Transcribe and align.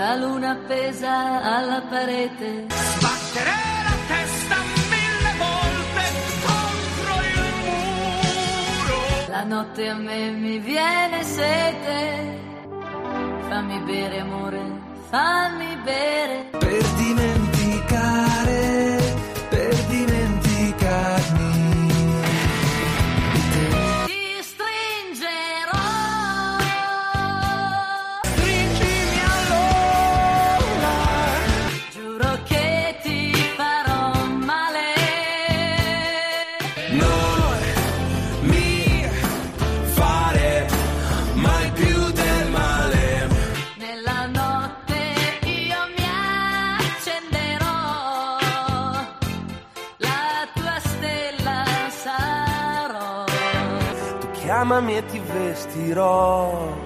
la 0.00 0.14
luna 0.16 0.50
appesa 0.52 1.42
alla 1.42 1.82
parete. 1.82 2.66
Sbattere 2.68 3.56
la 3.88 3.96
testa 4.12 4.56
mille 4.94 5.32
volte 5.44 6.04
contro 6.46 7.12
il 7.32 7.40
muro. 7.64 8.98
La 9.28 9.44
notte 9.44 9.88
a 9.88 9.94
me 9.94 10.30
mi 10.30 10.58
viene 10.58 11.22
sete. 11.22 11.98
Fammi 13.48 13.78
bere 13.80 14.20
amore, 14.20 14.62
fammi 15.10 15.76
bere. 15.84 16.48
per 16.58 16.82
dimenticare, 17.02 18.69
Chiamami 54.70 54.98
e 54.98 55.06
ti 55.06 55.18
vestirò 55.18 56.76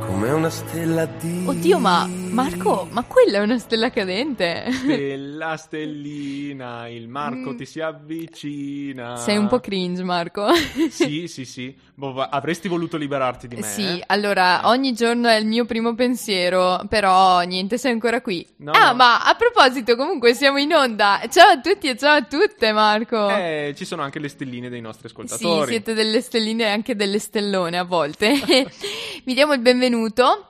come 0.00 0.30
una 0.30 0.50
stella 0.50 1.06
di. 1.06 1.44
Oddio, 1.46 1.78
ma 1.78 2.06
Marco, 2.32 2.86
ma 2.92 3.02
quella 3.02 3.38
è 3.38 3.40
una 3.40 3.58
stella 3.58 3.90
cadente. 3.90 4.66
Stella, 4.70 5.56
stellina, 5.58 6.88
il 6.88 7.08
Marco 7.08 7.54
ti 7.54 7.66
si 7.66 7.80
avvicina. 7.80 9.12
Mm. 9.12 9.16
Sei 9.16 9.36
un 9.36 9.48
po' 9.48 9.58
cringe, 9.58 10.04
Marco. 10.04 10.46
Sì, 10.90 11.26
sì, 11.26 11.44
sì. 11.44 11.74
Boh, 11.94 12.20
avresti 12.20 12.68
voluto 12.68 12.96
liberarti 12.96 13.48
di 13.48 13.56
me? 13.56 13.62
Sì, 13.62 13.98
eh? 13.98 14.04
allora 14.06 14.68
ogni 14.68 14.92
giorno 14.92 15.28
è 15.28 15.34
il 15.34 15.46
mio 15.46 15.64
primo 15.64 15.94
pensiero, 15.94 16.80
però 16.88 17.40
niente, 17.40 17.78
sei 17.78 17.92
ancora 17.92 18.20
qui. 18.20 18.46
No, 18.58 18.70
ah, 18.72 18.90
no. 18.90 18.94
ma 18.94 19.24
a 19.24 19.34
proposito, 19.34 19.96
comunque 19.96 20.32
siamo 20.34 20.58
in 20.58 20.72
onda. 20.72 21.20
Ciao 21.28 21.50
a 21.50 21.60
tutti 21.60 21.88
e 21.88 21.96
ciao 21.96 22.16
a 22.16 22.22
tutte, 22.22 22.72
Marco. 22.72 23.28
Eh, 23.28 23.74
ci 23.76 23.84
sono 23.84 24.02
anche 24.02 24.20
le 24.20 24.28
stelline 24.28 24.68
dei 24.68 24.80
nostri 24.80 25.08
Sì, 25.08 25.14
ascoltatori. 25.14 25.70
siete 25.70 25.94
delle 25.94 26.20
stelline 26.20 26.64
e 26.64 26.68
anche 26.68 26.94
delle 26.94 27.18
stellone 27.18 27.76
a 27.76 27.84
volte. 27.84 28.32
Vi 29.24 29.34
diamo 29.34 29.52
il 29.52 29.60
benvenuto 29.60 30.44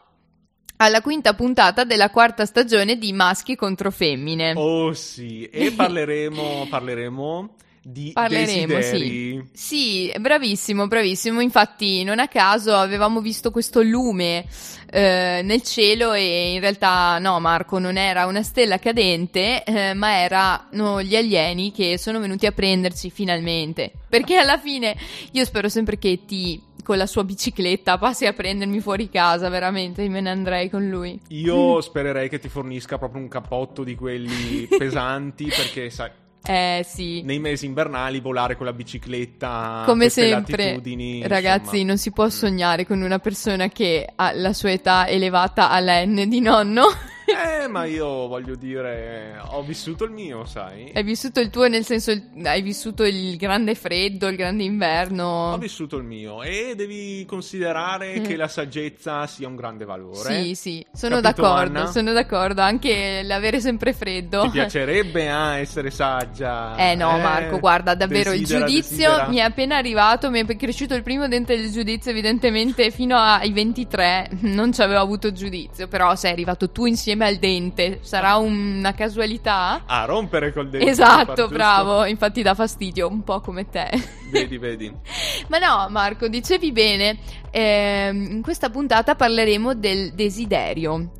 alla 0.82 1.02
quinta 1.02 1.34
puntata 1.34 1.84
della 1.84 2.10
quarta 2.10 2.46
stagione 2.46 2.96
di 2.96 3.12
Maschi 3.12 3.54
contro 3.54 3.90
Femmine. 3.90 4.54
Oh 4.56 4.92
sì, 4.94 5.44
e 5.44 5.72
parleremo, 5.76 6.66
parleremo 6.68 7.54
di 7.82 8.10
Parleremo, 8.12 8.80
sì. 8.82 9.42
Sì, 9.52 10.12
bravissimo, 10.18 10.86
bravissimo. 10.86 11.40
Infatti, 11.40 12.04
non 12.04 12.18
a 12.18 12.28
caso 12.28 12.74
avevamo 12.74 13.20
visto 13.20 13.50
questo 13.50 13.82
lume 13.82 14.44
eh, 14.90 15.40
nel 15.42 15.62
cielo 15.62 16.12
e 16.12 16.52
in 16.54 16.60
realtà 16.60 17.18
no, 17.18 17.40
Marco, 17.40 17.78
non 17.78 17.96
era 17.96 18.26
una 18.26 18.42
stella 18.42 18.78
cadente, 18.78 19.64
eh, 19.64 19.94
ma 19.94 20.18
erano 20.18 21.02
gli 21.02 21.16
alieni 21.16 21.72
che 21.72 21.98
sono 21.98 22.20
venuti 22.20 22.46
a 22.46 22.52
prenderci 22.52 23.10
finalmente. 23.10 23.92
Perché 24.08 24.36
alla 24.36 24.58
fine 24.58 24.96
io 25.32 25.44
spero 25.44 25.68
sempre 25.68 25.98
che 25.98 26.20
ti 26.26 26.68
con 26.90 26.98
la 26.98 27.06
sua 27.06 27.22
bicicletta 27.22 27.98
passi 27.98 28.26
a 28.26 28.32
prendermi 28.32 28.80
fuori 28.80 29.08
casa, 29.08 29.48
veramente, 29.48 30.08
me 30.08 30.20
ne 30.20 30.28
andrei 30.30 30.68
con 30.68 30.88
lui. 30.88 31.20
Io 31.28 31.80
spererei 31.80 32.28
che 32.28 32.40
ti 32.40 32.48
fornisca 32.48 32.98
proprio 32.98 33.22
un 33.22 33.28
cappotto 33.28 33.84
di 33.84 33.94
quelli 33.94 34.66
pesanti 34.76 35.44
perché 35.44 35.88
sai, 35.88 36.10
Eh 36.44 36.84
sì. 36.84 37.22
nei 37.22 37.38
mesi 37.38 37.66
invernali 37.66 38.18
volare 38.18 38.56
con 38.56 38.66
la 38.66 38.72
bicicletta 38.72 39.84
Come 39.86 40.08
sempre, 40.08 40.64
latitudini, 40.64 41.28
ragazzi, 41.28 41.74
insomma. 41.76 41.84
non 41.84 41.98
si 41.98 42.10
può 42.10 42.28
sognare 42.28 42.84
con 42.84 43.02
una 43.02 43.20
persona 43.20 43.68
che 43.68 44.08
ha 44.12 44.32
la 44.32 44.52
sua 44.52 44.72
età 44.72 45.06
elevata 45.06 45.70
alla 45.70 46.04
N 46.04 46.24
di 46.28 46.40
nonno. 46.40 46.86
Eh, 47.30 47.68
ma 47.68 47.84
io 47.84 48.26
voglio 48.26 48.54
dire, 48.56 49.40
ho 49.50 49.62
vissuto 49.62 50.04
il 50.04 50.10
mio, 50.10 50.44
sai? 50.44 50.90
hai 50.94 51.02
vissuto 51.02 51.40
il 51.40 51.50
tuo, 51.50 51.68
nel 51.68 51.84
senso, 51.84 52.10
il- 52.10 52.22
hai 52.44 52.60
vissuto 52.62 53.04
il 53.04 53.36
grande 53.36 53.74
freddo, 53.74 54.28
il 54.28 54.36
grande 54.36 54.62
Ho 54.64 54.66
inverno. 54.66 55.56
vissuto 55.58 55.96
il 55.96 56.04
mio 56.04 56.42
e 56.42 56.74
devi 56.76 57.24
considerare 57.26 58.18
Mm. 58.20 58.24
che 58.24 58.36
la 58.36 58.48
saggezza 58.48 59.26
sia 59.26 59.46
un 59.48 59.56
grande 59.56 59.84
valore. 59.84 60.42
Sì, 60.42 60.54
sì, 60.54 60.86
sono 60.92 61.20
Capito, 61.20 61.42
d'accordo, 61.42 61.78
Anna? 61.80 61.90
sono 61.90 62.12
d'accordo. 62.12 62.60
Anche 62.62 63.22
l'avere 63.22 63.60
sempre 63.60 63.92
freddo. 63.92 64.42
Ti 64.42 64.50
piacerebbe 64.50 65.28
ah, 65.30 65.56
essere 65.58 65.90
saggia? 65.90 66.74
Eh 66.76 66.94
no, 66.94 67.16
Marco, 67.18 67.58
guarda, 67.58 67.94
davvero 67.94 68.32
il 68.32 68.40
desidera, 68.40 68.66
giudizio 68.66 68.96
desidera. 69.08 69.28
mi 69.28 69.36
è 69.36 69.40
appena 69.42 69.76
arrivato, 69.76 70.30
mi 70.30 70.44
è 70.44 70.56
cresciuto 70.56 70.94
il 70.94 71.02
primo 71.02 71.28
dente 71.28 71.56
del 71.56 71.70
giudizio, 71.70 72.10
evidentemente 72.10 72.90
fino 72.90 73.16
ai 73.16 73.52
23 73.52 74.28
non 74.40 74.72
ci 74.72 74.82
avevo 74.82 75.00
avuto 75.00 75.32
giudizio, 75.32 75.86
però 75.88 76.14
sei 76.16 76.32
arrivato 76.32 76.70
tu 76.70 76.86
insieme 76.86 77.19
al 77.26 77.36
dente, 77.36 77.98
sarà 78.02 78.36
una 78.36 78.92
casualità? 78.94 79.82
A 79.86 80.04
rompere 80.04 80.52
col 80.52 80.68
dente. 80.68 80.88
Esatto, 80.88 81.48
bravo, 81.48 82.04
infatti 82.04 82.42
dà 82.42 82.54
fastidio, 82.54 83.08
un 83.08 83.22
po' 83.22 83.40
come 83.40 83.68
te. 83.68 83.88
Vedi, 84.30 84.58
vedi. 84.58 84.92
Ma 85.48 85.58
no, 85.58 85.88
Marco, 85.90 86.28
dicevi 86.28 86.72
bene, 86.72 87.18
ehm, 87.50 88.30
in 88.30 88.42
questa 88.42 88.70
puntata 88.70 89.14
parleremo 89.14 89.74
del 89.74 90.12
desiderio. 90.12 91.10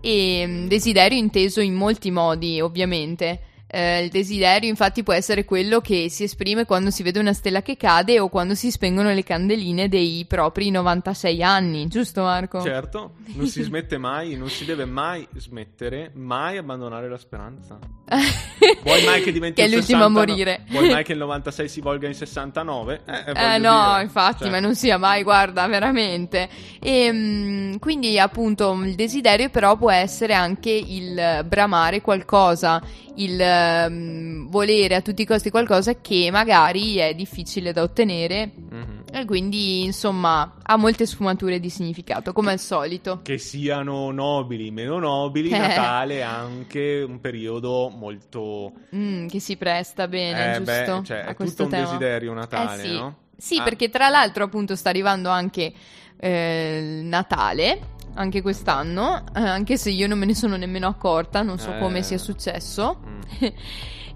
E 0.00 0.44
mm, 0.46 0.66
desiderio 0.66 1.18
inteso 1.18 1.60
in 1.60 1.74
molti 1.74 2.10
modi, 2.10 2.60
ovviamente. 2.60 3.40
Eh, 3.70 4.02
il 4.02 4.08
desiderio, 4.10 4.68
infatti, 4.68 5.02
può 5.02 5.12
essere 5.12 5.44
quello 5.44 5.80
che 5.80 6.08
si 6.08 6.22
esprime 6.24 6.64
quando 6.64 6.90
si 6.90 7.02
vede 7.02 7.18
una 7.18 7.34
stella 7.34 7.60
che 7.60 7.76
cade 7.76 8.18
o 8.18 8.28
quando 8.28 8.54
si 8.54 8.70
spengono 8.70 9.12
le 9.12 9.22
candeline 9.22 9.88
dei 9.88 10.24
propri 10.26 10.70
96 10.70 11.42
anni, 11.42 11.86
giusto, 11.88 12.22
Marco? 12.22 12.62
Certo, 12.62 13.12
non 13.34 13.46
si 13.46 13.62
smette 13.62 13.98
mai, 13.98 14.36
non 14.36 14.48
si 14.48 14.64
deve 14.64 14.86
mai 14.86 15.28
smettere, 15.36 16.10
mai 16.14 16.56
abbandonare 16.56 17.08
la 17.10 17.18
speranza. 17.18 17.78
Vuoi 18.82 19.04
mai 19.04 19.22
che 19.22 19.32
diventi 19.32 19.60
Che 19.60 19.66
è 19.66 19.70
l'ultimo 19.70 20.04
a 20.04 20.08
60, 20.08 20.08
morire. 20.08 20.60
Vuoi 20.68 20.88
mai 20.88 21.04
che 21.04 21.12
il 21.12 21.18
96 21.18 21.68
si 21.68 21.80
volga 21.80 22.08
in 22.08 22.14
69? 22.14 23.02
Eh, 23.04 23.12
Eh 23.12 23.32
voglio 23.32 23.70
no, 23.70 23.90
dire, 23.90 24.02
infatti, 24.02 24.42
cioè, 24.44 24.50
ma 24.50 24.60
non 24.60 24.74
sia 24.74 24.96
mai, 24.96 25.22
guarda, 25.22 25.66
veramente. 25.66 26.48
E 26.80 27.10
mm, 27.12 27.76
quindi, 27.76 28.18
appunto, 28.18 28.72
il 28.82 28.94
desiderio 28.94 29.50
però 29.50 29.76
può 29.76 29.90
essere 29.90 30.32
anche 30.32 30.70
il 30.70 31.44
bramare 31.46 32.00
qualcosa, 32.00 32.82
il 33.16 33.88
mm, 33.90 34.48
volere 34.48 34.94
a 34.94 35.00
tutti 35.02 35.22
i 35.22 35.26
costi 35.26 35.50
qualcosa 35.50 36.00
che 36.00 36.30
magari 36.30 36.96
è 36.96 37.14
difficile 37.14 37.72
da 37.72 37.82
ottenere 37.82 38.50
mhm. 38.54 38.97
E 39.20 39.24
quindi, 39.24 39.84
insomma, 39.84 40.54
ha 40.62 40.76
molte 40.76 41.06
sfumature 41.06 41.60
di 41.60 41.70
significato, 41.70 42.32
come 42.32 42.52
al 42.52 42.58
solito. 42.58 43.20
Che 43.22 43.38
siano 43.38 44.10
nobili, 44.10 44.70
meno 44.70 44.98
nobili, 44.98 45.50
Eh. 45.52 45.58
Natale 45.58 46.18
è 46.18 46.22
anche 46.22 47.04
un 47.06 47.20
periodo 47.20 47.88
molto... 47.94 48.72
Mm, 48.94 49.26
che 49.28 49.40
si 49.40 49.56
presta 49.56 50.08
bene, 50.08 50.56
eh, 50.56 50.60
beh, 50.60 50.84
giusto? 50.84 51.02
cioè, 51.02 51.18
a 51.18 51.26
è 51.30 51.34
tutto 51.34 51.64
un 51.64 51.68
tema. 51.70 51.84
desiderio 51.84 52.32
Natale, 52.32 52.82
Eh 52.82 52.86
sì. 52.86 52.92
no? 52.92 53.16
Sì, 53.36 53.58
Ah. 53.58 53.62
perché 53.62 53.88
tra 53.88 54.08
l'altro 54.08 54.44
appunto 54.44 54.74
sta 54.74 54.88
arrivando 54.88 55.28
anche 55.28 55.72
eh, 56.20 57.00
Natale, 57.04 57.80
anche 58.14 58.42
quest'anno, 58.42 59.24
eh, 59.34 59.40
anche 59.40 59.76
se 59.76 59.90
io 59.90 60.08
non 60.08 60.18
me 60.18 60.26
ne 60.26 60.34
sono 60.34 60.56
nemmeno 60.56 60.88
accorta, 60.88 61.42
non 61.42 61.58
so 61.58 61.72
Eh. 61.74 61.78
come 61.78 62.02
sia 62.02 62.18
successo. 62.18 62.98
Mm. 63.06 63.20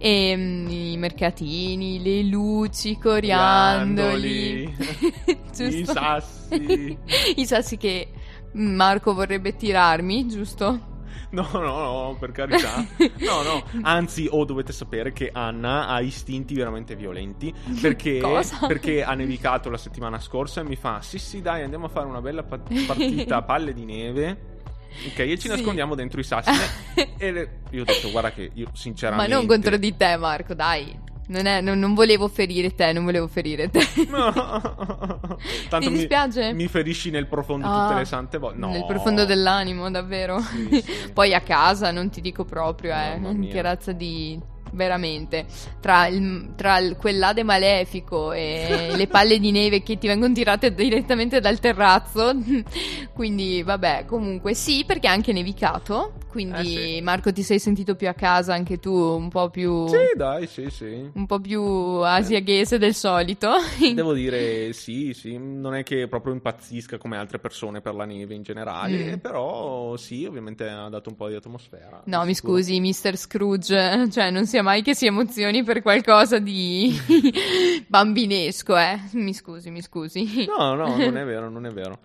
e 0.04 0.34
mm, 0.36 0.68
i 0.68 0.96
mercatini, 0.96 2.02
le 2.02 2.24
luci, 2.24 2.90
i 2.90 2.98
coriandoli, 2.98 4.62
i 5.58 5.84
sassi. 5.84 6.98
I 7.36 7.46
sassi 7.46 7.76
che 7.76 8.08
Marco 8.54 9.14
vorrebbe 9.14 9.54
tirarmi, 9.54 10.26
giusto? 10.26 10.90
No, 11.30 11.48
no, 11.52 11.60
no, 11.60 12.16
per 12.18 12.32
carità. 12.32 12.84
No, 13.20 13.42
no, 13.42 13.62
anzi, 13.82 14.26
oh, 14.28 14.44
dovete 14.44 14.72
sapere 14.72 15.12
che 15.12 15.30
Anna 15.32 15.86
ha 15.86 16.00
istinti 16.00 16.54
veramente 16.54 16.96
violenti. 16.96 17.54
Perché, 17.80 18.20
perché 18.66 19.04
ha 19.04 19.14
nevicato 19.14 19.70
la 19.70 19.78
settimana 19.78 20.18
scorsa 20.18 20.62
e 20.62 20.64
mi 20.64 20.76
fa: 20.76 21.00
Sì, 21.00 21.20
sì, 21.20 21.40
dai, 21.40 21.62
andiamo 21.62 21.86
a 21.86 21.88
fare 21.88 22.08
una 22.08 22.20
bella 22.20 22.42
pa- 22.42 22.60
partita 22.86 23.36
a 23.36 23.42
palle 23.42 23.72
di 23.72 23.84
neve. 23.84 24.50
Ok, 25.08 25.18
e 25.18 25.28
ci 25.38 25.42
Sì. 25.42 25.48
nascondiamo 25.48 25.94
dentro 25.94 26.20
i 26.20 26.24
sassi. 26.24 26.50
e 27.18 27.32
le- 27.32 27.48
io 27.70 27.82
ho 27.82 27.84
detto: 27.84 28.10
Guarda, 28.10 28.32
che 28.32 28.50
io 28.54 28.66
Ma 28.66 28.70
sinceramente. 28.76 29.32
non 29.32 29.46
contro 29.46 29.76
di 29.76 29.96
te, 29.96 30.16
Marco, 30.16 30.54
dai. 30.54 31.00
Non, 31.28 31.46
è- 31.46 31.60
non- 31.60 31.78
non 31.78 31.94
volevo 31.94 32.28
ferire 32.28 32.74
te, 32.74 32.92
non 32.92 33.04
volevo 33.04 33.26
ferire 33.28 33.70
te. 33.70 33.80
No. 34.08 34.32
Tanto 35.70 35.78
Ti 35.78 35.88
mi- 35.88 35.98
dispiace? 35.98 36.52
Mi, 36.52 36.66
ferisci 36.66 37.10
nel 37.10 37.26
profondo 37.26 37.66
Ah, 37.68 37.86
tutte 37.86 37.98
le 38.00 38.04
sante 38.04 38.38
volte. 38.38 38.58
No. 38.58 38.70
Nel 38.70 38.84
profondo 38.86 39.24
dell'animo, 39.24 39.90
davvero. 39.90 40.40
Sì, 40.40 40.82
sì. 40.82 41.10
Poi 41.14 41.32
a 41.32 41.40
casa 41.40 41.90
non 41.90 42.10
ti 42.10 42.20
dico 42.20 42.44
proprio, 42.44 42.92
eh. 42.94 43.48
Che 43.48 43.62
razza 43.62 43.92
di 43.92 44.38
veramente. 44.72 45.46
Tra, 45.80 46.06
il, 46.06 46.52
tra 46.56 46.78
il- 46.78 46.96
quell'ade 46.96 47.42
malefico 47.42 48.32
e 48.32 48.88
le 48.96 49.06
palle 49.06 49.38
di 49.38 49.50
neve 49.50 49.82
che 49.82 49.98
ti 49.98 50.06
vengono 50.06 50.32
tirate 50.34 50.74
direttamente 50.74 51.40
dal 51.40 51.58
terrazzo. 51.58 52.32
quindi, 53.14 53.62
vabbè, 53.62 54.04
comunque 54.06 54.54
sì, 54.54 54.84
perché 54.86 55.06
è 55.06 55.10
anche 55.10 55.32
nevicato. 55.32 56.12
Quindi, 56.28 56.60
Eh, 56.60 56.94
sì. 56.96 57.00
Marco, 57.02 57.30
ti 57.32 57.42
sei 57.42 57.58
sentito 57.58 57.94
più 57.94 58.08
a 58.08 58.14
casa 58.14 58.54
anche 58.54 58.78
tu, 58.78 58.92
un 58.94 59.28
po' 59.28 59.50
più. 59.50 59.86
Sì, 59.88 59.96
dai, 60.16 60.46
sì, 60.46 60.68
sì. 60.70 61.10
Un 61.12 61.26
po' 61.26 61.38
più 61.40 61.60
asiaghese 61.62 62.78
del 62.78 62.94
solito. 62.94 63.50
Devo 63.94 64.12
dire 64.14 64.72
sì, 64.72 65.12
sì, 65.12 65.36
non 65.38 65.74
è 65.74 65.82
che 65.82 66.08
proprio 66.08 66.32
impazzisca 66.32 66.96
come 66.96 67.18
altre 67.18 67.38
persone 67.38 67.80
per 67.82 67.94
la 67.94 68.04
neve 68.06 68.34
in 68.34 68.42
generale, 68.42 69.16
Mm. 69.16 69.18
però 69.18 69.96
sì, 69.96 70.24
ovviamente 70.24 70.66
ha 70.68 70.88
dato 70.88 71.10
un 71.10 71.16
po' 71.16 71.28
di 71.28 71.34
atmosfera. 71.34 72.02
No, 72.06 72.24
mi 72.24 72.34
scusi, 72.34 72.80
Mr. 72.80 73.16
Scrooge, 73.16 74.08
cioè 74.10 74.30
non 74.30 74.46
sia 74.62 74.70
mai 74.70 74.82
che 74.82 74.94
si 74.94 75.06
emozioni 75.06 75.64
per 75.64 75.82
qualcosa 75.82 76.38
di 76.38 76.96
bambinesco, 77.88 78.76
eh. 78.78 78.98
Mi 79.12 79.34
scusi, 79.34 79.70
mi 79.70 79.82
scusi. 79.82 80.46
No, 80.46 80.74
no, 80.74 80.96
non 80.96 81.16
è 81.16 81.24
vero, 81.24 81.50
non 81.50 81.66
è 81.66 81.70
vero. 81.70 81.98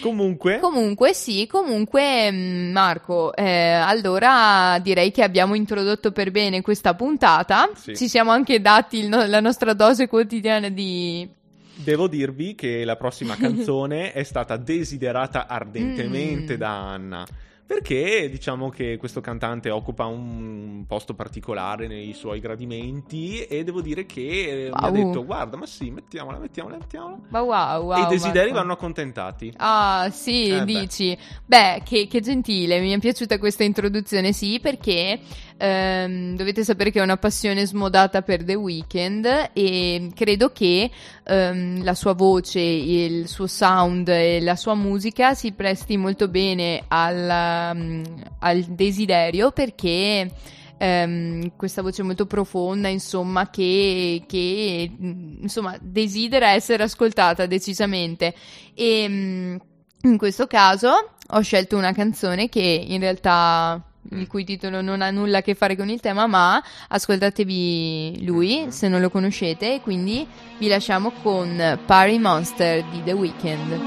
Comunque, 0.00 0.58
Comunque 0.60 1.14
sì, 1.14 1.46
comunque 1.46 2.30
mh, 2.30 2.70
Marco, 2.72 3.34
eh, 3.34 3.72
allora 3.72 4.78
direi 4.80 5.10
che 5.10 5.22
abbiamo 5.22 5.54
introdotto 5.54 6.12
per 6.12 6.30
bene 6.30 6.60
questa 6.60 6.94
puntata, 6.94 7.70
Sì. 7.74 7.96
ci 7.96 8.08
siamo 8.08 8.30
anche 8.30 8.60
dati 8.60 9.08
no- 9.08 9.26
la 9.26 9.40
nostra 9.40 9.72
dose 9.72 10.06
quotidiana 10.08 10.68
di... 10.68 11.26
devo 11.74 12.08
dirvi 12.08 12.54
che 12.54 12.84
la 12.84 12.96
prossima 12.96 13.36
canzone 13.38 14.12
è 14.12 14.22
stata 14.24 14.56
desiderata 14.56 15.46
ardentemente 15.46 16.54
Mm. 16.54 16.58
da 16.58 16.70
Anna. 16.92 17.26
Perché 17.64 18.28
diciamo 18.28 18.68
che 18.68 18.96
questo 18.98 19.20
cantante 19.20 19.70
occupa 19.70 20.04
un 20.04 20.84
posto 20.86 21.14
particolare 21.14 21.86
nei 21.86 22.12
suoi 22.12 22.38
gradimenti 22.40 23.44
e 23.44 23.64
devo 23.64 23.80
dire 23.80 24.04
che 24.04 24.66
eh, 24.66 24.70
mi 24.70 24.70
ha 24.74 24.90
Wow. 24.90 24.92
detto 24.92 25.24
guarda 25.24 25.56
ma 25.56 25.64
sì 25.64 25.90
mettiamola 25.90 26.38
mettiamola 26.38 26.76
mettiamola 26.76 27.18
Ma 27.30 27.40
wow, 27.40 27.84
wow, 27.84 27.98
e 27.98 28.00
i 28.02 28.06
desideri 28.08 28.46
Marco. 28.50 28.54
vanno 28.54 28.72
accontentati 28.72 29.52
Ah, 29.56 30.10
sì, 30.10 30.48
Eh, 30.48 30.58
beh. 30.58 30.64
dici. 30.64 31.16
Beh, 31.46 31.82
che, 31.84 32.06
che 32.08 32.20
gentile, 32.20 32.80
mi 32.80 32.90
è 32.90 32.98
piaciuta 32.98 33.38
questa 33.38 33.64
introduzione, 33.64 34.32
sì, 34.32 34.58
perché 34.60 35.20
ehm, 35.62 36.34
dovete 36.34 36.64
sapere 36.64 36.90
che 36.90 37.00
ho 37.00 37.04
una 37.04 37.16
passione 37.16 37.64
smodata 37.64 38.22
per 38.22 38.42
The 38.42 38.54
Weeknd 38.54 39.50
e 39.52 40.10
credo 40.14 40.50
che 40.50 40.90
ehm, 41.22 41.84
la 41.84 41.94
sua 41.94 42.14
voce, 42.14 42.58
il 42.60 43.28
suo 43.28 43.46
sound 43.46 44.08
e 44.08 44.40
la 44.40 44.56
sua 44.56 44.74
musica 44.74 45.34
si 45.34 45.52
presti 45.52 45.96
molto 45.96 46.26
bene 46.26 46.82
al, 46.88 47.76
mm, 47.76 48.04
al 48.40 48.62
desiderio 48.64 49.52
perché 49.52 50.30
ehm, 50.78 51.52
questa 51.56 51.82
voce 51.82 52.02
molto 52.02 52.26
profonda, 52.26 52.88
insomma, 52.88 53.48
che, 53.48 54.24
che, 54.26 54.90
mm, 55.00 55.42
insomma, 55.42 55.76
desidera 55.80 56.50
essere 56.50 56.82
ascoltata 56.82 57.46
decisamente. 57.46 58.34
E 58.74 59.06
mm, 59.08 59.56
in 60.02 60.18
questo 60.18 60.48
caso 60.48 60.90
ho 61.34 61.40
scelto 61.40 61.76
una 61.76 61.92
canzone 61.92 62.48
che 62.48 62.60
in 62.60 62.98
realtà 62.98 63.80
il 64.14 64.26
cui 64.26 64.44
titolo 64.44 64.80
non 64.80 65.02
ha 65.02 65.10
nulla 65.10 65.38
a 65.38 65.42
che 65.42 65.54
fare 65.54 65.76
con 65.76 65.88
il 65.88 66.00
tema, 66.00 66.26
ma 66.26 66.62
ascoltatevi 66.88 68.24
lui 68.24 68.66
se 68.68 68.88
non 68.88 69.00
lo 69.00 69.10
conoscete, 69.10 69.74
e 69.74 69.80
quindi 69.80 70.26
vi 70.58 70.68
lasciamo 70.68 71.12
con 71.22 71.78
Party 71.84 72.18
Monster 72.18 72.84
di 72.84 73.02
The 73.02 73.12
Weeknd. 73.12 73.80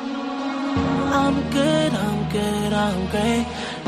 I'm 1.11 1.41
good, 1.49 1.93
I'm 1.93 2.29
good, 2.29 2.73
I'm 2.73 3.09
great. 3.09 3.45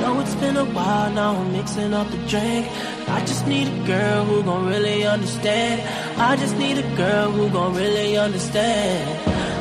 Know 0.08 0.22
it's 0.22 0.36
been 0.36 0.56
a 0.56 0.64
while 0.64 1.12
now, 1.12 1.36
I'm 1.36 1.52
mixing 1.52 1.94
up 1.94 2.10
the 2.10 2.18
drink. 2.32 2.66
I 3.10 3.20
just 3.26 3.46
need 3.46 3.68
a 3.68 3.86
girl 3.86 4.24
who 4.24 4.42
gon' 4.42 4.66
really 4.66 5.06
understand. 5.06 5.82
I 6.18 6.38
just 6.38 6.56
need 6.56 6.78
a 6.78 6.96
girl 6.96 7.30
who 7.30 7.50
gon' 7.50 7.76
really 7.76 8.16
understand. 8.16 9.04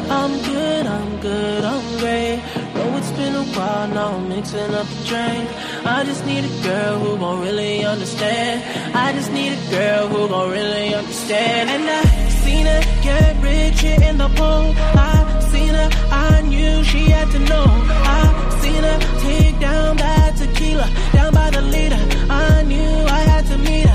I'm 0.08 0.30
good, 0.44 0.86
I'm 0.86 1.20
good, 1.20 1.64
I'm 1.64 1.98
great. 1.98 2.38
Know 2.76 2.96
it's 2.96 3.10
been 3.18 3.34
a 3.34 3.42
while 3.56 3.88
now, 3.88 4.14
I'm 4.18 4.28
mixing 4.28 4.72
up 4.72 4.86
the 4.86 5.00
drink. 5.10 5.50
I 5.84 6.04
just 6.04 6.24
need 6.26 6.44
a 6.44 6.62
girl 6.62 6.94
who 7.00 7.18
gon' 7.18 7.40
really 7.40 7.84
understand. 7.84 8.62
I 8.94 9.12
just 9.14 9.32
need 9.32 9.52
a 9.52 9.70
girl 9.72 10.06
who 10.06 10.28
gon' 10.28 10.50
really 10.52 10.94
understand. 10.94 11.70
And 11.70 11.90
I 11.90 12.28
seen 12.44 12.66
her 12.66 12.82
get 13.02 13.34
rich 13.42 13.82
in 13.82 14.18
the 14.18 14.28
pool. 14.38 14.66
I 14.94 15.40
seen 15.50 15.74
her, 15.74 15.90
I 16.12 16.42
knew 16.42 16.84
she 16.84 17.02
had 17.16 17.28
to 17.32 17.40
know. 17.40 17.66
I 17.66 18.58
seen 18.62 18.82
her 18.84 18.98
take 19.24 19.58
down 19.58 19.96
that 19.96 20.35
tequila, 20.36 20.88
down 21.12 21.32
by 21.32 21.50
the 21.50 21.62
leader. 21.62 21.98
I 22.28 22.62
knew 22.62 22.92
I 23.18 23.20
had 23.20 23.46
to 23.46 23.58
meet 23.58 23.85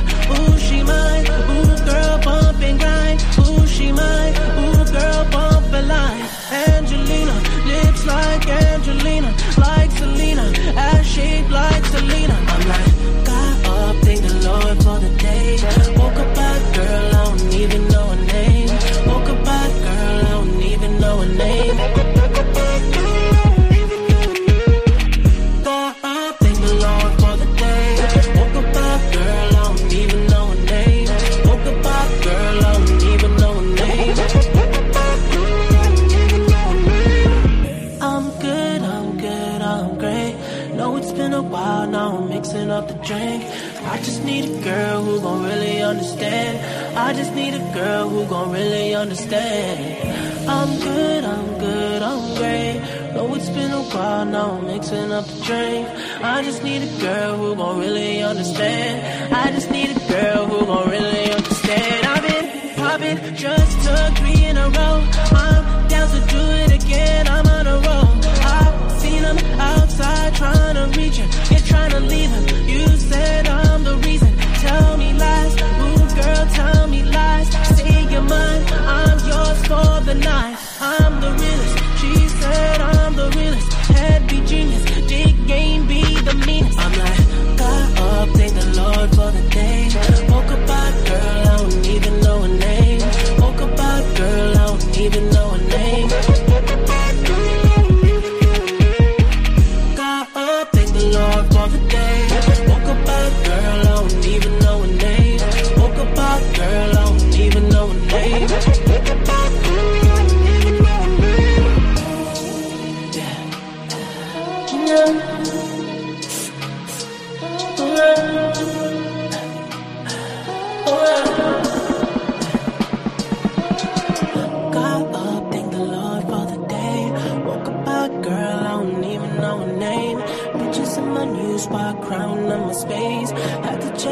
need 56.72 56.88
to 56.88 57.02
go. 57.02 57.11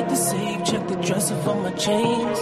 the 0.09 0.15
safe, 0.15 0.63
check 0.65 0.87
the 0.87 0.95
dresser 0.95 1.35
for 1.43 1.55
my 1.55 1.71
chains. 1.71 2.39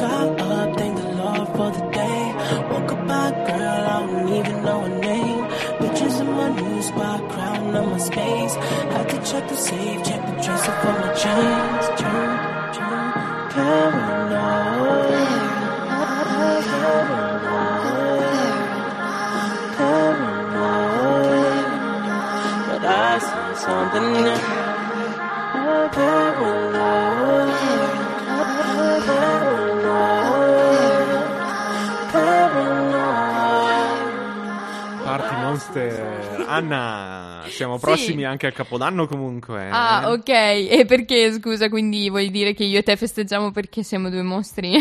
Got 0.00 0.40
up, 0.40 0.76
thank 0.78 0.96
the 0.96 1.08
Lord 1.20 1.48
for 1.56 1.70
the 1.70 1.84
day. 1.90 2.34
Woke 2.70 2.92
up 2.92 3.06
by 3.08 3.30
girl, 3.48 3.86
I 3.94 4.06
don't 4.06 4.28
even 4.38 4.62
know 4.64 4.80
her 4.82 4.98
name. 5.00 5.44
Bitches 5.80 6.20
in 6.20 6.30
my 6.32 6.48
new 6.50 6.82
spot, 6.82 7.20
crown 7.30 7.74
on 7.76 7.90
my 7.90 7.98
space. 7.98 8.54
Had 8.94 9.08
to 9.08 9.16
check 9.30 9.48
the 9.48 9.56
safe, 9.56 10.04
check 10.04 10.20
the 10.26 10.32
dresser 10.42 10.72
for 10.80 10.92
my 11.02 11.12
chains. 11.22 11.84
Turn, 12.00 12.30
turn, 12.76 13.12
paranoid. 13.52 15.08
paranoid. 16.70 17.88
Paranoid, 19.78 21.28
but 22.68 22.82
I 22.84 23.18
see 23.18 23.64
something 23.64 24.26
else. 24.26 24.57
Monster. 35.72 36.44
Anna, 36.46 37.42
siamo 37.48 37.74
Sì. 37.76 37.80
prossimi 37.80 38.24
anche 38.24 38.46
al 38.46 38.52
Capodanno 38.52 39.06
comunque. 39.06 39.66
eh. 39.66 39.70
Ah, 39.70 40.10
ok. 40.10 40.28
E 40.28 40.84
perché, 40.86 41.32
scusa, 41.32 41.68
quindi 41.68 42.08
vuoi 42.08 42.30
dire 42.30 42.54
che 42.54 42.64
io 42.64 42.78
e 42.78 42.82
te 42.82 42.96
festeggiamo 42.96 43.50
perché 43.50 43.82
siamo 43.82 44.08
due 44.10 44.22
mostri? 44.22 44.76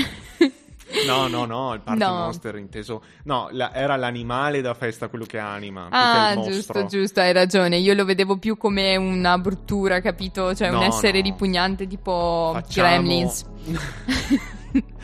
No, 1.05 1.27
no, 1.27 1.43
no, 1.45 1.73
il 1.73 1.81
Party 1.81 1.99
No. 1.99 2.09
Monster 2.13 2.55
inteso... 2.55 3.01
No, 3.23 3.49
la- 3.51 3.73
era 3.73 3.97
l'animale 3.97 4.61
da 4.61 4.73
festa 4.73 5.09
quello 5.09 5.25
che 5.25 5.37
anima, 5.37 5.83
che 5.89 5.95
Ah, 5.97 6.31
mostro. 6.35 6.53
giusto, 6.53 6.85
giusto, 6.85 7.19
hai 7.19 7.33
ragione. 7.33 7.75
Io 7.77 7.93
lo 7.93 8.05
vedevo 8.05 8.37
più 8.37 8.55
come 8.55 8.95
una 8.95 9.37
bruttura, 9.37 9.99
capito? 9.99 10.55
Cioè 10.55 10.69
un 10.69 10.75
No, 10.75 10.83
essere 10.83 11.17
no. 11.17 11.23
ripugnante 11.25 11.87
tipo 11.87 12.51
Facciamo- 12.53 12.87
Gremlins. 12.87 13.45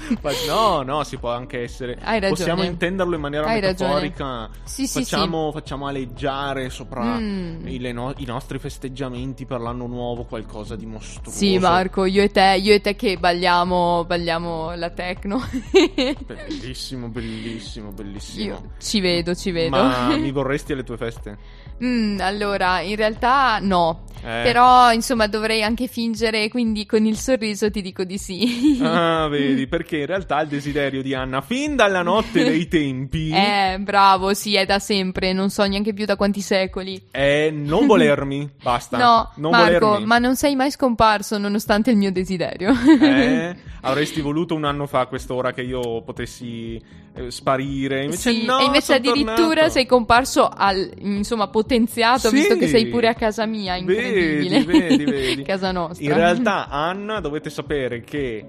Fa- 0.19 0.31
No, 0.47 0.81
no, 0.81 1.03
si 1.03 1.17
può 1.17 1.31
anche 1.31 1.61
essere. 1.61 1.93
Hai 2.01 2.19
ragione. 2.19 2.29
Possiamo 2.29 2.63
intenderlo 2.63 3.15
in 3.15 3.21
maniera 3.21 3.45
Hai 3.47 3.61
metaforica. 3.61 4.49
Sì, 4.63 4.87
sì, 4.87 4.99
facciamo, 4.99 5.51
facciamo 5.51 5.87
aleggiare 5.87 6.69
sopra 6.69 7.01
Mm. 7.03 7.67
i, 7.67 7.91
no- 7.91 8.13
i 8.17 8.25
nostri 8.25 8.59
festeggiamenti 8.59 9.45
per 9.45 9.59
l'anno 9.59 9.87
nuovo 9.87 10.23
qualcosa 10.25 10.75
di 10.75 10.85
mostruoso. 10.85 11.37
Sì, 11.37 11.57
Marco, 11.57 12.05
io 12.05 12.23
e 12.23 12.29
te, 12.31 12.59
io 12.61 12.73
e 12.73 12.81
te 12.81 12.95
che 12.95 13.17
balliamo, 13.17 14.03
balliamo 14.05 14.75
la 14.75 14.89
techno. 14.89 15.41
Bellissimo, 16.25 17.07
bellissimo, 17.09 17.91
bellissimo. 17.91 18.43
io 18.45 18.71
ci 18.79 18.99
vedo, 18.99 19.35
ci 19.35 19.51
vedo. 19.51 19.69
Ma 19.75 20.15
mi 20.17 20.31
vorresti 20.31 20.73
alle 20.73 20.83
tue 20.83 20.97
feste? 20.97 21.37
Mm, 21.83 22.19
allora, 22.19 22.79
in 22.81 22.95
realtà 22.95 23.59
no. 23.59 24.03
Eh. 24.21 24.41
Però, 24.43 24.91
insomma, 24.93 25.27
dovrei 25.27 25.63
anche 25.63 25.87
fingere, 25.87 26.47
quindi 26.47 26.85
con 26.85 27.05
il 27.05 27.17
sorriso 27.17 27.69
ti 27.69 27.81
dico 27.81 28.03
di 28.05 28.17
sì. 28.17 28.79
Ah, 28.81 29.27
vedi, 29.27 29.67
perché 29.67 29.92
in 29.99 30.05
realtà 30.05 30.41
il 30.41 30.47
desiderio 30.47 31.01
di 31.01 31.13
Anna, 31.13 31.41
fin 31.41 31.75
dalla 31.75 32.01
notte 32.01 32.43
dei 32.43 32.67
tempi, 32.69 33.29
Eh, 33.31 33.77
bravo, 33.79 34.33
sì, 34.33 34.55
è 34.55 34.65
da 34.65 34.79
sempre, 34.79 35.33
non 35.33 35.49
so 35.49 35.63
neanche 35.65 35.93
più 35.93 36.05
da 36.05 36.15
quanti 36.15 36.41
secoli. 36.41 37.01
è 37.11 37.49
non 37.51 37.85
volermi. 37.87 38.49
Basta. 38.61 38.97
No, 38.97 39.31
non 39.35 39.51
Marco, 39.51 39.85
volermi. 39.87 40.05
ma 40.05 40.17
non 40.19 40.35
sei 40.35 40.55
mai 40.55 40.71
scomparso 40.71 41.37
nonostante 41.37 41.91
il 41.91 41.97
mio 41.97 42.11
desiderio. 42.11 42.71
Eh? 43.01 43.55
Avresti 43.85 44.21
voluto 44.21 44.55
un 44.55 44.63
anno 44.63 44.87
fa 44.87 45.01
a 45.01 45.05
quest'ora 45.07 45.51
che 45.51 45.61
io 45.61 46.01
potessi 46.03 46.81
eh, 47.15 47.29
sparire. 47.29 48.03
Invece 48.05 48.31
sì, 48.31 48.45
no, 48.45 48.59
e 48.59 48.63
invece 48.63 48.93
addirittura 48.93 49.35
tornato. 49.35 49.69
sei 49.71 49.85
comparso 49.85 50.47
al, 50.47 50.89
insomma, 50.99 51.47
potenziato, 51.49 52.29
Sì. 52.29 52.35
visto 52.35 52.55
che 52.55 52.67
sei 52.69 52.87
pure 52.87 53.09
a 53.09 53.13
casa 53.13 53.45
mia, 53.45 53.75
incredibile. 53.75 54.63
Vedi, 54.63 55.03
vedi, 55.03 55.03
vedi. 55.03 55.41
casa 55.43 55.73
nostra. 55.73 56.05
In 56.05 56.13
realtà, 56.13 56.69
Anna, 56.69 57.19
dovete 57.19 57.49
sapere 57.49 58.01
che 58.01 58.45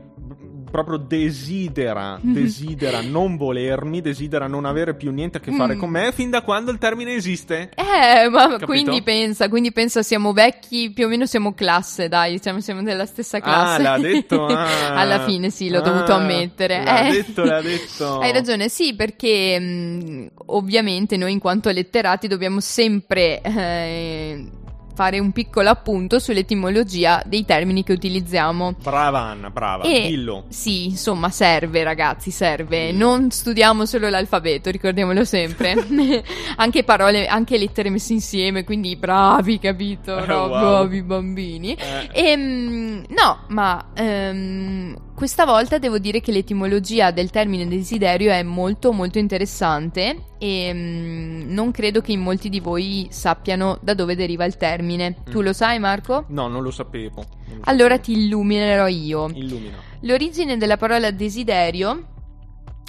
proprio 0.74 0.96
desidera, 0.98 2.18
desidera 2.20 3.00
non 3.00 3.36
volermi, 3.36 4.00
desidera 4.00 4.48
non 4.48 4.64
avere 4.64 4.94
più 4.96 5.12
niente 5.12 5.36
a 5.38 5.40
che 5.40 5.52
fare 5.52 5.76
Mm. 5.76 5.78
con 5.78 5.88
me 5.88 6.10
fin 6.10 6.30
da 6.30 6.42
quando 6.42 6.72
il 6.72 6.78
termine 6.78 7.14
esiste. 7.14 7.70
Eh, 7.76 8.28
ma 8.28 8.48
Capito? 8.48 8.66
quindi 8.66 9.00
pensa, 9.02 9.48
quindi 9.48 9.70
pensa 9.70 10.02
siamo 10.02 10.32
vecchi, 10.32 10.90
più 10.90 11.06
o 11.06 11.08
meno 11.08 11.26
siamo 11.26 11.54
classe, 11.54 12.08
dai, 12.08 12.40
siamo, 12.42 12.58
siamo 12.60 12.82
della 12.82 13.06
stessa 13.06 13.38
classe. 13.38 13.80
Ah, 13.86 13.96
l'ha 13.96 13.98
detto. 13.98 14.46
ah. 14.50 14.94
Alla 14.96 15.20
fine 15.24 15.50
sì, 15.50 15.68
l'ho 15.68 15.78
Ah, 15.78 15.82
dovuto 15.82 16.12
ammettere. 16.12 16.82
L'ha 16.82 17.06
Eh. 17.06 17.10
detto, 17.12 17.44
l'ha 17.44 17.62
detto. 17.62 18.18
Hai 18.24 18.32
ragione, 18.32 18.68
sì, 18.68 18.94
perché 18.96 19.60
mh, 19.60 20.26
ovviamente 20.46 21.16
noi 21.16 21.30
in 21.30 21.38
quanto 21.38 21.70
letterati 21.70 22.26
dobbiamo 22.26 22.58
sempre 22.58 23.40
eh, 23.42 24.44
fare 24.94 25.18
un 25.18 25.32
piccolo 25.32 25.68
appunto 25.70 26.18
sull'etimologia 26.18 27.22
dei 27.26 27.44
termini 27.44 27.82
che 27.82 27.92
utilizziamo. 27.92 28.74
Brava 28.82 29.20
Anna, 29.20 29.50
brava. 29.50 29.82
E 29.84 30.08
Dillo. 30.08 30.44
sì, 30.48 30.86
insomma, 30.86 31.30
serve, 31.30 31.82
ragazzi, 31.82 32.30
serve. 32.30 32.92
Non 32.92 33.30
studiamo 33.30 33.86
solo 33.86 34.08
l'alfabeto, 34.08 34.70
ricordiamolo 34.70 35.24
sempre. 35.24 35.74
anche 36.56 36.84
parole, 36.84 37.26
anche 37.26 37.58
lettere 37.58 37.90
messe 37.90 38.12
insieme, 38.12 38.64
quindi 38.64 38.96
bravi, 38.96 39.58
capito? 39.58 40.16
Eh, 40.18 40.26
No, 40.34 40.46
wow. 40.46 40.58
bravi 40.60 41.02
bambini. 41.02 41.74
Eh. 41.74 42.08
Ehm, 42.12 43.04
no, 43.08 43.38
ma 43.48 43.84
ehm, 43.94 44.96
questa 45.14 45.44
volta 45.44 45.78
devo 45.78 45.98
dire 45.98 46.20
che 46.20 46.32
l'etimologia 46.32 47.10
del 47.10 47.30
termine 47.30 47.66
desiderio 47.68 48.32
è 48.32 48.42
molto 48.42 48.92
molto 48.92 49.18
interessante 49.18 50.24
e 50.38 50.70
mm, 50.74 51.52
non 51.52 51.70
credo 51.70 52.00
che 52.00 52.12
in 52.12 52.20
molti 52.20 52.48
di 52.48 52.60
voi 52.60 53.06
sappiano 53.10 53.78
da 53.80 53.94
dove 53.94 54.16
deriva 54.16 54.44
il 54.44 54.56
termine. 54.56 55.16
Tu 55.30 55.40
Mm. 55.40 55.44
lo 55.44 55.52
sai, 55.52 55.78
Marco? 55.78 56.24
No, 56.28 56.48
non 56.48 56.62
lo 56.62 56.70
sapevo. 56.70 57.24
Non 57.46 57.56
lo 57.58 57.62
Allora 57.64 57.94
sapevo. 57.96 58.02
ti 58.18 58.24
illuminerò 58.24 58.86
io. 58.88 59.30
Illumina. 59.32 59.76
L'origine 60.00 60.56
della 60.56 60.76
parola 60.76 61.10
desiderio 61.10 62.08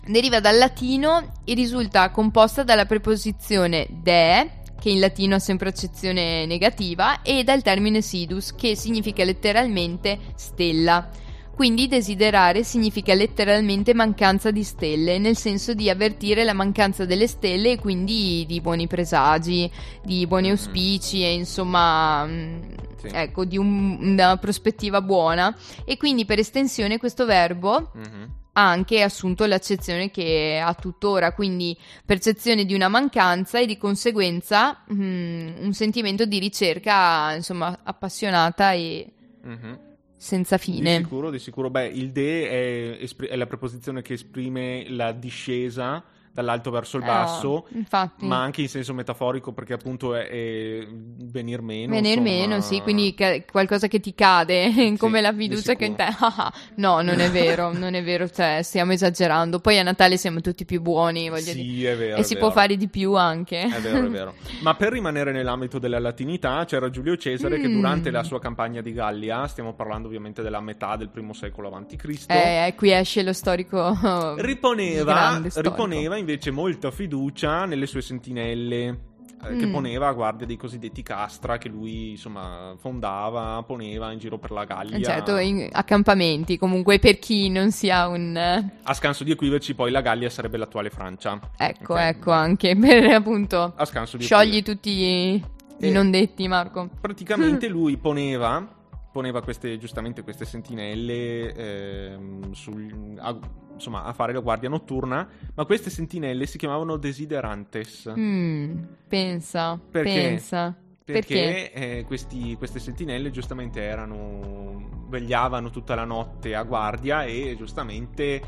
deriva 0.08 0.40
dal 0.40 0.58
latino 0.58 1.32
e 1.44 1.54
risulta 1.54 2.10
composta 2.12 2.64
dalla 2.64 2.86
preposizione 2.86 3.88
de, 3.90 4.50
che 4.80 4.90
in 4.90 5.00
latino 5.00 5.36
ha 5.36 5.40
sempre 5.40 5.70
accezione 5.70 6.46
negativa, 6.46 7.22
e 7.22 7.44
dal 7.44 7.62
termine 7.62 8.02
sidus, 8.02 8.54
che 8.56 8.76
significa 8.76 9.24
letteralmente 9.24 10.20
stella. 10.36 11.10
Quindi 11.56 11.88
desiderare 11.88 12.64
significa 12.66 13.14
letteralmente 13.14 13.94
mancanza 13.94 14.52
di 14.52 14.64
stelle, 14.64 15.18
nel 15.20 15.38
senso 15.38 15.74
di 15.74 15.90
avvertire 15.90 16.44
la 16.44 16.52
mancanza 16.52 17.06
delle 17.06 17.28
stelle 17.28 17.72
e 17.72 17.80
quindi 17.80 18.44
di 18.46 18.60
buoni 18.60 18.88
presagi, 18.88 19.72
di 20.04 20.28
buoni 20.28 20.48
Mhm. 20.48 20.52
auspici 20.52 21.24
e 21.24 21.34
insomma, 21.34 22.26
mm, 22.26 22.62
Sì. 22.98 23.08
ecco, 23.14 23.46
di 23.46 23.58
un- 23.58 23.98
una 24.02 24.36
prospettiva 24.36 25.02
buona. 25.02 25.56
E 25.86 25.96
quindi 25.96 26.26
per 26.26 26.40
estensione 26.40 26.98
questo 26.98 27.26
verbo 27.26 27.92
Mhm. 27.94 28.30
ha 28.58 28.70
anche 28.70 29.02
assunto 29.02 29.46
l'accezione 29.46 30.12
che 30.12 30.62
ha 30.62 30.74
tuttora, 30.74 31.32
quindi 31.32 31.78
percezione 32.06 32.66
di 32.66 32.74
una 32.74 32.90
mancanza 32.90 33.60
e 33.60 33.66
di 33.66 33.78
conseguenza 33.78 34.84
mm, 34.94 35.64
un 35.64 35.74
sentimento 35.74 36.26
di 36.26 36.38
ricerca, 36.40 37.34
insomma, 37.34 37.80
appassionata 37.84 38.74
e 38.74 39.08
Mhm. 39.44 39.80
Senza 40.26 40.56
Di 40.58 40.62
fine. 40.64 40.98
sicuro, 40.98 41.30
di 41.30 41.38
sicuro. 41.40 41.70
Beh, 41.70 41.86
il 41.88 42.12
de 42.12 42.50
è, 42.50 42.98
espri- 43.04 43.28
è 43.28 43.36
la 43.36 43.46
preposizione 43.46 44.02
che 44.02 44.14
esprime 44.14 44.86
la 44.90 45.12
discesa 45.12 46.04
dall'alto 46.36 46.70
verso 46.70 46.98
il 46.98 47.04
Ah, 47.04 47.08
basso, 47.08 47.66
infatti. 47.74 48.26
ma 48.26 48.42
anche 48.42 48.62
in 48.62 48.68
senso 48.68 48.94
metaforico 48.94 49.54
perché 49.54 49.72
appunto 49.72 50.14
è, 50.16 50.28
è 50.28 50.86
venir 50.90 51.62
meno. 51.62 51.94
Venir 51.94 52.18
insomma. 52.18 52.30
meno, 52.38 52.62
sì, 52.62 52.82
quindi 52.82 53.14
ca- 53.14 53.42
qualcosa 53.50 53.88
che 53.88 54.02
ti 54.02 54.14
cade, 54.14 54.70
come 55.00 55.22
la 55.22 55.32
di 55.32 55.48
fiducia 55.48 55.76
che 55.76 55.86
in 55.86 55.96
te. 55.96 56.04
Ah, 56.20 56.34
ah. 56.38 56.54
no, 56.76 57.02
non 57.02 57.20
è 57.20 57.30
vero, 57.32 57.72
non 57.72 57.94
è 57.94 58.04
vero, 58.04 58.30
cioè 58.30 58.60
stiamo 58.64 58.92
esagerando. 58.92 59.60
Poi 59.60 59.80
a 59.80 59.84
Natale 59.84 60.18
siamo 60.18 60.42
tutti 60.42 60.66
più 60.66 60.82
buoni, 60.82 61.30
voglio 61.30 61.54
dire. 61.54 61.60
Sì, 61.60 61.86
è 61.86 61.96
vero. 61.96 62.16
E 62.18 62.20
è 62.20 62.24
si 62.24 62.34
vero. 62.36 62.46
può 62.48 62.56
fare 62.56 62.76
di 62.76 62.88
più 62.90 63.14
anche. 63.16 63.62
È 63.62 63.80
vero, 63.80 64.06
è 64.06 64.10
vero. 64.10 64.34
Ma 64.62 64.76
per 64.76 64.92
rimanere 64.92 65.32
nell'ambito 65.32 65.80
della 65.80 66.00
latinità, 66.00 66.66
c'era 66.66 66.90
Giulio 66.90 67.16
Cesare 67.18 67.60
che 67.60 67.68
Mm. 67.70 67.74
durante 67.76 68.12
la 68.12 68.24
sua 68.24 68.40
campagna 68.40 68.82
di 68.82 68.92
Gallia, 68.94 69.48
stiamo 69.48 69.74
parlando 69.74 70.08
ovviamente 70.08 70.42
della 70.42 70.60
metà 70.62 70.96
del 70.98 71.10
primo 71.10 71.32
secolo 71.34 71.68
avanti 71.70 71.96
Cristo, 71.96 72.34
Eh, 72.34 72.74
qui 72.76 72.92
esce 72.92 73.24
lo 73.24 73.32
storico. 73.34 74.36
riponeva, 74.38 75.42
riponeva 75.56 76.18
invece 76.30 76.52
molta 76.52 76.92
fiducia 76.92 77.66
nelle 77.66 77.86
sue 77.86 78.02
sentinelle. 78.02 79.14
eh, 79.44 79.58
Che 79.58 79.68
Mm. 79.68 79.72
poneva 79.72 80.08
a 80.08 80.14
guardia 80.14 80.48
dei 80.48 80.56
cosiddetti 80.58 81.04
castra 81.04 81.60
che 81.60 81.68
lui 81.70 82.12
insomma 82.12 82.74
fondava, 82.80 83.62
poneva 83.68 84.12
in 84.12 84.18
giro 84.18 84.40
per 84.40 84.50
la 84.50 84.64
Gallia. 84.64 85.00
Certo, 85.00 85.38
in 85.38 85.68
accampamenti, 85.72 86.58
comunque 86.58 86.98
per 86.98 87.20
chi 87.20 87.50
non 87.50 87.70
sia 87.72 88.08
un... 88.08 88.36
A 88.36 88.94
scanso 88.96 89.24
di 89.24 89.32
equivoci, 89.32 89.76
poi 89.76 89.92
la 89.92 90.02
Gallia 90.02 90.30
sarebbe 90.32 90.58
l'attuale 90.58 90.90
Francia. 90.90 91.40
Ecco, 91.58 91.94
Ok. 91.94 92.00
ecco, 92.00 92.32
anche 92.32 92.76
per 92.76 93.06
appunto... 93.14 93.74
A 93.76 93.86
scanso 93.86 94.18
di 94.18 94.24
Sciogli 94.24 94.58
equivoci. 94.58 94.72
tutti 94.74 94.90
i 94.90 95.44
Eh. 95.80 95.92
non 95.92 96.10
detti, 96.10 96.48
Marco. 96.48 96.90
praticamente 97.00 97.68
lui 97.70 97.98
poneva, 97.98 98.68
poneva 99.16 99.42
queste, 99.42 99.78
giustamente 99.78 100.24
queste 100.24 100.44
sentinelle 100.44 101.54
ehm, 101.54 102.52
sul- 102.52 103.16
a, 103.18 103.34
insomma, 103.74 104.04
a 104.04 104.12
fare 104.12 104.34
la 104.34 104.42
guardia 104.42 104.68
notturna, 104.68 105.26
ma 105.54 105.64
queste 105.64 105.90
sentinelle 105.90 106.46
si 106.46 106.58
chiamavano 106.58 106.98
desiderantes. 106.98 108.12
Mm, 108.14 108.78
pensa, 109.08 109.80
Perché? 109.90 110.12
pensa. 110.12 110.76
Perché 111.06 111.72
eh, 111.72 112.04
questi- 112.06 112.58
queste 112.58 112.80
sentinelle 112.80 113.32
giustamente 113.32 113.80
erano 113.82 115.06
vegliavano 115.08 115.70
tutta 115.70 115.96
la 115.96 116.04
notte 116.04 116.54
a 116.54 116.64
guardia 116.64 117.24
e 117.24 117.56
giustamente 117.58 118.42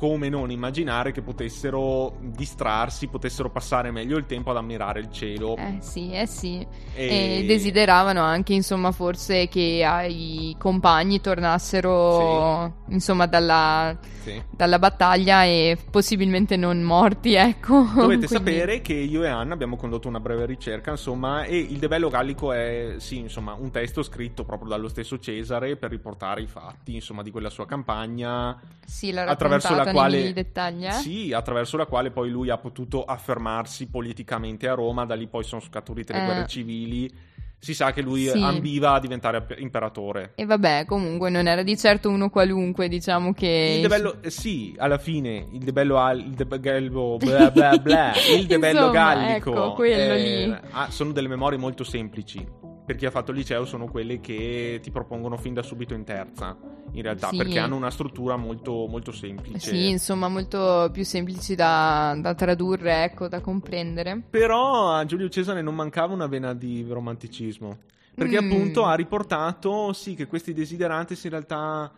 come 0.00 0.30
non 0.30 0.50
immaginare 0.50 1.12
che 1.12 1.20
potessero 1.20 2.16
distrarsi, 2.22 3.08
potessero 3.08 3.50
passare 3.50 3.90
meglio 3.90 4.16
il 4.16 4.24
tempo 4.24 4.50
ad 4.50 4.56
ammirare 4.56 4.98
il 5.00 5.10
cielo. 5.12 5.56
Eh 5.58 5.76
sì, 5.80 6.10
eh 6.12 6.24
sì. 6.26 6.66
E- 6.94 7.40
E 7.40 7.44
desideravano 7.46 8.22
anche, 8.22 8.54
insomma, 8.54 8.92
forse 8.92 9.46
che 9.48 9.84
ai 9.84 10.56
compagni 10.58 11.20
tornassero, 11.20 12.84
insomma, 12.88 13.26
dalla, 13.26 13.94
Sì. 14.22 14.42
dalla 14.50 14.78
battaglia 14.78 15.44
e 15.44 15.76
possibilmente 15.90 16.56
non 16.56 16.80
morti, 16.82 17.34
ecco. 17.34 17.82
Dovete 17.94 17.94
Quindi- 18.26 18.26
sapere 18.26 18.80
che 18.80 18.94
io 18.94 19.22
e 19.22 19.28
Anna 19.28 19.52
abbiamo 19.52 19.76
condotto 19.76 20.08
una 20.08 20.20
breve 20.20 20.46
ricerca, 20.46 20.92
insomma, 20.92 21.44
e 21.44 21.58
il 21.58 21.78
Debello 21.78 22.08
Gallico 22.08 22.52
è, 22.52 22.94
sì, 22.96 23.18
insomma, 23.18 23.52
un 23.52 23.70
testo 23.70 24.02
scritto 24.02 24.44
proprio 24.44 24.70
dallo 24.70 24.88
stesso 24.88 25.18
Cesare 25.18 25.76
per 25.76 25.90
riportare 25.90 26.40
i 26.40 26.46
fatti, 26.46 26.94
insomma, 26.94 27.22
di 27.22 27.30
quella 27.30 27.50
sua 27.50 27.66
campagna, 27.66 28.58
Sì, 28.86 29.10
attraverso 29.10 29.74
la 29.74 29.89
quale 29.92 30.32
dettagli, 30.32 30.84
eh? 30.86 30.92
Sì, 30.92 31.32
attraverso 31.32 31.76
la 31.76 31.86
quale 31.86 32.10
poi 32.10 32.30
lui 32.30 32.50
ha 32.50 32.58
potuto 32.58 33.04
affermarsi 33.04 33.88
politicamente 33.88 34.68
a 34.68 34.74
Roma, 34.74 35.04
da 35.04 35.14
lì 35.14 35.26
poi 35.26 35.44
sono 35.44 35.60
scaturite 35.60 36.12
le 36.12 36.20
Eh. 36.20 36.24
guerre 36.24 36.46
civili. 36.46 37.28
Si 37.62 37.74
sa 37.74 37.92
che 37.92 38.00
lui 38.00 38.26
Sì. 38.26 38.40
ambiva 38.42 38.92
a 38.94 39.00
diventare 39.00 39.44
imperatore. 39.58 40.32
E 40.34 40.46
vabbè, 40.46 40.86
comunque 40.86 41.28
non 41.28 41.46
era 41.46 41.62
di 41.62 41.76
certo 41.76 42.08
uno 42.08 42.30
qualunque, 42.30 42.88
diciamo 42.88 43.34
che... 43.34 43.74
Il 43.76 43.82
debello, 43.82 44.16
eh, 44.22 44.30
sì, 44.30 44.74
alla 44.78 44.96
fine 44.96 45.46
il 45.52 45.58
debello, 45.58 46.10
il 46.12 46.30
debello, 46.30 47.18
bla 47.20 47.50
bla 47.50 47.76
bla, 47.76 48.12
il 48.34 48.46
debello 48.46 48.86
Insomma, 48.86 48.92
gallico. 48.92 49.50
ecco, 49.50 49.72
quello 49.74 50.12
eh, 50.14 50.46
lì. 50.46 50.56
ha- 50.70 50.90
sono 50.90 51.12
delle 51.12 51.28
memorie 51.28 51.58
molto 51.58 51.84
semplici. 51.84 52.46
Per 52.90 52.98
chi 52.98 53.06
ha 53.06 53.10
fatto 53.12 53.30
il 53.30 53.36
liceo 53.36 53.64
sono 53.66 53.86
quelle 53.86 54.18
che 54.18 54.80
ti 54.82 54.90
propongono 54.90 55.36
fin 55.36 55.54
da 55.54 55.62
subito 55.62 55.94
in 55.94 56.02
terza, 56.02 56.56
in 56.90 57.02
realtà, 57.02 57.28
Sì. 57.28 57.36
perché 57.36 57.60
hanno 57.60 57.76
una 57.76 57.88
struttura 57.88 58.34
molto, 58.34 58.88
molto 58.88 59.12
semplice. 59.12 59.60
Sì, 59.70 59.90
insomma, 59.90 60.26
molto 60.26 60.88
più 60.92 61.04
semplici 61.04 61.54
da, 61.54 62.18
da 62.20 62.34
tradurre, 62.34 63.04
ecco, 63.04 63.28
da 63.28 63.40
comprendere. 63.40 64.20
Però 64.28 64.90
a 64.92 65.04
Giulio 65.04 65.28
Cesare 65.28 65.62
non 65.62 65.76
mancava 65.76 66.12
una 66.14 66.26
vena 66.26 66.52
di 66.52 66.84
romanticismo. 66.88 67.78
Perché 68.12 68.42
Mm. 68.42 68.50
appunto 68.50 68.84
ha 68.84 68.94
riportato, 68.94 69.92
sì, 69.92 70.16
che 70.16 70.26
questi 70.26 70.52
desiderantes 70.52 71.22
in 71.22 71.30
realtà 71.30 71.92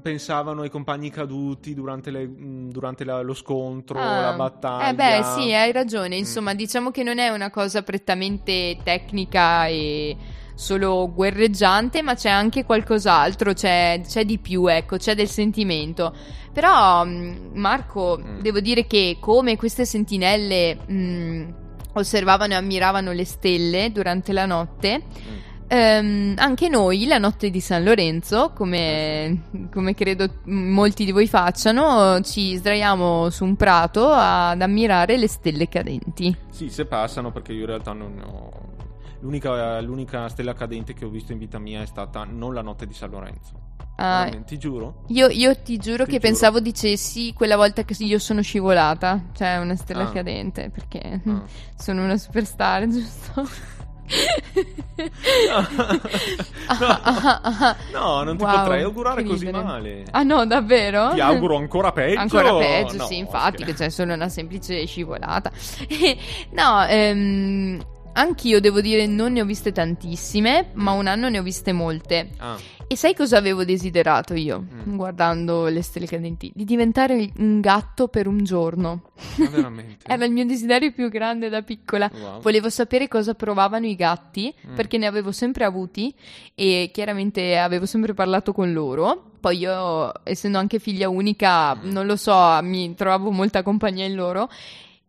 pensavano 0.00 0.62
ai 0.62 0.70
compagni 0.70 1.10
caduti 1.10 1.74
durante, 1.74 2.10
le- 2.10 2.30
durante 2.68 3.04
la- 3.04 3.20
lo 3.22 3.34
scontro, 3.34 3.98
Ah, 3.98 4.20
la 4.20 4.32
battaglia. 4.34 4.88
Eh 4.90 4.94
beh, 4.94 5.22
sì, 5.34 5.52
hai 5.52 5.72
ragione. 5.72 6.16
Mm. 6.16 6.18
Insomma, 6.18 6.54
diciamo 6.54 6.90
che 6.90 7.02
non 7.02 7.18
è 7.18 7.28
una 7.28 7.50
cosa 7.50 7.82
prettamente 7.82 8.78
tecnica 8.82 9.66
e 9.66 10.16
solo 10.54 11.10
guerreggiante, 11.12 12.02
ma 12.02 12.14
c'è 12.14 12.28
anche 12.28 12.64
qualcos'altro, 12.64 13.52
c'è, 13.52 14.00
c'è 14.06 14.24
di 14.24 14.38
più, 14.38 14.66
ecco, 14.66 14.96
c'è 14.96 15.14
del 15.14 15.28
sentimento. 15.28 16.14
Però, 16.52 17.04
Marco, 17.04 18.18
Mm. 18.22 18.40
devo 18.40 18.60
dire 18.60 18.86
che 18.86 19.16
come 19.18 19.56
queste 19.56 19.84
sentinelle 19.84 20.74
mh, 20.86 21.54
osservavano 21.94 22.52
e 22.52 22.56
ammiravano 22.56 23.12
le 23.12 23.24
stelle 23.24 23.90
durante 23.92 24.32
la 24.32 24.46
notte, 24.46 25.02
Mm. 25.06 25.36
Ehm, 25.68 26.34
anche 26.36 26.68
noi, 26.68 27.06
la 27.06 27.18
notte 27.18 27.48
di 27.50 27.60
San 27.60 27.82
Lorenzo, 27.82 28.52
come, 28.54 29.44
come 29.72 29.94
credo 29.94 30.26
molti 30.44 31.04
di 31.06 31.12
voi 31.12 31.26
facciano, 31.26 32.20
ci 32.20 32.56
sdraiamo 32.56 33.30
su 33.30 33.44
un 33.44 33.56
prato 33.56 34.10
ad 34.10 34.60
ammirare 34.60 35.16
le 35.16 35.28
stelle 35.28 35.68
cadenti. 35.68 36.36
Sì, 36.50 36.68
se 36.68 36.84
passano, 36.84 37.32
perché 37.32 37.52
io 37.52 37.60
in 37.60 37.66
realtà 37.66 37.92
non 37.92 38.22
ho. 38.24 38.70
L'unica, 39.20 39.80
l'unica 39.80 40.28
stella 40.28 40.52
cadente 40.52 40.94
che 40.94 41.04
ho 41.04 41.08
visto 41.08 41.32
in 41.32 41.38
vita 41.38 41.58
mia 41.58 41.80
è 41.80 41.86
stata 41.86 42.24
non 42.24 42.52
la 42.54 42.60
notte 42.62 42.86
di 42.86 42.92
San 42.92 43.10
Lorenzo. 43.10 43.60
Ah, 43.96 44.28
ti 44.44 44.58
giuro. 44.58 45.04
io, 45.08 45.28
io 45.28 45.54
ti 45.62 45.76
giuro 45.76 46.04
Ti 46.04 46.10
che 46.12 46.16
giuro. 46.16 46.28
pensavo 46.28 46.60
dicessi 46.60 47.32
quella 47.34 47.56
volta 47.56 47.84
che 47.84 47.94
io 48.02 48.18
sono 48.18 48.40
scivolata, 48.42 49.26
cioè 49.34 49.58
una 49.58 49.76
stella 49.76 50.04
Ah. 50.08 50.10
cadente, 50.10 50.70
perché 50.70 51.20
Ah. 51.24 51.42
sono 51.76 52.02
una 52.02 52.16
superstar, 52.16 52.86
giusto? 52.88 53.46
No, 57.92 58.22
non 58.22 58.36
ti 58.36 58.42
Wow, 58.42 58.58
potrei 58.58 58.82
augurare 58.82 59.22
che 59.22 59.28
così 59.28 59.46
ridere. 59.46 59.64
male. 59.64 60.04
Ah 60.10 60.22
no, 60.22 60.46
davvero? 60.46 61.10
Ti 61.14 61.20
auguro 61.20 61.56
ancora 61.56 61.92
peggio. 61.92 62.18
Ancora 62.20 62.54
peggio, 62.56 62.96
No, 62.96 63.06
sì, 63.06 63.16
infatti, 63.18 63.58
che 63.64 63.72
scherzo. 63.72 63.82
c'è 63.84 63.88
solo 63.90 64.14
una 64.14 64.28
semplice 64.28 64.84
scivolata. 64.86 65.50
no, 66.52 66.84
ehm, 66.86 67.82
anch'io 68.14 68.60
devo 68.60 68.80
dire 68.80 69.06
non 69.06 69.32
ne 69.32 69.40
ho 69.40 69.44
viste 69.44 69.72
tantissime, 69.72 70.70
ma 70.74 70.92
un 70.92 71.06
anno 71.06 71.28
ne 71.28 71.38
ho 71.38 71.42
viste 71.42 71.72
molte. 71.72 72.30
Ah, 72.38 72.58
E 72.88 72.96
sai 72.96 73.14
cosa 73.14 73.38
avevo 73.38 73.64
desiderato 73.64 74.34
io, 74.34 74.66
Mm. 74.86 74.96
guardando 74.96 75.66
le 75.68 75.80
stelle 75.80 76.04
cadenti? 76.06 76.52
Di 76.54 76.64
diventare 76.64 77.30
un 77.38 77.60
gatto 77.60 78.08
per 78.08 78.26
un 78.26 78.44
giorno. 78.44 79.12
ma 79.38 79.48
veramente. 79.48 80.04
Era 80.12 80.26
il 80.26 80.30
mio 80.32 80.44
desiderio 80.44 80.92
più 80.92 81.08
grande 81.08 81.48
da 81.48 81.62
piccola. 81.62 82.10
Wow. 82.12 82.40
Volevo 82.42 82.68
sapere 82.68 83.08
cosa 83.08 83.32
provavano 83.34 83.86
i 83.86 83.94
gatti, 83.96 84.52
Mm. 84.68 84.74
perché 84.74 84.98
ne 84.98 85.06
avevo 85.06 85.32
sempre 85.32 85.64
avuti 85.64 86.14
e 86.54 86.90
chiaramente 86.92 87.56
avevo 87.56 87.86
sempre 87.86 88.12
parlato 88.12 88.52
con 88.52 88.72
loro. 88.74 89.30
Poi 89.40 89.56
io, 89.58 90.12
essendo 90.24 90.58
anche 90.58 90.78
figlia 90.78 91.08
unica, 91.08 91.74
Mm. 91.74 91.90
non 91.92 92.04
lo 92.06 92.16
so, 92.16 92.58
mi 92.62 92.94
trovavo 92.94 93.30
molta 93.30 93.62
compagnia 93.62 94.04
in 94.04 94.14
loro. 94.14 94.50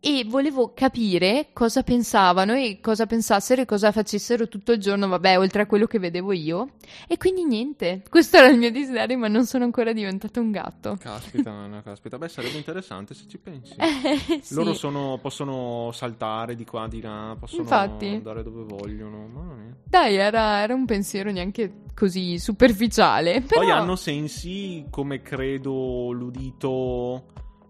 E 0.06 0.22
volevo 0.26 0.72
capire 0.74 1.46
cosa 1.54 1.82
pensavano 1.82 2.52
e 2.52 2.78
cosa 2.82 3.06
pensassero 3.06 3.62
e 3.62 3.64
cosa 3.64 3.90
facessero 3.90 4.48
tutto 4.48 4.72
il 4.72 4.78
giorno, 4.78 5.08
vabbè, 5.08 5.38
oltre 5.38 5.62
a 5.62 5.66
quello 5.66 5.86
che 5.86 5.98
vedevo 5.98 6.32
io. 6.32 6.72
E 7.08 7.16
quindi 7.16 7.46
niente, 7.46 8.02
questo 8.10 8.36
era 8.36 8.48
il 8.48 8.58
mio 8.58 8.70
desiderio, 8.70 9.16
ma 9.16 9.28
non 9.28 9.46
sono 9.46 9.64
ancora 9.64 9.94
diventato 9.94 10.42
un 10.42 10.50
gatto. 10.50 10.98
Caspita, 11.00 11.64
no, 11.66 11.80
caspita. 11.82 12.18
Beh, 12.18 12.28
sarebbe 12.28 12.58
interessante 12.58 13.14
se 13.14 13.24
ci 13.26 13.38
pensi. 13.38 13.72
Eh, 14.04 14.40
sì. 14.42 14.54
Loro 14.54 14.74
sono, 14.74 15.18
possono 15.22 15.90
saltare 15.92 16.54
di 16.54 16.66
qua, 16.66 16.86
di 16.86 17.00
là, 17.00 17.34
possono 17.38 17.62
Infatti. 17.62 18.06
andare 18.08 18.42
dove 18.42 18.64
vogliono. 18.64 19.26
Mamma 19.26 19.54
mia. 19.54 19.74
Dai, 19.84 20.16
era, 20.16 20.60
era 20.60 20.74
un 20.74 20.84
pensiero 20.84 21.30
neanche 21.30 21.84
così 21.94 22.38
superficiale. 22.38 23.40
Però... 23.40 23.62
Poi 23.62 23.70
hanno 23.70 23.96
sensi 23.96 24.84
come 24.90 25.22
credo 25.22 26.10
l'udito, 26.10 27.24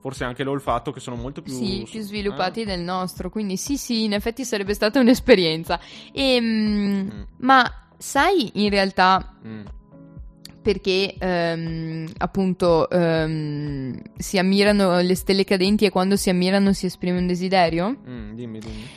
forse 0.04 0.24
anche 0.24 0.44
l'olfatto, 0.44 0.92
che 0.92 1.00
sono 1.00 1.16
molto 1.16 1.40
più, 1.40 1.54
Sì, 1.54 1.86
più 1.90 2.02
sviluppati 2.02 2.60
Ah. 2.60 2.64
del 2.66 2.80
nostro, 2.80 3.30
quindi 3.30 3.56
sì, 3.56 3.78
sì, 3.78 4.04
in 4.04 4.12
effetti 4.12 4.44
sarebbe 4.44 4.74
stata 4.74 5.00
un'esperienza. 5.00 5.80
Ehm, 6.12 7.10
Mm. 7.10 7.22
Ma 7.38 7.86
sai 7.96 8.50
in 8.62 8.68
realtà 8.68 9.34
Mm. 9.46 9.62
perché 10.60 11.14
ehm, 11.18 12.06
appunto 12.18 12.90
ehm, 12.90 13.98
si 14.18 14.36
ammirano 14.36 15.00
le 15.00 15.14
stelle 15.14 15.44
cadenti 15.44 15.86
e 15.86 15.90
quando 15.90 16.16
si 16.16 16.28
ammirano 16.28 16.74
si 16.74 16.84
esprime 16.84 17.18
un 17.20 17.26
desiderio? 17.26 17.96
Mm, 18.06 18.34
dimmi, 18.34 18.58
dimmi. 18.58 18.88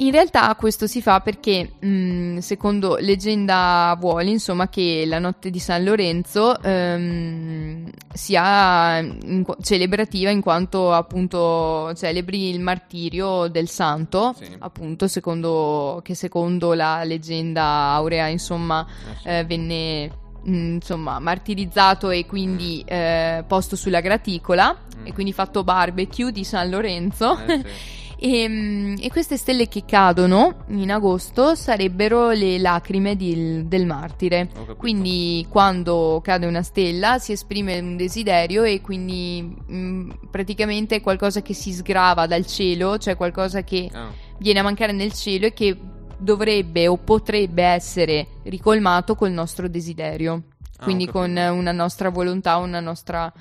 In 0.00 0.12
realtà 0.12 0.54
questo 0.54 0.86
si 0.86 1.02
fa 1.02 1.18
perché, 1.20 1.72
mh, 1.80 2.38
secondo 2.38 2.96
leggenda 3.00 3.96
vuole, 3.98 4.30
insomma, 4.30 4.68
che 4.68 5.02
la 5.06 5.18
notte 5.18 5.50
di 5.50 5.58
San 5.58 5.82
Lorenzo 5.82 6.56
ehm, 6.62 7.90
sia 8.12 8.98
in 8.98 9.44
celebrativa 9.60 10.30
in 10.30 10.40
quanto 10.40 10.92
appunto 10.92 11.92
celebri 11.96 12.48
il 12.50 12.60
martirio 12.60 13.48
del 13.48 13.68
santo, 13.68 14.34
Sì. 14.38 14.54
appunto, 14.60 15.08
secondo, 15.08 16.00
che 16.04 16.14
secondo 16.14 16.74
la 16.74 17.02
leggenda 17.02 17.64
aurea, 17.90 18.28
insomma, 18.28 18.86
Eh, 19.24 19.38
eh, 19.38 19.44
venne 19.44 20.10
mh, 20.44 20.74
insomma 20.74 21.18
martirizzato 21.18 22.10
e 22.10 22.24
quindi 22.24 22.84
eh, 22.86 23.42
posto 23.48 23.74
sulla 23.74 24.00
graticola 24.00 24.76
Mm. 24.98 25.06
e 25.06 25.12
quindi 25.12 25.32
fatto 25.32 25.62
barbecue 25.64 26.30
di 26.32 26.42
San 26.44 26.70
Lorenzo. 26.70 27.36
Eh, 27.46 27.62
sì. 27.64 28.06
E, 28.20 28.48
mm, 28.48 28.96
e 29.00 29.08
queste 29.10 29.36
stelle 29.36 29.68
che 29.68 29.84
cadono 29.86 30.64
in 30.70 30.90
agosto 30.90 31.54
sarebbero 31.54 32.30
le 32.30 32.58
lacrime 32.58 33.14
di- 33.14 33.62
del 33.68 33.86
martire. 33.86 34.48
Quindi 34.76 35.46
quando 35.48 36.20
cade 36.22 36.46
una 36.46 36.62
stella 36.62 37.18
si 37.20 37.30
esprime 37.32 37.78
un 37.78 37.96
desiderio 37.96 38.64
e 38.64 38.80
quindi 38.80 39.54
mm, 39.70 40.10
praticamente 40.32 40.96
è 40.96 41.00
qualcosa 41.00 41.42
che 41.42 41.54
si 41.54 41.72
sgrava 41.72 42.26
dal 42.26 42.44
cielo, 42.46 42.98
cioè 42.98 43.16
qualcosa 43.16 43.62
che 43.62 43.88
Ah, 43.92 44.10
viene 44.38 44.58
a 44.58 44.62
mancare 44.64 44.92
nel 44.92 45.12
cielo 45.12 45.46
e 45.46 45.52
che 45.52 45.76
dovrebbe 46.18 46.88
o 46.88 46.96
potrebbe 46.96 47.62
essere 47.62 48.26
ricolmato 48.44 49.14
col 49.14 49.30
nostro 49.30 49.68
desiderio. 49.68 50.42
Ah, 50.78 50.84
Quindi 50.84 51.06
con 51.06 51.36
una 51.36 51.72
nostra 51.72 52.08
volontà, 52.08 52.56
una 52.56 52.80
nostra... 52.80 53.32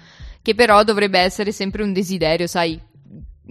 che 0.41 0.53
però 0.53 0.83
dovrebbe 0.83 1.17
essere 1.19 1.51
sempre 1.51 1.81
un 1.83 1.93
desiderio, 1.93 2.45
sai, 2.47 2.79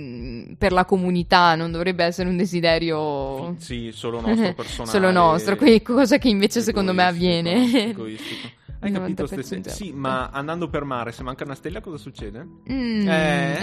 mm, 0.00 0.35
per 0.56 0.72
la 0.72 0.84
comunità, 0.84 1.54
non 1.54 1.70
dovrebbe 1.70 2.04
essere 2.04 2.28
un 2.28 2.36
desiderio 2.36 3.54
Sì, 3.58 3.90
solo 3.92 4.20
nostro 4.24 4.54
personale. 4.54 4.90
solo 4.90 5.10
nostro, 5.10 5.56
cosa 5.82 6.18
che 6.18 6.28
invece 6.28 6.60
secondo 6.60 6.92
me 6.92 7.04
avviene. 7.04 7.88
Egoistico. 7.90 8.48
Hai 8.78 8.92
capito? 8.92 9.24
90% 9.24 9.40
Stesse... 9.40 9.70
Sì, 9.70 9.92
ma 9.92 10.28
andando 10.28 10.68
per 10.68 10.84
mare, 10.84 11.10
se 11.10 11.22
manca 11.22 11.44
una 11.44 11.54
stella, 11.54 11.80
cosa 11.80 11.96
succede? 11.96 12.46
Mm, 12.70 13.08
Eh, 13.08 13.54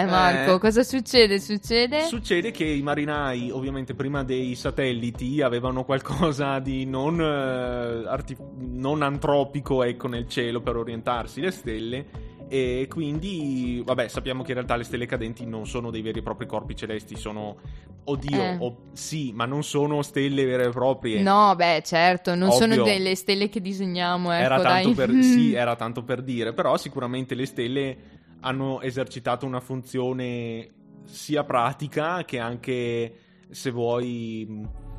eh, 0.00 0.04
Marco, 0.06 0.54
eh. 0.54 0.58
cosa 0.58 0.82
succede? 0.82 1.38
Succede? 1.40 2.00
Succede 2.06 2.50
che 2.52 2.64
i 2.64 2.80
marinai, 2.80 3.50
ovviamente 3.50 3.94
prima 3.94 4.24
dei 4.24 4.54
satelliti, 4.54 5.42
avevano 5.42 5.84
qualcosa 5.84 6.58
di 6.58 6.86
non, 6.86 7.20
eh, 7.20 8.08
arti- 8.08 8.36
non 8.60 9.02
antropico 9.02 9.82
ecco, 9.82 10.08
nel 10.08 10.26
cielo 10.26 10.62
per 10.62 10.76
orientarsi 10.76 11.42
le 11.42 11.50
stelle 11.50 12.06
E 12.52 12.86
quindi, 12.86 13.82
vabbè, 13.82 14.08
sappiamo 14.08 14.42
che 14.42 14.48
in 14.48 14.56
realtà 14.56 14.76
le 14.76 14.84
stelle 14.84 15.06
cadenti 15.06 15.46
non 15.46 15.66
sono 15.66 15.90
dei 15.90 16.02
veri 16.02 16.18
e 16.18 16.22
propri 16.22 16.44
corpi 16.44 16.76
celesti, 16.76 17.16
sono, 17.16 17.56
oddio, 18.04 18.42
Eh. 18.42 18.56
o- 18.58 18.76
sì, 18.92 19.32
ma 19.32 19.46
non 19.46 19.62
sono 19.62 20.02
stelle 20.02 20.44
vere 20.44 20.66
e 20.66 20.68
proprie. 20.68 21.22
No, 21.22 21.54
beh, 21.56 21.80
certo, 21.82 22.34
non 22.34 22.52
sono 22.52 22.74
Ovvio. 22.74 22.84
delle 22.84 23.14
stelle 23.14 23.48
che 23.48 23.62
disegniamo, 23.62 24.30
ecco, 24.32 24.42
era 24.44 24.60
tanto 24.60 24.92
per, 24.92 25.16
sì, 25.24 25.54
era 25.54 25.76
tanto 25.76 26.04
per 26.04 26.20
dire, 26.20 26.52
però 26.52 26.76
sicuramente 26.76 27.34
le 27.34 27.46
stelle 27.46 27.96
hanno 28.40 28.82
esercitato 28.82 29.46
una 29.46 29.60
funzione 29.60 30.70
sia 31.04 31.44
pratica 31.44 32.22
che 32.26 32.38
anche, 32.38 33.14
se 33.48 33.70
vuoi, 33.70 34.46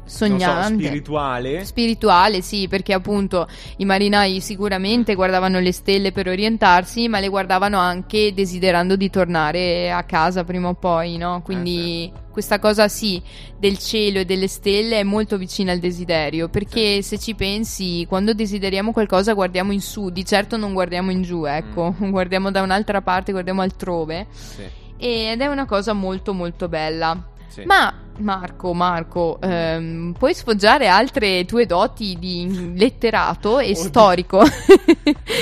non 0.03 0.09
so, 0.09 0.25
Sognante. 0.27 0.83
spirituale. 0.85 1.65
Spirituale, 1.65 2.41
sì, 2.41 2.67
perché 2.67 2.93
appunto 2.93 3.47
i 3.77 3.85
marinai 3.85 4.41
sicuramente 4.41 5.15
guardavano 5.15 5.59
le 5.59 5.71
stelle 5.71 6.11
per 6.11 6.27
orientarsi, 6.27 7.07
ma 7.07 7.19
le 7.19 7.29
guardavano 7.29 7.77
anche 7.79 8.33
desiderando 8.33 8.95
di 8.95 9.09
tornare 9.09 9.91
a 9.91 10.03
casa 10.03 10.43
prima 10.43 10.67
o 10.69 10.73
poi, 10.73 11.17
no? 11.17 11.41
Quindi 11.41 12.11
questa 12.31 12.59
cosa 12.59 12.87
sì, 12.87 13.21
del 13.57 13.77
cielo 13.77 14.19
e 14.19 14.25
delle 14.25 14.47
stelle 14.47 14.99
è 14.99 15.03
molto 15.03 15.37
vicina 15.37 15.71
al 15.71 15.79
desiderio, 15.79 16.49
perché 16.49 17.01
se 17.01 17.17
ci 17.19 17.33
pensi, 17.35 18.05
quando 18.07 18.33
desideriamo 18.33 18.91
qualcosa 18.91 19.33
guardiamo 19.33 19.71
in 19.71 19.81
su, 19.81 20.09
di 20.09 20.25
certo 20.25 20.57
non 20.57 20.73
guardiamo 20.73 21.11
in 21.11 21.21
giù, 21.21 21.45
ecco, 21.45 21.93
guardiamo 22.09 22.51
da 22.51 22.61
un'altra 22.61 23.01
parte, 23.01 23.31
guardiamo 23.31 23.61
altrove, 23.61 24.27
Sì, 24.31 24.63
ed 24.97 25.41
è 25.41 25.45
una 25.47 25.65
cosa 25.65 25.93
molto 25.93 26.33
molto 26.33 26.67
bella. 26.67 27.29
sì. 27.47 27.63
Ma 27.65 27.93
Marco, 28.19 28.73
Marco, 28.73 29.39
ehm, 29.41 30.13
puoi 30.17 30.33
sfoggiare 30.33 30.87
altre 30.87 31.45
tue 31.45 31.65
doti 31.65 32.15
di 32.19 32.73
letterato 32.77 33.59
e 33.59 33.71
Oddio. 33.71 33.75
storico? 33.75 34.41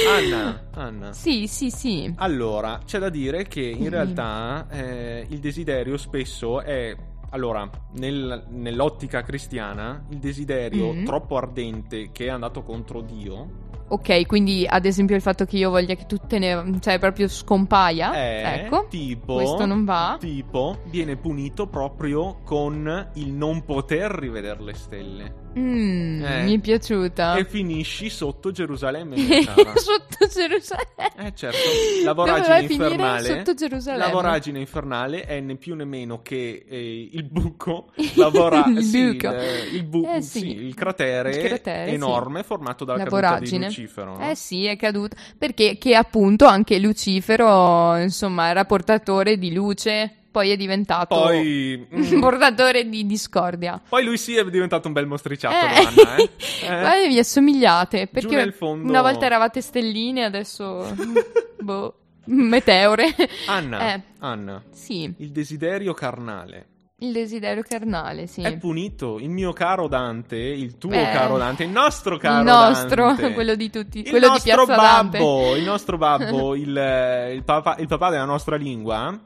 Anna, 0.07 0.67
Anna. 0.75 1.13
sì, 1.13 1.47
sì, 1.47 1.69
sì. 1.69 2.11
Allora, 2.17 2.79
c'è 2.85 2.99
da 2.99 3.09
dire 3.09 3.43
che 3.47 3.61
in 3.61 3.85
Mm. 3.85 3.89
realtà 3.89 4.67
eh, 4.69 5.25
il 5.29 5.39
desiderio 5.39 5.97
spesso 5.97 6.61
è. 6.61 6.95
Allora, 7.33 7.69
nel- 7.93 8.43
nell'ottica 8.49 9.21
cristiana, 9.23 10.03
il 10.09 10.17
desiderio 10.17 10.93
Mm. 10.93 11.05
troppo 11.05 11.37
ardente 11.37 12.09
che 12.11 12.25
è 12.25 12.29
andato 12.29 12.61
contro 12.63 12.99
Dio 13.01 13.69
Ok, 13.91 14.25
quindi 14.25 14.65
ad 14.65 14.85
esempio 14.85 15.17
il 15.17 15.21
fatto 15.21 15.43
che 15.43 15.57
io 15.57 15.69
voglia 15.69 15.95
che 15.95 16.05
tu 16.05 16.15
te 16.15 16.39
ne... 16.39 16.77
cioè 16.79 16.97
proprio 16.97 17.27
scompaia. 17.27 18.13
è 18.13 18.61
ecco. 18.63 18.87
tipo. 18.89 19.33
questo 19.35 19.65
non 19.65 19.83
va. 19.83 20.15
Tipo, 20.17 20.79
viene 20.85 21.17
punito 21.17 21.67
proprio 21.67 22.39
con 22.45 23.09
il 23.15 23.33
non 23.33 23.65
poter 23.65 24.11
rivedere 24.11 24.63
le 24.63 24.73
stelle. 24.75 25.39
Mm, 25.59 26.23
Eh. 26.23 26.43
Mi 26.43 26.55
è 26.55 26.59
piaciuta. 26.59 27.35
E 27.35 27.43
finisci 27.43 28.09
sotto 28.09 28.51
Gerusalemme, 28.51 29.17
sotto 29.75 30.25
Gerusalemme. 30.31 31.27
Eh 31.27 31.33
certo, 31.35 31.57
la 32.05 32.13
voragine 32.13 32.61
infernale. 32.61 33.23
Sotto 33.23 33.53
Gerusalemme. 33.55 34.05
La 34.05 34.11
voragine 34.11 34.59
infernale 34.59 35.25
è 35.25 35.41
né 35.41 35.55
più 35.55 35.75
né 35.75 35.83
meno 35.83 36.21
che 36.21 36.65
eh, 36.65 37.09
il 37.11 37.23
buco, 37.25 37.91
lavora, 38.15 38.63
Il 38.71 38.81
sì, 38.83 39.11
buco. 39.11 39.27
il, 39.33 39.75
il 39.75 39.83
bu- 39.83 40.05
Eh, 40.07 40.21
sì, 40.21 40.39
sì. 40.39 40.55
il 40.55 40.73
cratere, 40.73 41.31
Il 41.31 41.43
cratere, 41.45 41.91
enorme 41.91 42.43
formato 42.43 42.85
dalla 42.85 42.99
La 42.99 43.03
caduta 43.03 43.39
di 43.39 43.49
voragine. 43.49 43.69
Lucifero. 43.81 44.17
no? 44.17 44.29
Eh 44.29 44.35
sì, 44.35 44.65
è 44.65 44.75
caduto. 44.77 45.15
Perché 45.37 45.77
che 45.77 45.95
appunto 45.95 46.45
anche 46.45 46.79
Lucifero, 46.79 47.95
insomma, 47.97 48.47
era 48.49 48.65
portatore 48.65 49.37
di 49.37 49.53
luce, 49.53 50.13
poi 50.31 50.49
è 50.51 50.55
diventato 50.55 51.15
Poi, 51.15 51.85
mm, 51.93 52.19
portatore 52.19 52.87
di 52.87 53.05
discordia. 53.05 53.81
poi 53.89 54.03
lui 54.05 54.17
sì 54.17 54.37
è 54.37 54.43
diventato 54.49 54.87
un 54.87 54.93
bel 54.93 55.05
mostriciattolo, 55.07 55.73
Eh. 55.73 55.85
Anna, 55.85 56.15
eh? 56.15 56.29
Eh. 56.63 56.67
Guarda, 56.67 57.07
vi 57.07 57.19
assomigliate. 57.19 58.07
Perché 58.07 58.51
fondo- 58.51 58.87
una 58.89 59.01
volta 59.01 59.25
eravate 59.25 59.61
stelline, 59.61 60.23
adesso. 60.23 60.95
boh. 61.59 61.95
Meteore. 62.23 63.13
Anna, 63.47 63.93
Eh, 63.95 64.01
Anna, 64.19 64.63
sì, 64.71 65.11
il 65.17 65.31
desiderio 65.31 65.93
carnale 65.93 66.67
il 67.01 67.11
desiderio 67.11 67.63
carnale, 67.67 68.27
sì. 68.27 68.41
è 68.41 68.57
punito. 68.57 69.17
Il 69.19 69.29
mio 69.29 69.53
caro 69.53 69.87
Dante, 69.87 70.35
il 70.37 70.77
tuo 70.77 70.91
Eh. 70.91 71.09
caro 71.11 71.37
Dante, 71.37 71.63
il 71.63 71.69
nostro 71.71 72.17
caro 72.17 72.39
il 72.39 72.45
nostro, 72.45 73.05
Dante. 73.05 73.33
quello 73.35 73.55
di 73.55 73.69
tutti, 73.69 73.99
Il 74.07 74.19
nostro 74.19 74.65
Dante. 74.65 75.17
babbo, 75.17 75.55
il 75.55 75.63
nostro 75.63 75.97
babbo, 75.97 76.53
il, 76.55 76.77
eh, 76.77 77.33
il 77.33 77.43
papà, 77.43 77.75
il 77.79 77.87
papà 77.87 78.09
della 78.09 78.25
nostra 78.25 78.55
lingua, 78.55 79.19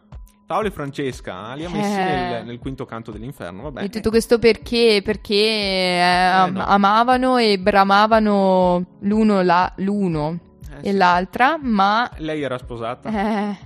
Paolo 0.47 0.67
e 0.67 0.71
Francesca, 0.71 1.53
li 1.55 1.65
ha 1.65 1.69
messi 1.69 1.99
Eh. 1.99 2.03
nel, 2.03 2.45
nel 2.45 2.59
quinto 2.59 2.85
canto 2.85 3.11
dell'inferno. 3.11 3.63
Vabbè, 3.63 3.83
E 3.83 3.89
tutto 3.89 4.09
questo 4.11 4.37
perché? 4.39 5.01
Perché 5.03 5.33
eh, 5.35 5.99
am- 6.01 6.53
no. 6.53 6.63
amavano 6.65 7.37
e 7.37 7.57
bramavano 7.59 8.85
l'uno, 9.01 9.41
la- 9.41 9.73
l'uno 9.77 10.39
Eh, 10.81 10.87
e 10.89 10.91
sì. 10.91 10.97
l'altra, 10.97 11.57
ma 11.59 12.09
Lei 12.17 12.41
era 12.43 12.57
sposata. 12.59 13.09
eh, 13.09 13.57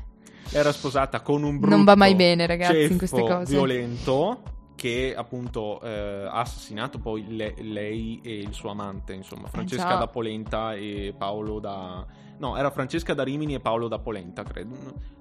Era 0.52 0.72
sposata 0.72 1.22
con 1.22 1.44
un 1.44 1.60
brutto 1.60 1.76
Non 1.76 1.86
va 1.86 1.96
mai 1.96 2.16
bene, 2.16 2.46
ragazzi, 2.48 2.84
in 2.92 2.98
queste 2.98 3.22
cose. 3.22 3.52
violento 3.52 4.42
che 4.76 5.14
appunto 5.16 5.82
eh, 5.82 6.26
ha 6.26 6.40
assassinato 6.40 7.00
poi 7.00 7.26
le- 7.36 7.54
lei 7.60 8.20
e 8.24 8.40
il 8.40 8.54
suo 8.54 8.70
amante, 8.70 9.14
insomma, 9.14 9.48
Francesca 9.50 9.86
Eh, 9.88 9.92
già. 9.92 9.98
da 9.98 10.08
Polenta 10.08 10.74
e 10.74 11.14
Paolo 11.18 11.60
da 11.60 12.06
No, 12.40 12.56
era 12.56 12.72
Francesca 12.72 13.14
da 13.14 13.24
Rimini 13.24 13.56
e 13.56 13.60
Paolo 13.60 13.90
da 13.90 14.00
Polenta, 14.00 14.44
credo. 14.44 14.74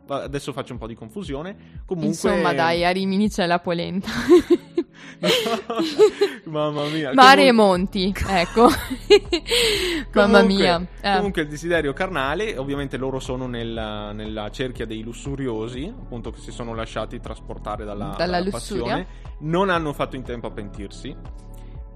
Adesso 0.06 0.52
faccio 0.52 0.72
un 0.72 0.78
po' 0.78 0.86
di 0.86 0.94
confusione. 0.94 1.82
Comunque 1.84 2.10
insomma, 2.12 2.54
dai, 2.54 2.84
a 2.84 2.90
Rimini 2.90 3.28
c'è 3.28 3.44
la 3.46 3.58
polenta. 3.58 4.08
Mamma 6.44 6.84
mia. 6.88 7.12
Mare 7.12 7.42
e 7.46 7.46
Comun- 7.48 7.66
monti, 7.66 8.14
ecco. 8.28 8.68
Mamma 10.14 10.42
mia. 10.42 10.80
Eh. 11.00 11.14
Comunque 11.16 11.42
il 11.42 11.48
desiderio 11.48 11.92
carnale, 11.92 12.56
ovviamente 12.56 12.96
loro 12.96 13.18
sono 13.20 13.46
nella, 13.46 14.12
nella 14.12 14.50
cerchia 14.50 14.86
dei 14.86 15.02
lussuriosi, 15.02 15.92
appunto 15.96 16.30
che 16.30 16.40
si 16.40 16.50
sono 16.50 16.74
lasciati 16.74 17.20
trasportare 17.20 17.84
dalla, 17.84 18.14
Dalla 18.16 18.38
dalla 18.38 18.50
passione, 18.50 19.06
non 19.40 19.70
hanno 19.70 19.92
fatto 19.92 20.16
in 20.16 20.22
tempo 20.22 20.46
a 20.46 20.50
pentirsi 20.50 21.14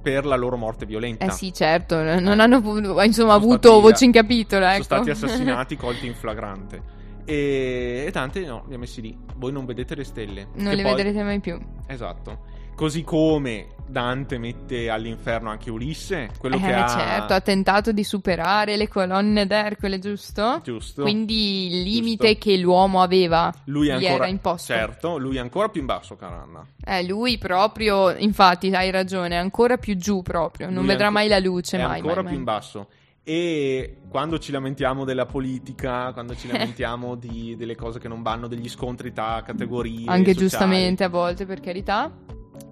per 0.02 0.26
la 0.26 0.36
loro 0.36 0.56
morte 0.56 0.84
violenta. 0.84 1.26
Eh 1.26 1.30
sì, 1.30 1.52
certo, 1.52 2.02
non 2.02 2.40
hanno 2.40 2.60
pu- 2.60 3.00
insomma 3.02 3.34
avuto 3.34 3.68
stati- 3.68 3.80
voce 3.80 4.04
in 4.04 4.12
capitolo, 4.12 4.64
ecco. 4.66 4.82
Sono 4.82 5.02
stati 5.04 5.10
assassinati, 5.26 5.76
colti 5.76 6.06
in 6.06 6.14
flagrante. 6.14 7.00
E, 7.24 8.04
e 8.06 8.10
Dante 8.10 8.44
no, 8.44 8.64
li 8.66 8.74
ha 8.74 8.78
messi 8.78 9.00
lì. 9.00 9.16
Voi 9.36 9.52
non 9.52 9.64
vedete 9.64 9.94
le 9.94 10.02
stelle. 10.02 10.48
non 10.54 10.74
le 10.74 10.82
poi- 10.82 10.94
vedrete 10.96 11.22
mai 11.22 11.38
più. 11.38 11.56
Esatto. 11.86 12.50
Così 12.74 13.02
come 13.04 13.68
Dante 13.86 14.38
mette 14.38 14.88
all'inferno 14.88 15.50
anche 15.50 15.70
Ulisse, 15.70 16.30
quello 16.38 16.56
eh, 16.56 16.60
che 16.60 16.72
ha... 16.72 16.88
certo, 16.88 17.34
ha 17.34 17.40
tentato 17.40 17.92
di 17.92 18.02
superare 18.02 18.76
le 18.76 18.88
colonne 18.88 19.46
d'Ercole, 19.46 19.98
giusto? 19.98 20.60
Giusto. 20.64 21.02
Quindi 21.02 21.66
il 21.66 21.82
limite 21.82 22.28
Giusto. 22.28 22.48
che 22.48 22.56
l'uomo 22.56 23.02
aveva 23.02 23.52
Lui 23.64 23.90
ancora... 23.90 24.14
era 24.14 24.26
imposto. 24.26 24.72
Certo, 24.72 25.18
lui 25.18 25.36
è 25.36 25.40
ancora 25.40 25.68
più 25.68 25.80
in 25.80 25.86
basso, 25.86 26.16
Caranna. 26.16 26.66
Eh, 26.84 27.04
lui 27.04 27.36
proprio, 27.38 28.10
infatti, 28.16 28.74
hai 28.74 28.90
ragione, 28.90 29.34
è 29.34 29.38
ancora 29.38 29.76
più 29.76 29.94
giù 29.96 30.22
proprio, 30.22 30.66
non 30.66 30.78
Lui 30.78 30.86
vedrà 30.86 31.08
anco- 31.08 31.18
mai 31.18 31.28
la 31.28 31.38
luce, 31.38 31.78
è 31.78 31.82
mai, 31.82 32.00
ancora 32.00 32.22
mai, 32.22 32.30
più 32.30 32.38
in 32.38 32.44
mai. 32.44 32.54
basso. 32.54 32.88
E 33.24 33.98
quando 34.08 34.38
ci 34.38 34.50
lamentiamo 34.50 35.04
della 35.04 35.26
politica, 35.26 36.12
quando 36.12 36.34
ci 36.34 36.48
lamentiamo 36.50 37.14
di- 37.14 37.54
delle 37.56 37.76
cose 37.76 37.98
che 37.98 38.08
non 38.08 38.22
vanno, 38.22 38.48
degli 38.48 38.68
scontri 38.68 39.12
tra 39.12 39.42
categorie, 39.44 40.06
Anche 40.08 40.32
sociali, 40.32 40.48
giustamente 40.48 41.04
a 41.04 41.08
volte, 41.08 41.44
per 41.44 41.60
carità. 41.60 42.10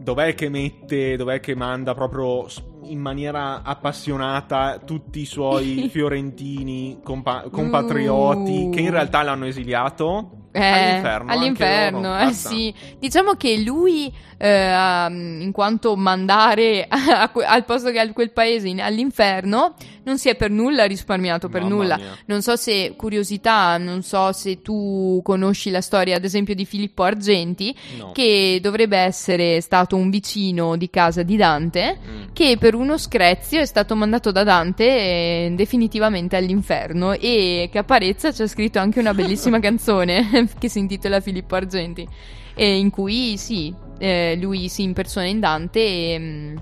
Dov'è 0.00 0.34
che 0.34 0.48
mette, 0.48 1.16
dov'è 1.16 1.40
che 1.40 1.54
manda 1.54 1.94
proprio 1.94 2.46
in 2.84 2.98
maniera 2.98 3.62
appassionata 3.62 4.80
tutti 4.84 5.20
i 5.20 5.26
suoi 5.26 5.88
fiorentini 5.92 7.00
compa- 7.04 7.44
compatrioti 7.50 8.66
Uh. 8.66 8.70
che 8.70 8.80
in 8.80 8.90
realtà 8.90 9.22
l'hanno 9.22 9.44
esiliato? 9.46 10.48
Eh, 10.52 10.60
all'inferno. 10.60 11.30
all'inferno, 11.30 12.18
eh 12.18 12.32
sì. 12.32 12.74
Diciamo 12.98 13.34
che 13.34 13.62
lui, 13.62 14.12
eh, 14.42 14.74
um, 14.74 15.38
in 15.42 15.52
quanto 15.52 15.96
mandare 15.96 16.86
a 16.88 17.30
al 17.46 17.64
posto 17.66 17.90
che 17.90 17.98
a 17.98 18.10
quel 18.12 18.30
paese 18.32 18.68
in- 18.68 18.80
all'inferno, 18.80 19.74
non 20.04 20.16
si 20.18 20.30
è 20.30 20.34
per 20.34 20.50
nulla 20.50 20.84
risparmiato, 20.86 21.50
per 21.50 21.60
Mamma 21.60 21.74
nulla. 21.74 21.96
mia. 21.96 22.16
Non 22.24 22.40
so 22.40 22.56
se, 22.56 22.94
curiosità, 22.96 23.76
non 23.76 24.02
so 24.02 24.32
se 24.32 24.62
tu 24.62 25.20
conosci 25.22 25.68
la 25.70 25.82
storia, 25.82 26.16
ad 26.16 26.24
esempio, 26.24 26.54
di 26.54 26.64
Filippo 26.64 27.02
Argenti, 27.02 27.76
No. 27.98 28.12
che 28.12 28.58
dovrebbe 28.62 28.96
essere 28.96 29.60
stato 29.60 29.96
un 29.96 30.08
vicino 30.08 30.76
di 30.76 30.88
casa 30.88 31.22
di 31.22 31.36
Dante, 31.36 31.98
Mm. 32.00 32.22
che 32.32 32.56
per 32.58 32.74
uno 32.74 32.96
screzio 32.96 33.60
è 33.60 33.66
stato 33.66 33.94
mandato 33.94 34.32
da 34.32 34.42
Dante 34.42 34.84
eh, 34.86 35.52
definitivamente 35.54 36.36
all'inferno 36.36 37.12
e 37.12 37.68
Caparezza 37.70 38.32
ci 38.32 38.40
ha 38.42 38.46
scritto 38.46 38.78
anche 38.78 39.00
una 39.00 39.12
bellissima 39.12 39.58
canzone 39.60 40.48
che 40.58 40.68
si 40.70 40.78
intitola 40.78 41.20
Filippo 41.20 41.56
Argenti 41.56 42.06
e 42.54 42.76
in 42.78 42.90
cui 42.90 43.36
sì, 43.36 43.72
eh, 44.00 44.36
lui 44.40 44.68
si 44.68 44.82
impersona 44.82 45.26
in 45.26 45.38
Dante 45.40 45.78
e, 45.80 46.18
mm, 46.18 46.56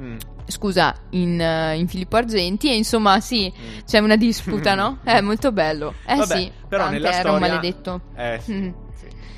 Mm. 0.00 0.16
scusa, 0.46 0.94
in, 1.10 1.40
eh, 1.40 1.76
in 1.76 1.86
Filippo 1.86 2.16
Argenti 2.16 2.68
e 2.68 2.74
insomma 2.76 3.20
sì, 3.20 3.52
Mm. 3.54 3.78
c'è 3.86 3.98
una 3.98 4.16
disputa, 4.16 4.74
no? 4.74 4.98
È 5.04 5.20
molto 5.20 5.52
bello. 5.52 5.94
Eh 6.06 6.16
Vabbè, 6.16 6.36
sì, 6.36 6.50
però 6.68 6.84
Dante 6.84 6.98
nella 6.98 7.14
era 7.18 7.32
un 7.32 7.38
maledetto. 7.38 8.00
Eh 8.16 8.40
sì, 8.42 8.52
Mm. 8.54 8.68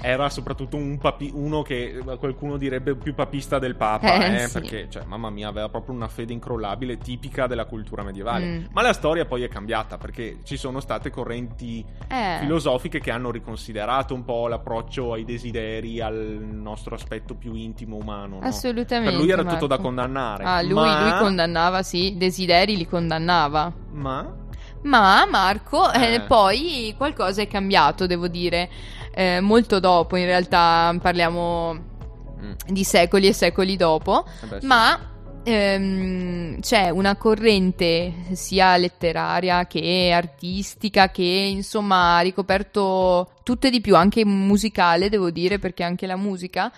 Era 0.05 0.29
soprattutto 0.29 0.77
un 0.77 0.99
papi- 0.99 1.31
uno 1.33 1.63
che 1.63 1.97
eh, 2.07 2.17
qualcuno 2.19 2.57
direbbe 2.59 2.95
più 2.95 3.15
papista 3.15 3.59
del 3.59 3.75
Papa, 3.75 4.27
Eh, 4.27 4.35
eh, 4.35 4.47
sì. 4.49 4.53
perché, 4.53 4.87
cioè, 4.91 5.05
mamma 5.05 5.31
mia, 5.31 5.49
aveva 5.49 5.69
proprio 5.71 5.95
una 5.95 6.09
fede 6.09 6.33
incrollabile 6.35 6.99
tipica 6.99 7.47
della 7.47 7.65
cultura 7.65 8.03
medievale. 8.03 8.45
Mm. 8.47 8.65
Ma 8.73 8.83
la 8.83 8.93
storia 8.93 9.25
poi 9.25 9.43
è 9.45 9.49
cambiata 9.49 9.97
perché 9.97 10.39
ci 10.45 10.57
sono 10.59 10.81
state 10.81 11.11
correnti 11.11 11.85
Eh. 12.09 12.37
filosofiche 12.41 13.01
che 13.01 13.11
hanno 13.11 13.31
riconsiderato 13.31 14.13
un 14.15 14.25
po' 14.25 14.47
l'approccio 14.47 15.13
ai 15.15 15.25
desideri, 15.25 16.01
al 16.01 16.15
nostro 16.53 16.95
aspetto 16.95 17.35
più 17.35 17.55
intimo 17.55 17.97
umano. 17.97 18.39
no? 18.41 18.47
Assolutamente. 18.47 19.11
Per 19.13 19.21
lui 19.21 19.31
era 19.31 19.43
tutto 19.43 19.53
Marco. 19.53 19.67
da 19.69 19.79
condannare. 19.79 20.45
Ah, 20.45 20.61
lui, 20.63 20.75
ma... 20.75 21.09
lui 21.11 21.19
condannava, 21.19 21.83
sì, 21.83 22.15
desideri 22.19 22.77
li 22.77 22.87
condannava. 22.87 23.73
ma... 23.93 24.43
Ma 24.85 25.27
Marco, 25.31 25.91
eh, 25.93 26.15
Eh. 26.15 26.21
poi 26.23 26.95
qualcosa 26.97 27.43
è 27.43 27.49
cambiato, 27.49 28.07
devo 28.07 28.29
dire. 28.29 28.69
Eh, 29.15 29.41
molto 29.41 29.81
dopo, 29.81 30.17
in 30.17 30.25
realtà 30.27 30.95
parliamo 31.01 31.93
Mm, 32.43 32.53
di 32.67 32.85
secoli 32.85 33.27
e 33.29 33.33
secoli 33.33 33.77
dopo. 33.77 34.27
eh 34.43 34.47
beh, 34.47 34.61
sì. 34.61 34.67
Ma 34.67 34.99
ehm, 35.45 36.61
c'è 36.61 36.91
una 36.91 37.17
corrente 37.17 38.13
sia 38.33 38.77
letteraria 38.77 39.67
che 39.67 40.11
artistica 40.13 41.11
che 41.11 41.23
insomma 41.23 42.17
ha 42.19 42.21
ricoperto 42.21 43.31
tutto 43.45 43.67
e 43.69 43.71
di 43.71 43.81
più, 43.81 43.97
anche 43.97 44.25
musicale, 44.27 45.09
devo 45.09 45.31
dire, 45.31 45.59
perché 45.59 45.85
anche 45.85 46.07
la 46.07 46.17
musica 46.17 46.71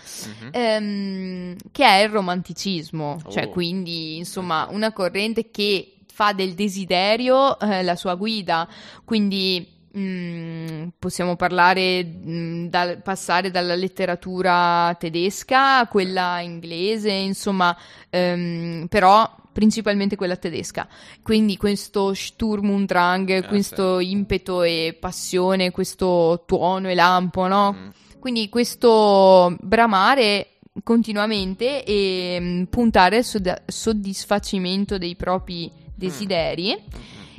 Mhm. 0.42 0.48
ehm, 0.52 1.56
che 1.72 1.84
è 1.84 2.02
il 2.04 2.10
romanticismo, 2.10 3.20
cioè 3.28 3.46
Oh. 3.46 3.50
quindi 3.50 4.16
insomma 4.18 4.68
una 4.70 4.92
corrente 4.92 5.50
che 5.50 5.95
fa 6.16 6.32
del 6.32 6.54
desiderio 6.54 7.60
eh, 7.60 7.82
la 7.82 7.94
sua 7.94 8.14
guida, 8.14 8.66
quindi 9.04 9.68
mm, 9.94 10.88
possiamo 10.98 11.36
parlare, 11.36 12.02
mm, 12.06 12.68
dal, 12.68 13.02
passare 13.02 13.50
dalla 13.50 13.74
letteratura 13.74 14.96
tedesca 14.98 15.80
a 15.80 15.88
quella 15.88 16.40
inglese, 16.40 17.10
insomma, 17.10 17.76
ehm, 18.08 18.86
però 18.88 19.30
principalmente 19.52 20.16
quella 20.16 20.36
tedesca. 20.36 20.88
Quindi 21.22 21.58
questo 21.58 22.14
Sturm 22.14 22.70
und 22.70 22.86
Drang, 22.86 23.28
Eh, 23.28 23.42
questo 23.46 23.98
impeto 23.98 24.62
e 24.62 24.96
passione, 24.98 25.70
questo 25.70 26.44
tuono 26.46 26.88
e 26.88 26.94
lampo, 26.94 27.46
no? 27.46 27.74
Mm. 27.74 27.88
Quindi 28.18 28.48
questo 28.48 29.54
bramare 29.60 30.52
continuamente 30.82 31.84
e 31.84 32.38
mm, 32.40 32.62
puntare 32.70 33.18
al 33.18 33.24
sod- 33.24 33.64
soddisfacimento 33.66 34.96
dei 34.96 35.14
propri 35.14 35.84
desideri 35.96 36.76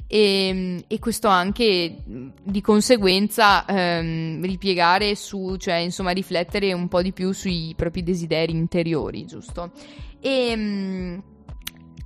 e, 0.08 0.52
mm, 0.54 0.78
e 0.88 1.00
questo 1.00 1.28
anche 1.28 2.04
mm, 2.10 2.30
di 2.44 2.62
conseguenza 2.62 3.66
ehm, 3.66 4.42
ripiegare 4.44 5.16
su, 5.16 5.56
cioè 5.58 5.76
insomma 5.76 6.12
riflettere 6.12 6.74
un 6.74 6.88
po' 6.88 7.02
di 7.02 7.12
più 7.14 7.32
sui 7.34 7.74
propri 7.76 8.04
desideri 8.04 8.52
interiori, 8.54 9.26
giusto? 9.26 9.72
E 10.20 10.54
mm, 10.56 11.18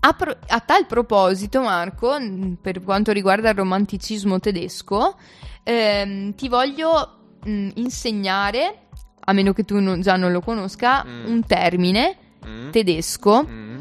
a, 0.01 0.13
pro- 0.13 0.37
a 0.47 0.59
tal 0.61 0.87
proposito, 0.87 1.61
Marco, 1.61 2.19
mm, 2.19 2.53
per 2.53 2.81
quanto 2.83 3.11
riguarda 3.11 3.49
il 3.49 3.55
romanticismo 3.55 4.39
tedesco, 4.39 5.15
ehm, 5.63 6.33
ti 6.33 6.47
voglio 6.49 7.17
mm, 7.47 7.69
insegnare, 7.75 8.87
a 9.23 9.33
meno 9.33 9.53
che 9.53 9.63
tu 9.63 9.79
non- 9.79 10.01
già 10.01 10.15
non 10.15 10.31
lo 10.31 10.41
conosca, 10.41 11.03
Mm. 11.05 11.25
un 11.31 11.45
termine 11.45 12.17
Mm. 12.45 12.69
tedesco 12.71 13.45
Mm. 13.47 13.79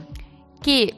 che 0.61 0.94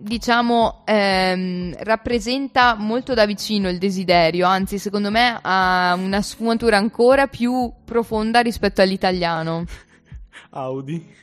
diciamo 0.00 0.82
ehm, 0.86 1.74
rappresenta 1.80 2.74
molto 2.74 3.12
da 3.12 3.26
vicino 3.26 3.68
il 3.68 3.78
desiderio, 3.78 4.46
anzi 4.46 4.78
secondo 4.78 5.10
me 5.10 5.38
ha 5.40 5.94
una 5.98 6.22
sfumatura 6.22 6.78
ancora 6.78 7.26
più 7.26 7.70
profonda 7.84 8.40
rispetto 8.40 8.80
all'italiano. 8.80 9.64
Audi. 10.50 11.18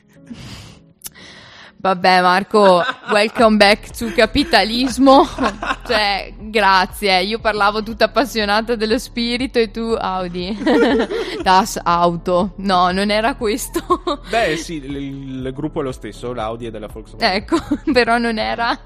Vabbè 1.80 2.22
Marco, 2.22 2.82
welcome 3.12 3.56
back 3.56 3.96
to 3.96 4.10
capitalismo. 4.12 5.24
cioè, 5.86 6.34
grazie, 6.36 7.22
io 7.22 7.38
parlavo 7.38 7.84
tutta 7.84 8.06
appassionata 8.06 8.74
dello 8.74 8.98
spirito 8.98 9.60
e 9.60 9.70
tu 9.70 9.94
Audi. 9.96 10.58
das 11.40 11.78
Auto. 11.80 12.54
No, 12.56 12.90
non 12.90 13.10
era 13.12 13.36
questo. 13.36 13.80
Beh, 14.28 14.56
sì, 14.56 14.74
il, 14.84 14.96
il 14.96 15.52
gruppo 15.54 15.78
è 15.78 15.84
lo 15.84 15.92
stesso, 15.92 16.32
l'Audi 16.32 16.66
è 16.66 16.70
della 16.72 16.88
Volkswagen. 16.88 17.32
ecco, 17.32 17.56
però 17.92 18.18
non 18.18 18.38
era 18.38 18.76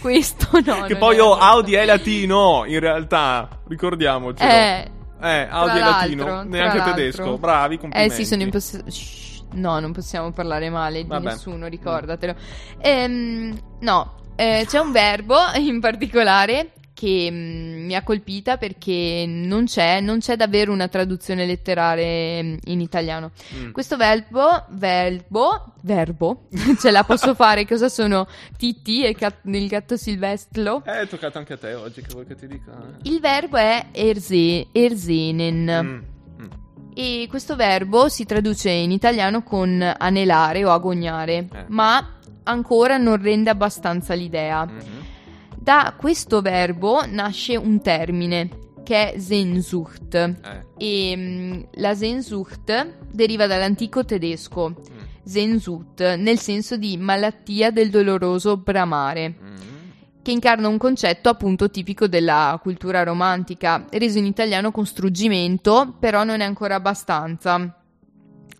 questo, 0.00 0.48
no. 0.64 0.84
che 0.84 0.96
poi 0.96 1.18
oh. 1.18 1.34
Audi 1.36 1.74
è 1.74 1.84
latino, 1.84 2.64
in 2.66 2.80
realtà, 2.80 3.48
ricordiamocelo. 3.68 4.50
Eh, 4.50 4.90
Eh, 5.20 5.46
Audi 5.50 5.76
è 5.76 5.80
latino, 5.80 6.42
neanche 6.44 6.82
tedesco. 6.84 7.36
Bravi, 7.36 7.74
Eh 7.74 7.78
complimenti. 7.78 8.14
sì, 8.14 8.24
sono 8.24 8.48
possesso. 8.48 9.28
No, 9.52 9.80
non 9.80 9.92
possiamo 9.92 10.30
parlare 10.32 10.70
male 10.70 11.02
di 11.02 11.08
Vabbè. 11.08 11.30
nessuno, 11.30 11.66
ricordatelo. 11.66 12.34
Ehm, 12.78 13.58
no, 13.80 14.14
eh, 14.36 14.64
c'è 14.66 14.78
un 14.78 14.92
verbo 14.92 15.36
in 15.58 15.80
particolare 15.80 16.72
che 17.00 17.28
mm, 17.30 17.86
mi 17.86 17.94
ha 17.94 18.02
colpita 18.02 18.58
perché 18.58 19.24
non 19.26 19.64
c'è, 19.64 20.00
non 20.00 20.18
c'è 20.18 20.36
davvero 20.36 20.70
una 20.70 20.86
traduzione 20.88 21.46
letterale 21.46 22.42
mm, 22.42 22.56
in 22.64 22.80
italiano. 22.82 23.30
Mm. 23.54 23.70
Questo 23.70 23.96
verbo, 23.96 24.66
verbo, 24.68 25.72
verbo, 25.82 26.48
ce 26.78 26.90
la 26.90 27.02
posso 27.04 27.34
fare, 27.34 27.66
cosa 27.66 27.88
sono 27.88 28.26
Titti 28.58 29.02
e 29.02 29.14
cat- 29.14 29.46
il 29.46 29.66
gatto 29.66 29.96
silvestro? 29.96 30.82
Eh, 30.84 31.00
è 31.00 31.06
toccato 31.08 31.38
anche 31.38 31.54
a 31.54 31.56
te 31.56 31.72
oggi, 31.72 32.02
che 32.02 32.08
vuoi 32.12 32.26
che 32.26 32.34
ti 32.34 32.46
dica? 32.46 32.70
eh? 32.72 33.08
Il 33.08 33.18
verbo 33.18 33.56
è 33.56 33.86
erze, 33.92 34.66
erzenen. 34.70 35.64
Mm, 35.64 35.88
mm. 35.88 35.98
E 36.94 37.26
questo 37.28 37.56
verbo 37.56 38.08
si 38.08 38.24
traduce 38.24 38.70
in 38.70 38.90
italiano 38.90 39.42
con 39.42 39.94
anelare 39.98 40.64
o 40.64 40.70
agognare, 40.70 41.36
Eh. 41.52 41.64
ma 41.68 42.16
ancora 42.44 42.96
non 42.96 43.20
rende 43.20 43.50
abbastanza 43.50 44.14
l'idea. 44.14 44.64
Mhm. 44.66 44.80
Da 45.56 45.94
questo 45.96 46.40
verbo 46.40 47.04
nasce 47.06 47.56
un 47.56 47.80
termine 47.80 48.48
che 48.82 49.12
è 49.12 49.18
Sehnsucht 49.18 50.14
Eh, 50.14 50.32
e 50.78 51.16
mm, 51.16 51.60
la 51.74 51.94
Sehnsucht 51.94 52.94
deriva 53.12 53.46
dall'antico 53.46 54.04
tedesco 54.04 54.70
mm, 54.70 54.98
Sehnsucht 55.22 56.16
nel 56.16 56.38
senso 56.38 56.76
di 56.76 56.96
malattia 56.96 57.70
del 57.70 57.90
doloroso 57.90 58.56
bramare 58.56 59.28
mm. 59.38 59.56
Che 60.22 60.30
incarna 60.30 60.68
un 60.68 60.78
concetto 60.78 61.28
appunto 61.28 61.70
tipico 61.70 62.06
della 62.06 62.58
cultura 62.62 63.02
romantica, 63.02 63.84
reso 63.90 64.18
in 64.18 64.26
italiano 64.26 64.70
con 64.70 64.86
struggimento, 64.86 65.94
però 65.98 66.24
non 66.24 66.40
è 66.40 66.44
ancora 66.44 66.74
abbastanza. 66.74 67.76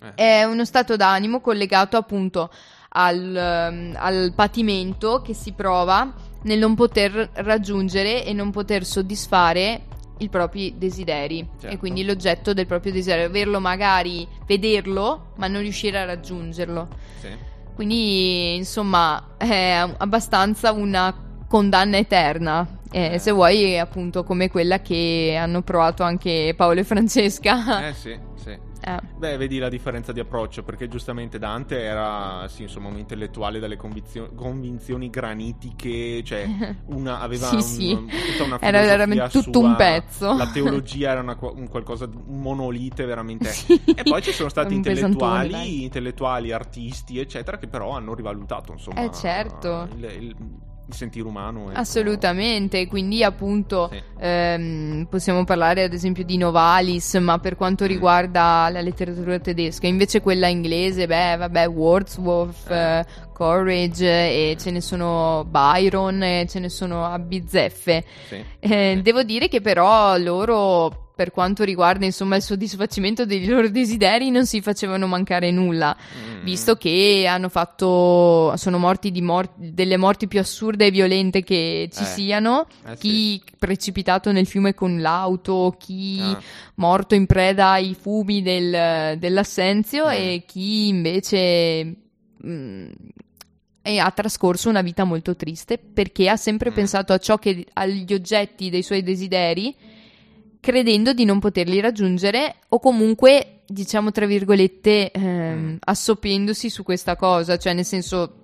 Eh. 0.02 0.14
È 0.14 0.44
uno 0.44 0.64
stato 0.64 0.96
d'animo 0.96 1.40
collegato 1.40 1.96
appunto 1.96 2.50
al, 2.90 3.36
ehm, 3.36 3.96
al 3.98 4.32
patimento 4.34 5.20
che 5.20 5.34
si 5.34 5.52
prova 5.52 6.12
nel 6.42 6.58
non 6.58 6.74
poter 6.74 7.30
raggiungere 7.34 8.24
e 8.24 8.32
non 8.32 8.50
poter 8.50 8.84
soddisfare 8.84 9.82
i 10.18 10.28
propri 10.28 10.74
desideri 10.76 11.46
Certo. 11.58 11.74
e 11.74 11.78
quindi 11.78 12.04
l'oggetto 12.04 12.52
del 12.52 12.66
proprio 12.66 12.92
desiderio, 12.92 13.26
averlo 13.26 13.60
magari, 13.60 14.26
vederlo, 14.46 15.32
ma 15.36 15.46
non 15.46 15.60
riuscire 15.60 15.98
a 15.98 16.04
raggiungerlo. 16.04 16.88
Sì. 17.20 17.28
Quindi, 17.74 18.56
insomma, 18.56 19.36
è 19.38 19.86
abbastanza 19.96 20.72
una 20.72 21.28
condanna 21.50 21.96
eterna. 21.96 22.78
Eh, 22.92 23.14
Eh. 23.14 23.18
Se 23.18 23.32
vuoi, 23.32 23.76
appunto, 23.76 24.22
come 24.22 24.48
quella 24.48 24.80
che 24.80 25.36
hanno 25.38 25.62
provato 25.62 26.04
anche 26.04 26.54
Paolo 26.56 26.78
e 26.80 26.84
Francesca. 26.84 27.88
Eh 27.88 27.92
sì, 27.94 28.16
sì. 28.36 28.50
Eh. 28.82 28.98
Beh, 29.18 29.36
vedi 29.36 29.58
la 29.58 29.68
differenza 29.68 30.10
di 30.12 30.20
approccio, 30.20 30.62
perché 30.62 30.88
giustamente 30.88 31.38
Dante 31.38 31.82
era, 31.82 32.46
sì, 32.48 32.62
insomma, 32.62 32.88
un 32.88 32.96
intellettuale 32.98 33.58
dalle 33.58 33.76
convizio- 33.76 34.30
convinzioni 34.34 35.10
granitiche, 35.10 36.22
cioè 36.24 36.46
una, 36.86 37.20
aveva 37.20 37.48
Sì, 37.48 37.54
un- 37.56 37.62
sì. 37.62 38.30
tutta 38.32 38.44
una 38.44 38.58
Era 38.60 38.80
veramente 38.80 39.28
tutto 39.28 39.58
sua, 39.60 39.68
un 39.68 39.76
pezzo. 39.76 40.34
La 40.36 40.50
teologia 40.50 41.10
era 41.10 41.20
una, 41.20 41.36
un 41.52 41.68
qualcosa, 41.68 42.06
di- 42.06 42.16
un 42.16 42.40
monolite 42.40 43.04
veramente. 43.04 43.50
Sì. 43.50 43.80
E 43.94 44.02
poi 44.04 44.22
ci 44.22 44.32
sono 44.32 44.48
stati 44.48 44.72
intellettuali, 44.74 45.82
intellettuali, 45.82 46.50
artisti, 46.52 47.18
eccetera, 47.18 47.58
che 47.58 47.66
però 47.66 47.90
hanno 47.90 48.14
rivalutato, 48.14 48.72
insomma, 48.72 49.02
Eh, 49.02 49.10
certo. 49.12 49.88
il, 49.96 50.04
il- 50.04 50.36
il 50.90 50.96
sentire 50.96 51.26
umano. 51.26 51.70
ecco. 51.70 51.78
Assolutamente, 51.78 52.86
quindi 52.86 53.22
appunto 53.24 53.88
Sì. 53.90 54.02
ehm, 54.18 55.06
possiamo 55.08 55.44
parlare 55.44 55.82
ad 55.84 55.92
esempio 55.92 56.24
di 56.24 56.36
Novalis, 56.36 57.14
ma 57.14 57.38
per 57.38 57.56
quanto 57.56 57.84
Mm. 57.84 57.88
riguarda 57.88 58.68
la 58.70 58.80
letteratura 58.80 59.38
tedesca, 59.38 59.86
invece 59.86 60.20
quella 60.20 60.46
inglese, 60.48 61.06
beh, 61.06 61.36
vabbè, 61.36 61.66
Wordsworth, 61.68 62.70
Eh. 62.70 62.98
eh, 62.98 63.04
Courage, 63.32 64.06
e 64.06 64.56
ce 64.60 64.70
ne 64.70 64.80
sono 64.82 65.46
Byron, 65.48 66.22
e 66.22 66.46
ce 66.48 66.58
ne 66.58 66.68
sono 66.68 67.06
a 67.06 67.18
bizzeffe. 67.18 68.04
Sì. 68.28 68.44
Eh, 68.58 68.92
Sì. 68.96 69.02
Devo 69.02 69.22
dire 69.22 69.48
che 69.48 69.60
però 69.62 70.16
loro 70.18 71.09
per 71.20 71.32
quanto 71.32 71.64
riguarda 71.64 72.06
insomma 72.06 72.36
il 72.36 72.42
soddisfacimento 72.42 73.26
dei 73.26 73.44
loro 73.44 73.68
desideri 73.68 74.30
non 74.30 74.46
si 74.46 74.62
facevano 74.62 75.06
mancare 75.06 75.50
nulla, 75.50 75.94
Mm. 75.94 76.44
visto 76.44 76.76
che 76.76 77.26
hanno 77.28 77.50
fatto, 77.50 78.56
sono 78.56 78.78
morti 78.78 79.10
di 79.10 79.20
mor- 79.20 79.52
delle 79.54 79.98
morti 79.98 80.28
più 80.28 80.40
assurde 80.40 80.86
e 80.86 80.90
violente 80.90 81.42
che 81.42 81.90
ci 81.92 82.04
Eh. 82.04 82.06
siano, 82.06 82.66
Eh, 82.86 82.96
chi 82.96 83.42
precipitato 83.58 84.32
nel 84.32 84.46
fiume 84.46 84.72
con 84.72 84.98
l'auto, 85.02 85.76
chi 85.78 86.20
Ah. 86.22 86.40
morto 86.76 87.14
in 87.14 87.26
preda 87.26 87.72
ai 87.72 87.94
fumi 87.94 88.40
del- 88.40 89.18
dell'assenzio 89.18 90.06
Mm. 90.06 90.10
e 90.12 90.44
chi 90.46 90.88
invece 90.88 91.96
mm, 92.46 92.88
e 93.82 93.98
ha 93.98 94.10
trascorso 94.10 94.70
una 94.70 94.80
vita 94.80 95.04
molto 95.04 95.36
triste 95.36 95.76
perché 95.76 96.30
ha 96.30 96.36
sempre 96.36 96.70
Mm. 96.70 96.74
pensato 96.74 97.12
a 97.12 97.18
ciò 97.18 97.36
che 97.36 97.66
agli 97.74 98.10
oggetti 98.14 98.70
dei 98.70 98.82
suoi 98.82 99.02
desideri 99.02 99.74
credendo 100.60 101.12
di 101.12 101.24
non 101.24 101.38
poterli 101.40 101.80
raggiungere 101.80 102.56
o 102.68 102.78
comunque 102.78 103.60
diciamo 103.66 104.10
tra 104.12 104.26
virgolette 104.26 105.10
ehm, 105.10 105.58
Mm. 105.58 105.76
assopendosi 105.80 106.68
su 106.70 106.82
questa 106.82 107.16
cosa 107.16 107.56
cioè 107.56 107.72
nel 107.72 107.84
senso 107.84 108.34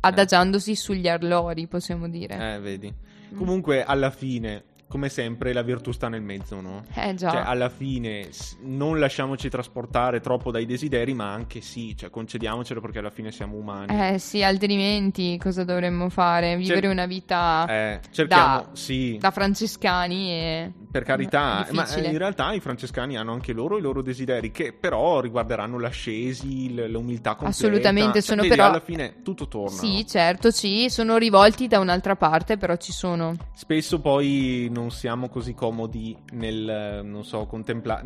adagiandosi 0.00 0.74
sugli 0.74 1.08
allori 1.08 1.66
possiamo 1.66 2.08
dire 2.08 2.54
Eh, 2.54 2.60
vedi. 2.60 2.92
Comunque, 3.36 3.82
alla 3.82 4.10
fine, 4.10 4.62
come 4.88 5.08
sempre, 5.08 5.52
la 5.52 5.62
virtù 5.62 5.90
sta 5.92 6.08
nel 6.08 6.22
mezzo, 6.22 6.60
no? 6.60 6.84
eh 6.94 7.14
già 7.14 7.30
Cioè, 7.30 7.42
alla 7.44 7.68
fine 7.68 8.28
non 8.62 8.98
lasciamoci 9.00 9.48
trasportare 9.48 10.20
troppo 10.20 10.50
dai 10.50 10.66
desideri, 10.66 11.14
ma 11.14 11.32
anche 11.32 11.60
sì, 11.60 11.96
cioè 11.96 12.10
concediamocelo 12.10 12.80
perché 12.80 12.98
alla 12.98 13.10
fine 13.10 13.32
siamo 13.32 13.56
umani. 13.56 14.12
Eh 14.12 14.18
sì, 14.18 14.42
altrimenti 14.42 15.36
cosa 15.38 15.64
dovremmo 15.64 16.08
fare? 16.10 16.56
Vivere 16.56 16.82
Cer- 16.82 16.90
una 16.92 17.06
vita 17.06 17.66
Eh, 17.68 18.00
cerchiamo, 18.10 18.56
da, 18.58 18.68
sì, 18.72 19.16
da 19.18 19.30
francescani 19.30 20.30
e... 20.30 20.72
per 20.90 21.02
carità, 21.02 21.66
ma 21.72 21.88
eh, 21.92 22.08
in 22.08 22.18
realtà 22.18 22.52
i 22.52 22.60
francescani 22.60 23.16
hanno 23.16 23.32
anche 23.32 23.52
loro 23.52 23.78
i 23.78 23.80
loro 23.80 24.02
desideri, 24.02 24.50
che 24.52 24.72
però 24.72 25.20
riguarderanno 25.20 25.78
l'ascesi, 25.78 26.72
l- 26.72 26.90
l'umiltà 26.90 27.30
completa. 27.34 27.48
Assolutamente, 27.66 28.12
Cioè, 28.14 28.22
sono 28.22 28.42
vedi, 28.42 28.54
però- 28.54 28.68
alla 28.68 28.80
fine 28.80 29.22
tutto 29.22 29.48
torna. 29.48 29.76
Sì, 29.76 30.06
certo, 30.06 30.50
sì, 30.50 30.86
sono 30.88 31.16
rivolti 31.16 31.66
da 31.66 31.78
un'altra 31.80 32.14
parte, 32.16 32.56
però 32.56 32.76
ci 32.76 32.92
sono. 32.92 33.34
Spesso 33.54 34.00
poi 34.00 34.68
non 34.74 34.90
siamo 34.90 35.28
così 35.28 35.54
comodi 35.54 36.16
nel, 36.32 36.68
eh, 36.68 37.02
non 37.02 37.24
so, 37.24 37.46
contemplare, 37.46 38.04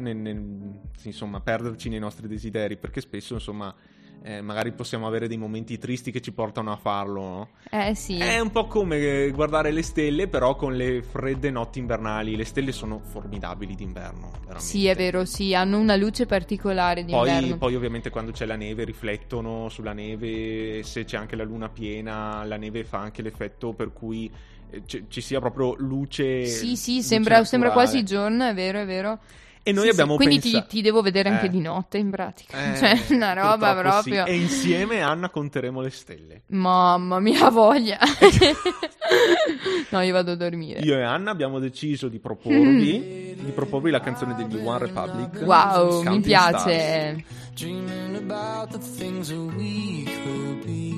insomma, 1.02 1.40
perderci 1.40 1.88
nei 1.88 1.98
nostri 1.98 2.28
desideri, 2.28 2.76
perché 2.76 3.00
spesso, 3.00 3.34
insomma, 3.34 3.74
eh, 4.22 4.40
magari 4.42 4.72
possiamo 4.72 5.06
avere 5.06 5.28
dei 5.28 5.36
momenti 5.36 5.78
tristi 5.78 6.10
che 6.10 6.20
ci 6.20 6.32
portano 6.32 6.72
a 6.72 6.76
farlo, 6.76 7.20
no? 7.22 7.48
Eh 7.70 7.94
sì, 7.94 8.18
È 8.18 8.40
un 8.40 8.50
po' 8.50 8.66
come 8.66 9.30
guardare 9.30 9.70
le 9.70 9.82
stelle, 9.82 10.26
però 10.28 10.56
con 10.56 10.74
le 10.74 11.02
fredde 11.02 11.50
notti 11.50 11.78
invernali. 11.78 12.34
Le 12.36 12.44
stelle 12.44 12.72
sono 12.72 12.98
formidabili 13.00 13.74
d'inverno, 13.76 14.30
veramente. 14.40 14.60
sì, 14.60 14.86
è 14.86 14.94
vero, 14.96 15.24
sì, 15.24 15.54
hanno 15.54 15.78
una 15.78 15.94
luce 15.96 16.26
particolare 16.26 17.04
Poi, 17.04 17.30
d'inverno. 17.30 17.58
poi 17.58 17.76
ovviamente 17.76 18.10
quando 18.10 18.32
c'è 18.32 18.44
la 18.44 18.56
neve 18.56 18.84
riflettono 18.84 19.68
sulla 19.68 19.92
neve, 19.92 20.82
se 20.82 21.04
c'è 21.04 21.16
anche 21.16 21.36
la 21.36 21.44
luna 21.44 21.68
piena, 21.68 22.44
la 22.44 22.56
neve 22.56 22.84
fa 22.84 22.98
anche 22.98 23.22
l'effetto 23.22 23.72
per 23.72 23.92
cui 23.92 24.30
eh, 24.70 24.82
c- 24.86 25.04
ci 25.08 25.20
sia 25.20 25.40
proprio 25.40 25.74
luce. 25.78 26.46
Sì, 26.46 26.76
sì, 26.76 26.96
luce 26.96 27.06
sembra, 27.06 27.44
sembra 27.44 27.70
quasi 27.70 28.02
giorno, 28.04 28.46
è 28.48 28.54
vero, 28.54 28.80
è 28.80 28.86
vero. 28.86 29.18
E 29.62 29.72
noi 29.72 29.82
Sì, 29.82 29.88
sì, 29.88 29.92
abbiamo 30.00 30.16
Quindi 30.16 30.38
pensa- 30.38 30.60
ti, 30.62 30.66
ti 30.76 30.82
devo 30.82 31.02
vedere 31.02 31.28
anche 31.28 31.46
Eh. 31.46 31.50
di 31.50 31.60
notte, 31.60 31.98
in 31.98 32.08
pratica. 32.10 32.72
Eh, 32.72 32.76
cioè, 32.76 32.98
una 33.10 33.34
roba 33.34 33.74
purtroppo 33.74 34.02
sì. 34.02 34.10
proprio... 34.12 34.24
E 34.32 34.36
insieme, 34.36 35.02
Anna, 35.02 35.28
conteremo 35.28 35.80
le 35.82 35.90
stelle. 35.90 36.42
Mamma 36.46 37.18
mia, 37.20 37.50
voglia. 37.50 37.98
no, 39.90 40.00
io 40.00 40.12
vado 40.12 40.32
a 40.32 40.36
dormire. 40.36 40.80
Io 40.80 40.96
e 40.96 41.02
Anna 41.02 41.30
abbiamo 41.30 41.58
deciso 41.58 42.08
di 42.08 42.18
proporvi, 42.18 43.36
di 43.38 43.52
proporvi 43.54 43.90
la 43.90 44.00
canzone 44.00 44.34
degli 44.34 44.56
One 44.64 44.78
Republic. 44.78 45.42
Wow, 45.44 46.02
mi 46.02 46.20
piace. 46.20 47.24
Dreaming 47.54 48.16
about 48.30 48.70
the 48.70 48.78
things 48.78 49.28
that 49.28 49.36
we 49.56 50.04
could 50.22 50.64
be. 50.64 50.97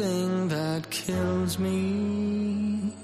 Everything 0.00 0.48
that 0.48 0.88
kills 0.88 1.58
me 1.58 2.94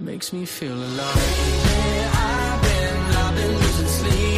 makes 0.00 0.32
me 0.32 0.44
feel 0.44 0.74
alive. 0.74 1.16
Yeah, 1.16 2.10
I've 2.12 2.62
been, 2.62 2.96
I've 3.22 3.34
been 3.36 3.54
losing 3.54 3.86
sleep, 3.86 4.37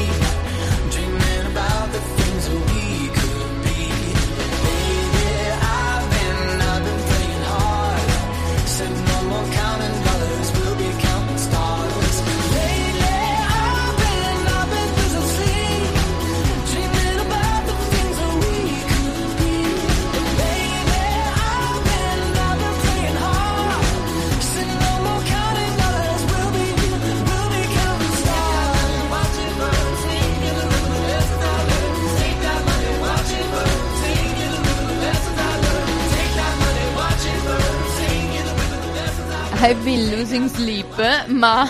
I've 39.63 39.83
been 39.85 40.11
losing 40.17 40.49
sleep, 40.49 41.27
ma 41.29 41.67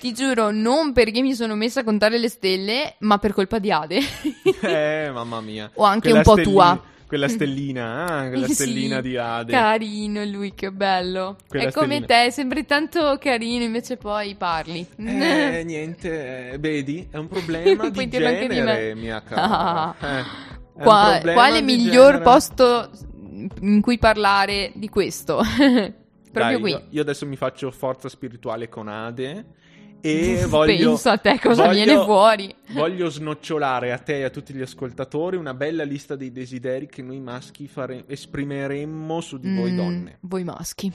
ti 0.00 0.12
giuro, 0.12 0.50
non 0.50 0.92
perché 0.92 1.20
mi 1.22 1.34
sono 1.34 1.54
messa 1.54 1.80
a 1.80 1.84
contare 1.84 2.18
le 2.18 2.28
stelle, 2.28 2.96
ma 3.00 3.18
per 3.18 3.32
colpa 3.32 3.58
di 3.58 3.70
Ade. 3.70 4.00
Eh, 4.62 5.10
mamma 5.12 5.40
mia. 5.40 5.70
O 5.74 5.84
anche 5.84 6.10
Quella 6.10 6.16
un 6.18 6.22
po' 6.24 6.32
stelli- 6.32 6.50
tua. 6.52 6.82
Quella 7.06 7.28
stellina, 7.28 8.04
ah, 8.06 8.28
quella 8.28 8.46
Sì, 8.48 8.54
stellina 8.54 9.00
di 9.00 9.16
Ade. 9.16 9.52
Carino 9.52 10.22
lui, 10.24 10.52
che 10.54 10.70
bello. 10.70 11.36
Quella 11.48 11.68
È 11.68 11.72
come 11.72 12.02
stellina. 12.02 12.06
te, 12.24 12.30
sembri 12.30 12.66
tanto 12.66 13.16
carino, 13.18 13.64
invece 13.64 13.96
poi 13.96 14.34
parli. 14.36 14.86
Eh, 14.96 15.62
niente, 15.66 16.50
eh, 16.52 16.58
vedi, 16.58 17.08
è 17.10 17.16
un 17.16 17.28
problema 17.28 17.88
di 17.88 18.08
genere, 18.08 18.94
mia 18.94 19.22
cara. 19.22 19.94
Eh, 19.98 20.06
è 20.18 20.20
un 20.74 20.82
Qua- 20.82 21.20
quale 21.22 21.62
miglior 21.62 22.06
genere. 22.18 22.22
posto 22.22 22.90
in 23.62 23.80
cui 23.80 23.98
parlare 23.98 24.72
di 24.74 24.88
questo? 24.88 25.42
Proprio 26.30 26.58
Dai, 26.58 26.60
qui. 26.60 26.70
Io, 26.70 26.86
io 26.90 27.02
adesso 27.02 27.26
mi 27.26 27.36
faccio 27.36 27.70
forza 27.70 28.08
spirituale 28.08 28.68
con 28.68 28.88
Ade 28.88 29.44
e 30.00 30.44
voglio... 30.48 30.88
Pensa 30.90 31.12
a 31.12 31.16
te 31.18 31.38
cosa 31.40 31.64
voglio- 31.66 31.84
viene 31.84 32.02
fuori. 32.04 32.54
Voglio 32.72 33.08
snocciolare 33.10 33.90
a 33.92 33.98
te 33.98 34.18
e 34.18 34.24
a 34.24 34.30
tutti 34.30 34.54
gli 34.54 34.60
ascoltatori 34.62 35.36
una 35.36 35.54
bella 35.54 35.82
lista 35.82 36.14
dei 36.14 36.30
desideri 36.30 36.86
che 36.86 37.02
noi 37.02 37.18
maschi 37.18 37.66
fare- 37.66 38.04
esprimeremmo 38.06 39.20
su 39.20 39.38
di 39.38 39.52
voi 39.54 39.72
Mm, 39.72 39.76
donne. 39.76 40.18
Voi 40.20 40.44
maschi. 40.44 40.92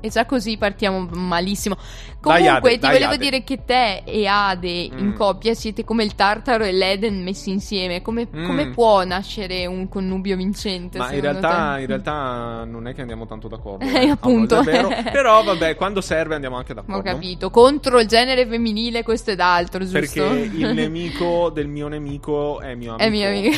E 0.00 0.08
già 0.10 0.24
così 0.26 0.56
partiamo 0.56 1.06
malissimo. 1.12 1.76
Dai, 2.20 2.44
Comunque, 2.44 2.48
Ade, 2.70 2.70
ti 2.74 2.78
dai, 2.78 2.92
volevo 2.92 3.12
Ade. 3.12 3.24
dire 3.24 3.44
che 3.44 3.64
te 3.64 4.02
e 4.04 4.26
Ade 4.26 4.68
in 4.70 5.08
Mm. 5.08 5.14
coppia 5.16 5.52
siete 5.54 5.84
come 5.84 6.04
il 6.04 6.14
Tartaro 6.14 6.64
e 6.64 6.72
l'Eden 6.72 7.22
messi 7.22 7.50
insieme. 7.50 8.00
Come, 8.00 8.26
Mm. 8.34 8.46
come 8.46 8.70
può 8.70 9.04
nascere 9.04 9.66
un 9.66 9.88
connubio 9.88 10.36
vincente? 10.36 10.96
Ma 10.98 11.12
in 11.12 11.20
realtà, 11.20 11.78
in 11.78 11.86
realtà 11.86 12.64
non 12.64 12.86
è 12.86 12.94
che 12.94 13.00
andiamo 13.02 13.26
tanto 13.26 13.48
d'accordo. 13.48 13.84
Eh, 13.98 14.04
eh, 14.06 14.08
appunto. 14.10 14.62
Però 14.64 15.42
vabbè, 15.42 15.74
quando 15.74 16.00
serve 16.00 16.34
andiamo 16.34 16.56
anche 16.56 16.72
Ho 16.72 16.76
d'accordo. 16.76 17.02
capito. 17.02 17.50
Contro 17.50 17.98
il 18.00 18.06
genere 18.06 18.46
femminile, 18.48 19.02
questo 19.02 19.30
ed 19.30 19.40
altro, 19.40 19.80
giusto? 19.80 19.98
Perché 20.00 20.20
il 20.22 20.72
nemico 20.74 21.50
del 21.50 21.68
mio 21.68 21.88
nemico 21.88 22.60
è 22.60 22.74
mio 22.74 22.94
amico. 22.94 23.04
È 23.04 23.10
mio 23.10 23.28
amico. 23.28 23.56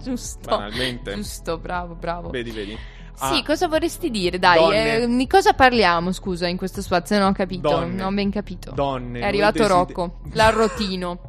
giusto. 0.02 0.48
Banalmente. 0.48 1.14
Giusto, 1.14 1.58
bravo, 1.58 1.94
bravo. 1.94 2.30
Vedi, 2.30 2.50
vedi. 2.50 2.78
Sì, 3.16 3.38
Ah, 3.38 3.42
cosa 3.44 3.68
vorresti 3.68 4.10
dire? 4.10 4.40
Dai, 4.40 4.72
eh, 5.02 5.06
di 5.06 5.26
cosa 5.28 5.52
parliamo, 5.52 6.10
scusa, 6.10 6.48
in 6.48 6.56
questo 6.56 6.82
spazio? 6.82 7.16
Non 7.18 7.28
ho 7.28 7.32
capito, 7.32 7.68
Donne. 7.68 7.94
non 7.94 8.06
ho 8.06 8.14
ben 8.14 8.30
capito. 8.30 8.72
Donne. 8.72 9.20
È 9.20 9.24
arrivato 9.24 9.58
deside- 9.58 9.68
Rocco, 9.74 10.20
l'arrotino. 10.34 11.20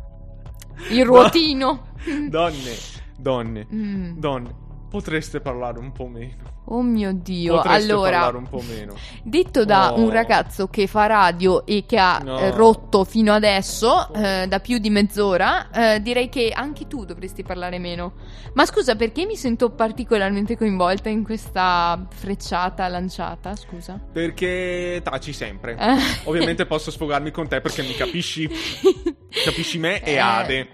Il 0.90 1.06
ruotino. 1.06 1.88
Donne, 2.28 2.76
donne, 3.18 3.68
Mm. 3.72 4.18
donne. 4.18 4.56
Potreste 4.90 5.42
parlare 5.42 5.80
un 5.80 5.92
po' 5.92 6.08
meno. 6.08 6.54
Oh 6.68 6.82
mio 6.82 7.12
Dio. 7.14 7.56
Potreste 7.58 7.92
allora, 7.92 8.28
un 8.30 8.48
po' 8.48 8.62
meno. 8.68 8.96
detto 9.24 9.66
da 9.66 9.94
Oh. 9.94 10.00
un 10.00 10.10
ragazzo 10.10 10.68
che 10.68 10.88
fa 10.88 11.06
radio 11.06 11.66
e 11.66 11.84
che 11.86 11.98
ha 12.00 12.20
No. 12.24 12.40
eh, 12.40 12.50
rotto 12.52 13.04
fino 13.04 13.34
adesso, 13.34 14.12
eh, 14.14 14.46
da 14.48 14.60
più 14.60 14.78
di 14.80 14.90
mezz'ora, 14.90 15.70
eh, 15.70 16.02
direi 16.02 16.30
che 16.30 16.52
anche 16.56 16.88
tu 16.88 17.04
dovresti 17.06 17.44
parlare 17.44 17.78
meno. 17.78 18.14
Ma 18.54 18.66
scusa, 18.66 18.96
perché 18.96 19.26
mi 19.26 19.36
sento 19.36 19.70
particolarmente 19.72 20.58
coinvolta 20.58 21.10
in 21.10 21.24
questa 21.24 22.04
frecciata 22.10 22.88
lanciata? 22.88 23.56
Scusa. 23.56 24.00
Perché 24.12 25.02
taci 25.04 25.34
sempre. 25.34 25.76
Eh. 25.78 25.98
Ovviamente 26.24 26.66
posso 26.66 26.90
sfogarmi 26.90 27.30
con 27.32 27.48
te 27.48 27.60
perché 27.62 27.84
mi 27.84 27.94
capisci. 27.96 28.50
Capisci 29.46 29.78
me 29.78 30.02
e 30.02 30.14
Eh. 30.14 30.18
Ade. 30.18 30.68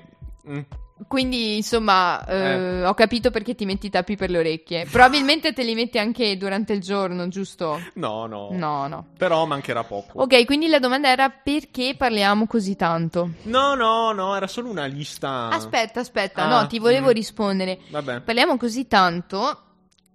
Mm. 0.47 0.59
Quindi, 1.07 1.55
insomma, 1.57 2.23
eh, 2.25 2.85
ho 2.85 2.93
capito 2.93 3.31
perché 3.31 3.55
ti 3.55 3.65
metti 3.65 3.87
i 3.87 3.89
tappi 3.89 4.15
per 4.15 4.29
le 4.29 4.37
orecchie. 4.37 4.85
Probabilmente 4.85 5.51
te 5.53 5.63
li 5.63 5.73
metti 5.73 5.97
anche 5.97 6.37
durante 6.37 6.73
il 6.73 6.79
giorno, 6.81 7.27
giusto? 7.27 7.79
No, 7.95 8.25
no. 8.27 8.49
No, 8.51 8.87
no. 8.87 9.07
Però 9.17 9.45
mancherà 9.45 9.83
poco. 9.83 10.21
Ok, 10.21 10.45
quindi 10.45 10.67
la 10.67 10.79
domanda 10.79 11.09
era 11.09 11.29
perché 11.29 11.95
parliamo 11.97 12.45
così 12.47 12.75
tanto? 12.75 13.31
No, 13.43 13.73
no, 13.75 14.11
no, 14.11 14.35
era 14.35 14.47
solo 14.47 14.69
una 14.69 14.85
lista. 14.85 15.49
Aspetta, 15.49 15.99
aspetta, 16.01 16.43
Ah, 16.43 16.61
no, 16.61 16.67
ti 16.67 16.77
volevo 16.79 17.07
mm. 17.09 17.13
rispondere. 17.13 17.79
Vabbè. 17.89 18.21
Parliamo 18.21 18.57
così 18.57 18.87
tanto 18.87 19.57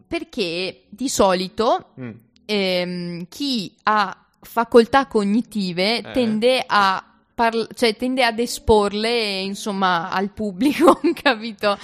perché 0.07 0.85
di 0.89 1.09
solito 1.09 1.91
Mm. 2.01 2.11
ehm, 2.45 3.27
chi 3.29 3.75
ha 3.85 4.17
facoltà 4.41 5.07
cognitive 5.07 5.99
Eh. 5.99 6.11
tende 6.13 6.63
a 6.65 7.03
parl- 7.37 7.69
cioè 7.75 7.95
tende 7.95 8.25
ad 8.25 8.39
esporle 8.41 9.41
insomma 9.41 10.09
al 10.11 10.31
pubblico, 10.33 10.99
capito? 11.23 11.79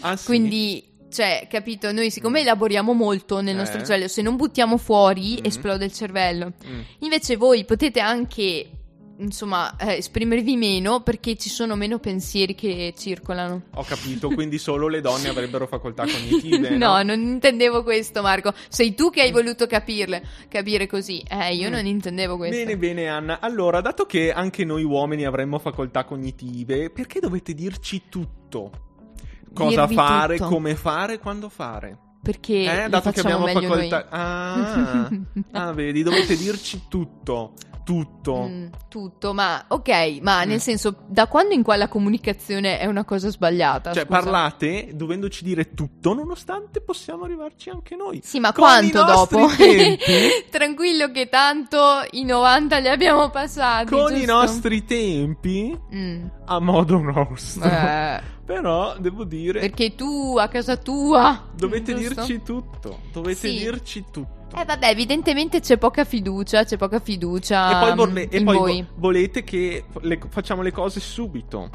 Ah, 0.00 0.16
sì? 0.16 0.24
Quindi 0.24 0.82
cioè, 1.10 1.46
capito, 1.48 1.92
noi 1.92 2.10
siccome 2.10 2.40
elaboriamo 2.40 2.92
molto 2.94 3.40
nel 3.40 3.54
nostro 3.54 3.80
Eh. 3.80 3.84
cervello, 3.84 4.08
se 4.08 4.22
non 4.22 4.36
buttiamo 4.36 4.76
fuori 4.78 5.34
Mm. 5.40 5.44
esplode 5.44 5.84
il 5.84 5.92
cervello. 5.92 6.52
Mm. 6.66 6.80
Invece 7.00 7.36
voi 7.36 7.64
potete 7.64 8.00
anche 8.00 8.66
insomma 9.18 9.76
eh, 9.76 9.96
esprimervi 9.96 10.56
meno 10.56 11.00
perché 11.02 11.36
ci 11.36 11.48
sono 11.48 11.74
meno 11.76 11.98
pensieri 11.98 12.54
che 12.54 12.94
circolano. 12.96 13.62
Ho 13.74 13.82
capito, 13.84 14.28
quindi 14.28 14.58
solo 14.58 14.88
le 14.88 15.00
donne 15.00 15.28
avrebbero 15.28 15.66
facoltà 15.66 16.04
cognitive. 16.04 16.70
no? 16.76 16.96
no, 16.96 17.02
non 17.02 17.20
intendevo 17.20 17.82
questo, 17.82 18.22
Marco. 18.22 18.52
Sei 18.68 18.94
tu 18.94 19.10
che 19.10 19.22
hai 19.22 19.32
voluto 19.32 19.66
capirle, 19.66 20.22
capire 20.48 20.86
così. 20.86 21.22
Eh, 21.28 21.54
io 21.54 21.68
Mm. 21.68 21.72
non 21.72 21.86
intendevo 21.86 22.36
questo. 22.36 22.56
Bene, 22.56 22.76
bene, 22.78 23.08
Anna. 23.08 23.40
Allora, 23.40 23.80
dato 23.80 24.06
che 24.06 24.32
anche 24.32 24.64
noi 24.64 24.84
uomini 24.84 25.24
avremmo 25.24 25.58
facoltà 25.58 26.04
cognitive, 26.04 26.90
perché 26.90 27.20
dovete 27.20 27.54
dirci 27.54 28.02
tutto? 28.08 28.70
Cosa 29.52 29.80
Dirvi 29.86 29.94
fare, 29.94 30.36
tutto. 30.36 30.48
come 30.50 30.74
fare, 30.76 31.18
quando 31.18 31.48
fare? 31.48 31.98
Perché 32.22 32.84
Eh, 32.84 32.88
dato 32.88 33.10
che 33.12 33.20
abbiamo 33.20 33.46
facoltà. 33.46 34.06
Ah, 34.10 35.08
ah, 35.52 35.72
vedi, 35.72 36.02
dovete 36.02 36.36
dirci 36.36 36.82
tutto. 36.88 37.54
Tutto. 37.88 38.46
Mm, 38.46 38.66
tutto, 38.90 39.32
ma 39.32 39.64
ok, 39.66 40.18
ma 40.20 40.44
Mm. 40.44 40.48
nel 40.48 40.60
senso, 40.60 41.04
da 41.06 41.26
quando 41.26 41.54
in 41.54 41.62
qua 41.62 41.74
la 41.76 41.88
comunicazione 41.88 42.78
è 42.78 42.84
una 42.84 43.02
cosa 43.04 43.30
sbagliata? 43.30 43.94
Cioè, 43.94 44.04
scusa? 44.04 44.20
parlate 44.20 44.90
dovendoci 44.92 45.42
dire 45.42 45.72
tutto, 45.72 46.12
nonostante 46.12 46.82
possiamo 46.82 47.24
arrivarci 47.24 47.70
anche 47.70 47.96
noi. 47.96 48.20
Sì, 48.22 48.40
ma 48.40 48.52
quanto 48.52 49.00
i 49.00 49.04
dopo? 49.06 49.46
Tranquillo 50.50 51.10
che 51.10 51.30
tanto 51.30 51.78
i 52.10 52.24
90 52.24 52.76
li 52.76 52.88
abbiamo 52.88 53.30
passati. 53.30 53.86
con 53.90 54.12
i 54.12 54.16
giusto? 54.18 54.32
nostri 54.34 54.84
tempi, 54.84 55.74
Mm, 55.94 56.26
a 56.44 56.60
modo 56.60 56.98
nostro. 56.98 57.70
eh, 57.70 58.20
Però, 58.44 58.96
devo 58.98 59.24
dire, 59.24 59.60
perché 59.60 59.94
tu 59.94 60.36
a 60.38 60.48
casa 60.48 60.76
tua 60.76 61.48
dovete 61.54 61.94
giusto? 61.94 62.14
dirci 62.14 62.42
tutto. 62.42 62.98
Dovete 63.12 63.48
Sì. 63.48 63.56
dirci 63.58 64.04
tutto. 64.10 64.36
Eh 64.56 64.64
vabbè, 64.64 64.88
evidentemente 64.88 65.60
c'è 65.60 65.76
poca 65.76 66.04
fiducia, 66.04 66.64
c'è 66.64 66.76
poca 66.76 67.00
fiducia 67.00 67.70
E 67.70 67.80
poi, 67.84 67.92
mm, 67.92 67.96
vorle- 67.96 68.28
e 68.28 68.38
in 68.38 68.44
poi 68.44 68.56
voi. 68.56 68.82
vo- 68.82 68.88
volete 68.96 69.44
che 69.44 69.84
le- 70.00 70.18
facciamo 70.30 70.62
le 70.62 70.72
cose 70.72 71.00
subito. 71.00 71.70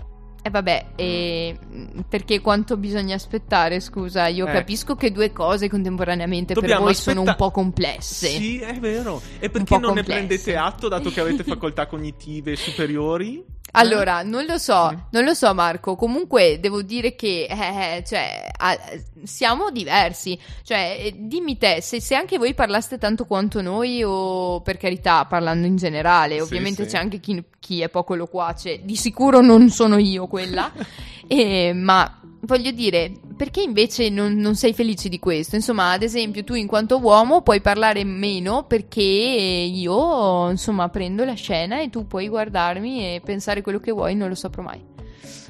E 0.46 0.50
vabbè, 0.50 0.86
e, 0.96 1.58
mm, 1.66 2.00
perché 2.10 2.42
quanto 2.42 2.76
bisogna 2.76 3.16
aspettare, 3.16 3.80
scusa? 3.80 4.28
Io 4.28 4.46
Eh. 4.48 4.52
capisco 4.52 4.96
che 4.96 5.12
due 5.12 5.32
cose 5.32 5.70
contemporaneamente 5.70 6.54
per 6.54 6.64
Dobbiamo 6.64 6.84
voi 6.86 6.96
sono 6.96 7.22
un 7.22 7.28
aspetta- 7.30 7.46
po' 7.46 7.52
complesse. 7.52 8.28
Sì, 8.28 8.60
è 8.60 8.74
vero. 8.80 9.22
E 9.40 9.50
perché 9.50 9.74
non 9.78 9.94
ne 9.94 10.02
complesse. 10.02 10.12
prendete 10.12 10.56
atto, 10.58 10.90
dato 10.90 11.10
che 11.12 11.22
avete 11.22 11.44
facoltà 11.46 11.86
cognitive 11.88 12.56
superiori? 12.58 13.46
Allora, 13.76 14.22
non 14.24 14.46
lo 14.46 14.58
so, 14.58 14.92
Mm. 14.94 14.98
non 15.12 15.24
lo 15.24 15.34
so 15.34 15.54
Marco, 15.54 15.96
comunque 15.96 16.60
devo 16.60 16.82
dire 16.82 17.16
che, 17.16 17.48
eh, 17.50 18.04
cioè, 18.06 18.50
ah, 18.58 18.78
siamo 19.24 19.72
diversi. 19.72 20.38
Cioè, 20.64 20.98
eh, 21.00 21.14
dimmi 21.18 21.58
te, 21.58 21.82
se, 21.82 22.00
se 22.00 22.14
anche 22.16 22.38
voi 22.38 22.54
parlaste 22.54 22.98
tanto 22.98 23.26
quanto 23.26 23.62
noi, 23.62 24.04
o 24.04 24.62
per 24.62 24.78
carità, 24.78 25.26
parlando 25.26 25.66
in 25.66 25.76
generale, 25.76 26.36
Sì, 26.36 26.42
ovviamente 26.42 26.84
sì. 26.84 26.90
c'è 26.92 26.98
anche 26.98 27.20
chi, 27.20 27.44
chi 27.60 27.82
è 27.82 27.90
poco 27.90 28.14
loquace, 28.16 28.82
di 28.84 28.96
sicuro 28.96 29.42
non 29.42 29.70
sono 29.70 29.98
io 29.98 30.28
quella, 30.28 30.72
Eh, 31.28 31.72
ma 31.74 32.20
voglio 32.46 32.72
dire, 32.72 33.12
perché 33.36 33.62
invece 33.62 34.10
non, 34.10 34.36
non 34.36 34.56
sei 34.56 34.74
felice 34.74 35.10
di 35.10 35.20
questo? 35.20 35.56
Insomma, 35.56 35.92
ad 35.92 36.04
esempio, 36.04 36.44
tu 36.44 36.54
in 36.54 36.68
quanto 36.68 37.00
uomo 37.00 37.42
puoi 37.42 37.62
parlare 37.62 38.04
meno 38.04 38.64
perché 38.64 39.02
io, 39.02 40.50
insomma, 40.50 40.90
prendo 40.90 41.24
la 41.26 41.34
scena 41.34 41.82
e 41.82 41.90
tu 41.90 42.08
puoi 42.08 42.28
guardarmi 42.28 43.16
e 43.16 43.22
pensare 43.24 43.62
quello 43.62 43.80
che 43.80 43.92
vuoi, 43.92 44.16
non 44.16 44.30
lo 44.30 44.36
saprò 44.36 44.62
mai. 44.62 44.92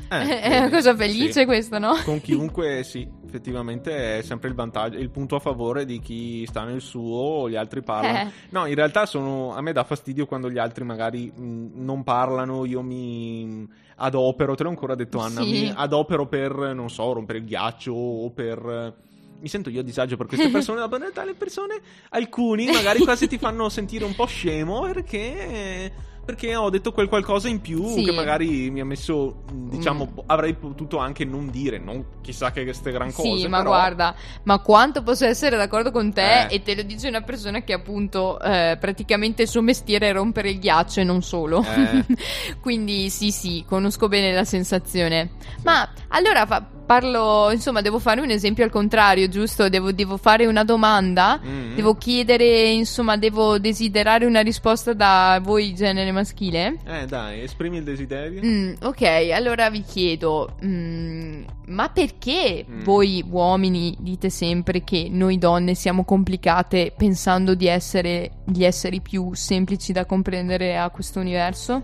Eh, 0.09 0.39
è 0.41 0.57
una 0.59 0.69
cosa 0.69 0.95
felice 0.95 1.41
sì. 1.41 1.45
questo, 1.45 1.79
no? 1.79 1.93
Con 2.03 2.19
chiunque 2.21 2.83
sì, 2.83 3.07
effettivamente 3.25 4.19
è 4.19 4.21
sempre 4.21 4.49
il 4.49 4.55
vantaggio, 4.55 4.97
il 4.97 5.09
punto 5.09 5.35
a 5.35 5.39
favore 5.39 5.85
di 5.85 5.99
chi 5.99 6.45
sta 6.45 6.63
nel 6.63 6.81
suo, 6.81 7.49
gli 7.49 7.55
altri 7.55 7.81
parlano. 7.81 8.29
Eh. 8.29 8.31
No, 8.49 8.65
in 8.67 8.75
realtà 8.75 9.05
sono, 9.05 9.55
a 9.55 9.61
me 9.61 9.71
dà 9.71 9.83
fastidio 9.83 10.25
quando 10.25 10.49
gli 10.49 10.59
altri 10.59 10.83
magari 10.83 11.31
mh, 11.31 11.71
non 11.83 12.03
parlano, 12.03 12.65
io 12.65 12.81
mi 12.81 13.67
adopero, 13.97 14.55
te 14.55 14.63
l'ho 14.63 14.69
ancora 14.69 14.95
detto 14.95 15.19
Anna, 15.19 15.41
Sì. 15.41 15.49
mi 15.49 15.73
adopero 15.75 16.27
per, 16.27 16.53
non 16.73 16.89
so, 16.89 17.13
rompere 17.13 17.39
il 17.39 17.45
ghiaccio 17.45 17.91
o 17.93 18.29
per... 18.31 19.01
Mi 19.39 19.49
sento 19.49 19.69
io 19.69 19.81
a 19.81 19.83
disagio 19.83 20.15
per 20.15 20.27
queste 20.27 20.49
persone, 20.49 20.79
ma 20.87 20.95
in 20.95 20.99
realtà 21.01 21.25
le 21.25 21.33
persone, 21.33 21.81
alcuni 22.09 22.65
magari 22.71 22.99
quasi 22.99 23.27
ti 23.27 23.37
fanno 23.37 23.67
sentire 23.69 24.05
un 24.05 24.15
po' 24.15 24.25
scemo 24.25 24.81
perché... 24.81 26.11
Perché 26.25 26.55
ho 26.55 26.69
detto 26.69 26.93
quel 26.93 27.09
qualcosa 27.09 27.49
in 27.49 27.59
più 27.59 27.85
Sì. 27.85 28.03
che 28.03 28.11
magari 28.13 28.69
mi 28.71 28.79
ha 28.79 28.85
messo, 28.85 29.43
mh, 29.51 29.69
diciamo, 29.69 30.09
Mm. 30.13 30.17
avrei 30.27 30.53
potuto 30.53 30.97
anche 30.97 31.25
non 31.25 31.49
dire, 31.49 31.79
non 31.79 32.05
chissà 32.21 32.51
che 32.51 32.63
queste 32.63 32.91
gran 32.91 33.11
cose. 33.11 33.37
Sì, 33.37 33.47
ma 33.47 33.57
però- 33.57 33.69
guarda, 33.71 34.15
ma 34.43 34.59
quanto 34.59 35.03
posso 35.03 35.25
essere 35.25 35.57
d'accordo 35.57 35.91
con 35.91 36.13
te 36.13 36.43
Eh. 36.47 36.55
e 36.55 36.61
te 36.63 36.75
lo 36.75 36.83
dice 36.83 37.09
una 37.09 37.21
persona 37.21 37.61
che 37.63 37.73
appunto 37.73 38.39
eh, 38.39 38.77
praticamente 38.79 39.41
il 39.41 39.47
suo 39.49 39.61
mestiere 39.61 40.09
è 40.09 40.13
rompere 40.13 40.49
il 40.51 40.59
ghiaccio 40.59 41.01
e 41.01 41.03
non 41.03 41.21
solo. 41.21 41.61
Eh. 41.61 42.05
Quindi 42.61 43.09
sì, 43.09 43.31
sì, 43.31 43.65
conosco 43.67 44.07
bene 44.07 44.31
la 44.33 44.45
sensazione. 44.45 45.31
Ma 45.63 45.87
allora 46.09 46.45
fa- 46.45 46.65
parlo, 46.85 47.49
insomma, 47.51 47.81
devo 47.81 47.99
fare 47.99 48.21
un 48.21 48.29
esempio 48.29 48.63
al 48.63 48.69
contrario, 48.69 49.27
giusto? 49.29 49.67
Devo, 49.69 49.91
devo 49.91 50.17
fare 50.17 50.45
una 50.45 50.63
domanda? 50.63 51.39
Mm. 51.43 51.75
Devo 51.75 51.95
chiedere, 51.95 52.69
insomma, 52.69 53.17
devo 53.17 53.57
desiderare 53.57 54.25
una 54.25 54.41
risposta 54.41 54.93
da 54.93 55.39
voi 55.41 55.73
genere 55.73 56.11
maschile? 56.13 56.77
Eh, 56.85 57.05
dai, 57.05 57.41
esprimi 57.41 57.77
il 57.77 57.83
desiderio. 57.83 58.41
Mm, 58.45 58.73
ok, 58.83 59.01
allora 59.33 59.69
vi 59.69 59.81
chiedo, 59.81 60.55
mm, 60.63 61.43
ma 61.67 61.89
perché 61.89 62.65
Mm. 62.69 62.83
voi 62.83 63.23
uomini 63.29 63.95
dite 63.99 64.29
sempre 64.29 64.83
che 64.83 65.07
noi 65.09 65.37
donne 65.37 65.75
siamo 65.75 66.05
complicate 66.05 66.93
pensando 66.95 67.55
di 67.55 67.67
essere 67.67 68.31
gli 68.45 68.63
esseri 68.63 69.01
più 69.01 69.33
semplici 69.33 69.91
da 69.91 70.05
comprendere 70.05 70.77
a 70.77 70.89
questo 70.89 71.19
universo? 71.19 71.81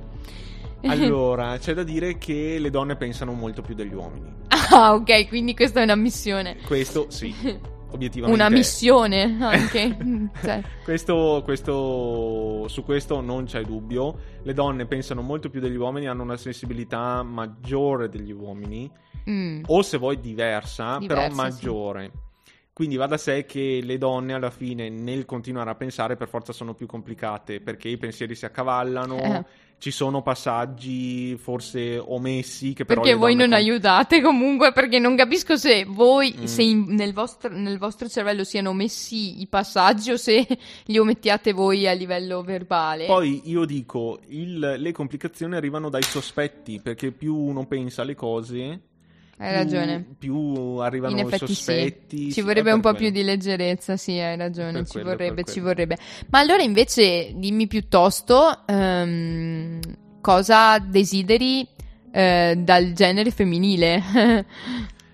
Allora, 0.88 1.58
c'è 1.58 1.74
da 1.74 1.84
dire 1.84 2.18
che 2.18 2.58
le 2.58 2.70
donne 2.70 2.96
pensano 2.96 3.34
molto 3.34 3.62
più 3.62 3.76
degli 3.76 3.94
uomini. 3.94 4.32
ah, 4.72 4.94
ok, 4.94 5.28
quindi 5.28 5.54
questa 5.54 5.82
è 5.82 5.84
una 5.84 5.96
missione. 5.96 6.56
Questo 6.66 7.08
sì, 7.10 7.36
obiettivamente. 7.92 8.42
Una 8.42 8.50
missione 8.50 9.38
anche. 9.40 9.98
Mm, 10.10 10.28
cioè, 10.42 10.62
Questo, 10.84 11.42
questo, 11.44 12.68
su 12.68 12.84
questo 12.84 13.22
non 13.22 13.46
c'è 13.46 13.62
dubbio. 13.64 14.18
Le 14.44 14.54
donne 14.54 14.86
pensano 14.86 15.22
molto 15.22 15.50
più 15.50 15.60
degli 15.60 15.76
uomini, 15.76 16.08
hanno 16.08 16.24
una 16.24 16.38
sensibilità 16.38 17.22
maggiore 17.24 18.10
degli 18.10 18.32
uomini, 18.32 18.90
mm, 19.30 19.64
o 19.68 19.82
se 19.82 19.98
vuoi 19.98 20.20
diversa, 20.20 20.98
Diversa, 20.98 21.28
però 21.28 21.36
maggiore. 21.36 22.12
Quindi 22.74 22.96
va 22.96 23.08
da 23.08 23.18
sé 23.18 23.46
che 23.46 23.82
le 23.84 23.98
donne 23.98 24.34
alla 24.34 24.50
fine 24.50 24.88
nel 24.90 25.26
continuare 25.26 25.70
a 25.70 25.76
pensare 25.76 26.16
per 26.16 26.30
forza 26.30 26.54
sono 26.54 26.74
più 26.76 26.88
complicate 26.88 27.60
perché 27.60 27.90
i 27.90 27.98
pensieri 27.98 28.36
si 28.36 28.46
accavallano, 28.46 29.18
Eh. 29.18 29.46
Ci 29.80 29.92
sono 29.92 30.22
passaggi 30.22 31.36
forse 31.38 31.98
omessi 31.98 32.74
che 32.74 32.86
però 32.86 33.02
perché 33.02 33.16
voi 33.18 33.34
non 33.34 33.48
com- 33.48 33.56
aiutate 33.56 34.22
comunque, 34.22 34.72
perché 34.74 35.00
non 35.00 35.16
capisco 35.16 35.56
se 35.58 35.86
voi, 35.86 36.36
Mm. 36.38 36.44
se 36.44 36.62
in- 36.64 36.86
nel, 36.90 37.14
vostro, 37.14 37.50
nel 37.56 37.78
vostro 37.78 38.08
cervello 38.10 38.44
siano 38.44 38.74
messi 38.74 39.42
i 39.42 39.48
passaggi 39.48 40.12
o 40.12 40.18
se 40.18 40.46
li 40.86 40.98
omettiate 40.98 41.54
voi 41.54 41.88
a 41.88 41.94
livello 41.94 42.42
verbale. 42.44 43.06
Poi 43.06 43.42
io 43.46 43.66
dico, 43.66 44.20
il- 44.28 44.76
le 44.78 44.92
complicazioni 44.92 45.56
arrivano 45.56 45.90
dai 45.90 46.04
sospetti, 46.04 46.80
perché 46.82 47.12
più 47.12 47.34
uno 47.36 47.66
pensa 47.66 48.02
alle 48.02 48.16
cose, 48.16 48.82
Hai 49.42 49.54
ragione. 49.54 50.06
più 50.18 50.36
arrivano 50.82 51.14
In 51.14 51.20
i 51.20 51.22
effetti 51.22 51.54
sospetti. 51.54 52.18
sì. 52.26 52.34
Ci 52.34 52.42
vorrebbe 52.42 52.74
un 52.74 52.82
po' 52.82 52.90
quello. 52.94 53.06
più 53.06 53.10
di 53.22 53.24
leggerezza, 53.24 53.96
sì, 53.96 54.20
hai 54.20 54.36
ragione, 54.36 54.74
Per 54.74 54.86
ci 54.86 54.92
quello, 54.92 55.10
vorrebbe, 55.12 55.44
ci 55.46 55.60
vorrebbe. 55.62 55.98
Ma 56.30 56.40
allora 56.40 56.62
invece 56.62 57.32
dimmi 57.36 57.66
piuttosto 57.68 58.66
ehm, 58.68 59.80
cosa 60.20 60.78
desideri 60.80 61.66
eh, 62.12 62.56
dal 62.58 62.92
genere 62.92 63.32
femminile. 63.32 64.04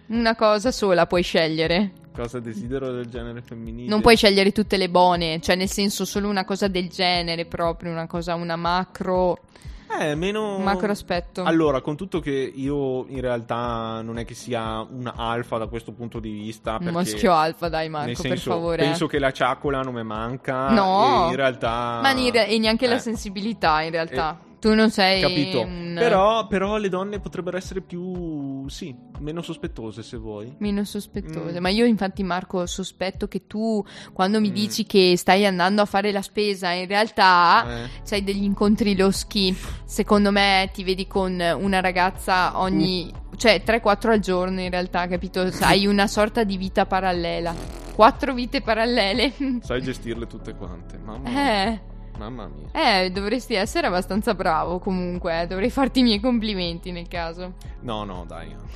Una 0.08 0.36
cosa 0.36 0.72
sola 0.72 1.06
puoi 1.06 1.22
scegliere. 1.22 1.92
Cosa 2.12 2.40
desidero 2.40 2.92
del 2.92 3.08
genere 3.08 3.42
femminile? 3.44 3.90
Non 3.90 4.02
puoi 4.02 4.16
scegliere 4.16 4.52
tutte 4.52 4.78
le 4.78 4.90
buone, 4.90 5.40
cioè 5.42 5.56
nel 5.56 5.70
senso 5.70 6.06
solo 6.06 6.30
una 6.30 6.46
cosa 6.46 6.68
del 6.68 6.88
genere 6.90 7.46
proprio, 7.46 7.92
una 7.92 8.08
cosa, 8.08 8.36
una 8.36 8.56
macro, 8.56 9.40
Eh, 10.00 10.16
meno... 10.16 10.58
macro 10.60 10.92
aspetto. 10.92 11.44
Allora, 11.44 11.82
con 11.82 11.96
tutto 11.96 12.20
che 12.20 12.32
io 12.32 13.06
in 13.08 13.22
realtà 13.22 14.02
non 14.02 14.18
è 14.18 14.26
che 14.26 14.34
sia 14.34 14.82
un 14.82 15.12
alfa 15.16 15.58
da 15.58 15.68
questo 15.68 15.92
punto 15.92 16.20
di 16.20 16.32
vista, 16.32 16.78
Un 16.80 16.90
maschio 16.90 17.34
alfa, 17.34 17.70
dai 17.70 17.90
Marco, 17.90 18.08
nel 18.08 18.16
per 18.18 18.26
senso, 18.26 18.52
favore. 18.52 18.78
penso 18.84 19.08
che 19.08 19.20
la 19.20 19.32
ciaccola 19.32 19.82
non 19.82 19.94
mi 19.94 20.04
manca. 20.04 20.70
No. 20.70 21.26
e 21.26 21.30
in 21.30 21.36
realtà. 21.36 22.00
Ma 22.02 22.12
ni- 22.12 22.30
e 22.30 22.58
neanche 22.58 22.88
la 22.88 22.96
Eh. 22.96 23.00
sensibilità 23.00 23.82
in 23.82 23.92
realtà. 23.92 24.40
Tu 24.66 24.74
non 24.74 24.90
sei 24.90 25.22
Capito. 25.22 25.62
un- 25.62 25.94
Però, 25.96 26.48
però 26.48 26.78
le 26.78 26.90
donne 26.90 27.20
potrebbero 27.20 27.56
essere 27.56 27.82
più. 27.82 28.68
Sì, 28.68 28.96
meno 29.20 29.44
sospettose 29.44 30.02
se 30.02 30.18
vuoi. 30.18 30.56
Meno 30.58 30.84
sospettose. 30.84 31.60
Mm. 31.60 31.62
Ma 31.62 31.70
io, 31.70 31.86
infatti, 31.86 32.24
Marco, 32.24 32.66
sospetto 32.66 33.28
che 33.28 33.46
tu, 33.46 33.86
quando 34.12 34.40
mi 34.42 34.50
Mm. 34.50 34.54
dici 34.54 34.86
che 34.88 35.14
stai 35.18 35.46
andando 35.46 35.84
a 35.84 35.86
fare 35.86 36.12
la 36.12 36.24
spesa, 36.24 36.72
in 36.72 36.88
realtà 36.88 37.84
Eh. 37.86 37.90
c'hai 38.04 38.24
degli 38.24 38.44
incontri 38.44 38.96
loschi. 38.98 39.56
Secondo 39.86 40.32
me 40.32 40.72
ti 40.74 40.84
vedi 40.84 41.06
con 41.06 41.40
una 41.40 41.80
ragazza 41.80 42.60
ogni. 42.60 43.12
cioè 43.38 43.62
3-4 43.64 44.12
al 44.14 44.20
giorno, 44.20 44.62
in 44.62 44.70
realtà, 44.70 45.06
capito? 45.08 45.48
Hai 45.60 45.86
una 45.88 46.08
sorta 46.08 46.44
di 46.46 46.56
vita 46.58 46.86
parallela. 46.86 47.54
Quattro 47.94 48.34
vite 48.34 48.62
parallele. 48.62 49.34
Sai 49.62 49.82
gestirle 49.84 50.26
tutte 50.26 50.56
quante. 50.56 50.98
Mamma 50.98 51.30
mia. 51.30 51.68
eh. 51.68 51.82
Mamma 52.18 52.48
mia. 52.48 52.70
Eh, 53.04 53.12
dovresti 53.12 53.56
essere 53.56 53.88
abbastanza 53.88 54.34
bravo 54.34 54.80
comunque. 54.80 55.42
eh. 55.42 55.48
Dovrei 55.48 55.70
farti 55.70 56.00
i 56.00 56.04
miei 56.04 56.20
complimenti 56.20 56.92
nel 56.92 57.08
caso. 57.08 57.54
No, 57.82 58.04
no, 58.04 58.26
dai. 58.28 58.56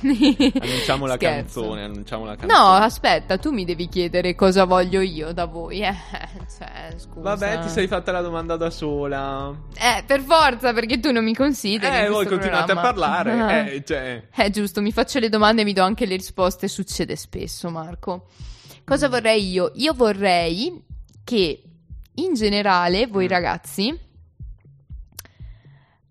Annunciamo 0.60 1.06
la 1.06 1.14
Scherzo. 1.14 1.60
canzone. 1.62 1.84
Annunciamo 1.84 2.24
la 2.24 2.32
No, 2.32 2.36
canzone. 2.46 2.84
aspetta, 2.84 3.38
tu 3.38 3.50
mi 3.50 3.64
devi 3.64 3.88
chiedere 3.88 4.34
cosa 4.34 4.64
voglio 4.64 5.00
io 5.00 5.32
da 5.32 5.46
voi. 5.46 5.80
Eh, 5.80 5.94
cioè, 6.58 6.94
scusa. 6.96 7.20
Vabbè, 7.20 7.60
ti 7.60 7.68
sei 7.68 7.86
fatta 7.86 8.12
la 8.12 8.20
domanda 8.20 8.56
da 8.56 8.70
sola. 8.70 9.52
Eh, 9.74 10.02
per 10.04 10.20
forza, 10.20 10.72
perché 10.72 11.00
tu 11.00 11.10
non 11.10 11.24
mi 11.24 11.34
consideri. 11.34 12.04
Eh, 12.06 12.08
voi 12.08 12.26
continuate 12.26 12.72
a 12.72 12.80
programma. 12.80 13.22
parlare. 13.22 13.68
Eh, 13.74 13.84
cioè. 13.84 14.22
Eh, 14.36 14.50
giusto, 14.50 14.80
mi 14.80 14.92
faccio 14.92 15.18
le 15.18 15.28
domande 15.28 15.62
e 15.62 15.64
mi 15.64 15.72
do 15.72 15.82
anche 15.82 16.06
le 16.06 16.16
risposte. 16.16 16.68
Succede 16.68 17.16
spesso, 17.16 17.70
Marco. 17.70 18.26
Cosa 18.84 19.08
Mm. 19.08 19.10
vorrei 19.10 19.50
io? 19.50 19.70
Io 19.76 19.92
vorrei 19.94 20.82
che 21.24 21.62
in 22.14 22.34
generale 22.34 23.06
voi 23.06 23.24
Mm. 23.26 23.28
ragazzi 23.28 23.98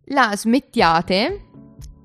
la 0.06 0.32
smettiate 0.36 1.46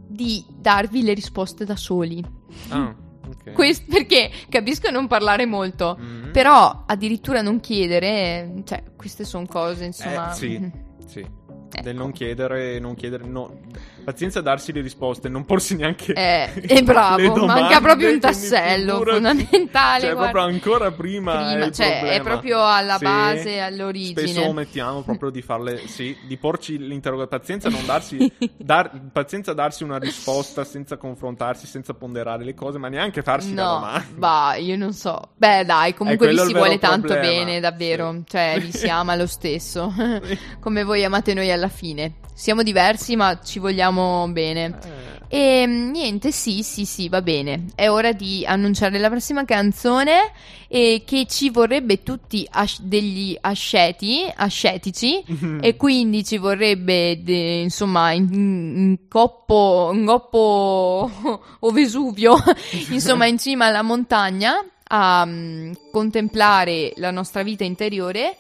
di 0.06 0.44
darvi 0.50 1.02
le 1.02 1.14
risposte 1.14 1.64
da 1.64 1.76
soli. 1.76 2.22
Ah, 2.68 2.94
ok. 3.26 3.52
Quest- 3.52 3.88
perché 3.88 4.30
capisco 4.48 4.90
non 4.90 5.06
parlare 5.06 5.46
molto, 5.46 5.96
Mhm. 5.98 6.30
però 6.32 6.84
addirittura 6.86 7.40
non 7.40 7.60
chiedere, 7.60 8.62
cioè, 8.64 8.82
queste 8.96 9.24
sono 9.24 9.46
cose, 9.46 9.84
insomma. 9.86 10.30
Eh, 10.32 10.34
sì, 10.34 10.70
sì. 11.06 11.20
Ecco. 11.20 11.82
Del 11.82 11.96
non 11.96 12.12
chiedere, 12.12 12.78
non 12.78 12.94
chiedere, 12.94 13.24
no. 13.26 13.58
Pazienza 14.04 14.38
a 14.40 14.42
darsi 14.42 14.72
le 14.72 14.80
risposte, 14.80 15.28
non 15.28 15.44
porsi 15.44 15.74
neanche. 15.76 16.12
Eh, 16.12 16.52
è 16.52 16.82
bravo, 16.84 17.22
domande, 17.32 17.60
manca 17.62 17.80
proprio 17.80 18.10
un 18.12 18.20
tassello 18.20 18.98
figurati. 18.98 19.22
fondamentale, 19.22 20.00
Cioè, 20.02 20.12
guarda. 20.12 20.30
proprio 20.30 20.54
ancora 20.54 20.90
prima. 20.92 21.32
Prima, 21.36 21.64
è 21.66 21.70
cioè, 21.70 22.02
è 22.10 22.20
proprio 22.20 22.64
alla 22.66 22.98
base, 22.98 23.60
all'origine. 23.60 24.20
Spesso 24.26 24.46
omettiamo 24.46 25.02
proprio 25.02 25.30
di 25.30 25.42
farle, 25.42 25.86
sì, 25.86 26.16
di 26.26 26.36
porci 26.36 26.78
l'interrogazione. 26.78 27.12
Pazienza 27.38 27.68
a 27.68 27.70
non 27.70 27.86
darsi, 27.86 28.32
dar- 28.56 28.90
pazienza 29.12 29.52
a 29.52 29.54
darsi 29.54 29.82
una 29.82 29.98
risposta 29.98 30.62
senza 30.64 30.96
confrontarsi, 30.96 31.66
senza 31.66 31.94
ponderare 31.94 32.44
le 32.44 32.54
cose, 32.54 32.78
ma 32.78 32.88
neanche 32.88 33.22
farsi 33.22 33.52
No, 33.54 33.64
domanda. 33.74 34.04
bah, 34.16 34.54
io 34.56 34.76
non 34.76 34.92
so. 34.92 35.30
Beh, 35.36 35.64
dai, 35.64 35.94
comunque 35.94 36.28
è 36.30 36.36
si 36.36 36.52
vuole 36.52 36.78
tanto 36.78 37.08
problema. 37.08 37.44
bene, 37.44 37.60
davvero. 37.60 38.12
Sì. 38.12 38.22
Cioè, 38.28 38.58
vi 38.60 38.72
si 38.72 38.88
ama 38.90 39.14
lo 39.16 39.26
stesso. 39.26 39.92
Come 40.60 40.84
voi 40.84 41.04
amate 41.04 41.34
noi 41.34 41.50
alla 41.50 41.68
fine. 41.68 42.14
Siamo 42.34 42.62
diversi, 42.64 43.14
ma 43.14 43.38
ci 43.42 43.60
vogliamo 43.60 43.93
bene. 44.28 44.64
Eh, 44.64 45.12
E 45.28 45.66
mm, 45.66 45.90
niente, 45.90 46.30
sì, 46.30 46.62
sì, 46.62 46.84
sì, 46.84 47.08
va 47.08 47.20
bene. 47.22 47.66
È 47.74 47.88
ora 47.88 48.12
di 48.12 48.44
annunciare 48.46 48.98
la 48.98 49.08
prossima 49.08 49.44
canzone 49.44 50.30
e 50.68 51.02
che 51.06 51.26
ci 51.26 51.50
vorrebbe 51.50 52.02
tutti 52.02 52.46
asc- 52.50 52.82
degli 52.82 53.36
asceti, 53.40 54.30
ascetici 54.34 55.22
e 55.60 55.76
quindi 55.76 56.24
ci 56.24 56.36
vorrebbe 56.38 57.20
de- 57.22 57.60
insomma 57.62 58.12
in, 58.12 58.28
in 58.32 58.98
coppo, 59.08 59.90
in 59.92 60.04
coppo 60.04 61.10
o 61.60 61.70
Vesuvio, 61.70 62.36
insomma 62.90 63.26
in 63.26 63.38
cima 63.38 63.66
alla 63.66 63.82
montagna 63.82 64.64
a 64.86 65.24
mm, 65.26 65.72
contemplare 65.90 66.92
la 66.96 67.10
nostra 67.10 67.42
vita 67.42 67.64
interiore 67.64 68.36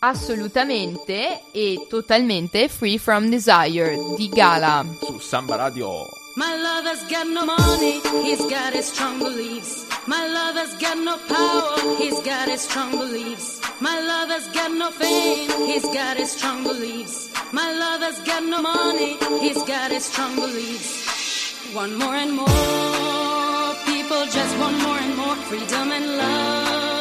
assolutamente 0.00 1.42
e 1.52 1.86
totalmente 1.88 2.68
free 2.68 2.98
from 2.98 3.28
desire 3.28 3.96
di 4.16 4.28
Gala. 4.28 4.84
Su 5.00 5.18
Samba 5.18 5.56
Radio. 5.56 6.08
My 6.36 6.56
lover's 6.56 7.02
got 7.08 7.26
no 7.26 7.44
money, 7.44 8.00
he's 8.22 8.44
got 8.46 8.72
his 8.72 8.86
strong 8.86 9.18
beliefs. 9.18 9.84
My 10.06 10.26
lover's 10.26 10.74
got 10.78 10.96
no 10.96 11.16
power, 11.28 11.96
he's 11.98 12.20
got 12.22 12.48
his 12.48 12.60
strong 12.62 12.92
beliefs. 12.92 13.60
My 13.80 14.00
lover's 14.00 14.46
got 14.48 14.70
no 14.70 14.90
fame, 14.90 15.50
he's 15.66 15.84
got 15.92 16.16
his 16.16 16.30
strong 16.30 16.62
beliefs. 16.62 17.30
My 17.52 17.72
lover's 17.72 18.20
got 18.20 18.44
no 18.44 18.62
money, 18.62 19.16
he's 19.40 19.62
got 19.64 19.90
his 19.90 20.04
strong 20.04 20.36
beliefs. 20.36 21.74
One 21.74 21.98
more 21.98 22.14
and 22.14 22.32
more 22.32 23.74
people 23.86 24.24
just 24.26 24.58
want 24.58 24.78
more 24.82 24.98
and 24.98 25.16
more 25.16 25.36
freedom 25.48 25.92
and 25.92 26.16
love. 26.16 26.99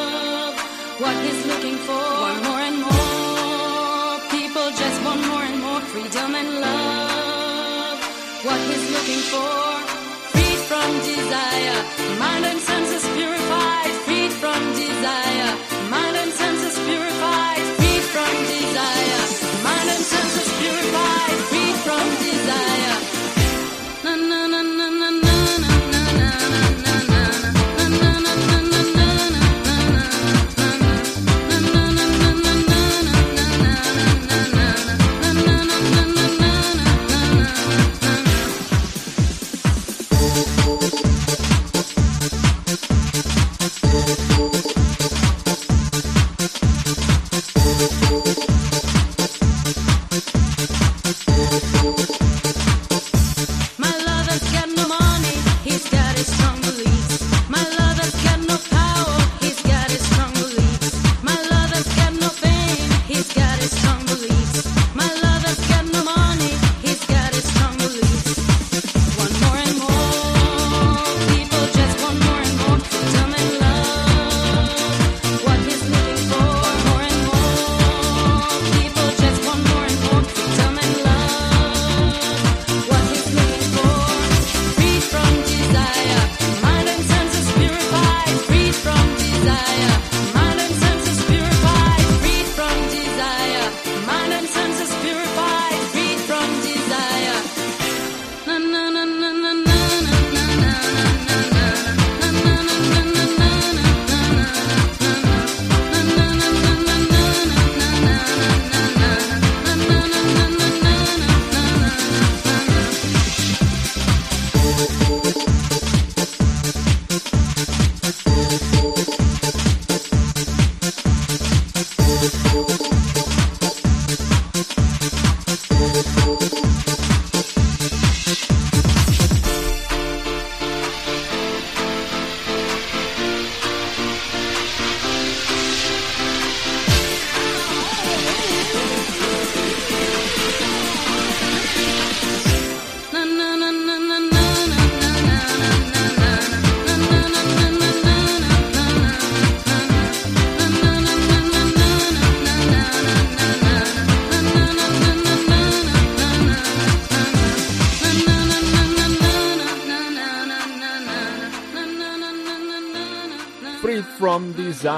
What 1.00 1.16
he's 1.26 1.46
looking 1.46 1.78
for, 1.88 2.04
one 2.28 2.44
more 2.44 2.60
and 2.70 2.78
more. 2.84 4.20
People 4.36 4.68
just 4.82 4.98
want 5.06 5.22
more 5.32 5.44
and 5.50 5.60
more 5.64 5.82
freedom 5.92 6.36
and 6.36 6.50
love. 6.60 8.00
What 8.44 8.60
he's 8.68 8.86
looking 8.96 9.24
for, 9.32 9.56
freed 10.32 10.62
from 10.70 10.90
desire, 11.14 11.80
mind 12.20 12.46
and 12.52 12.60
senses 12.60 13.06
purified, 13.16 13.49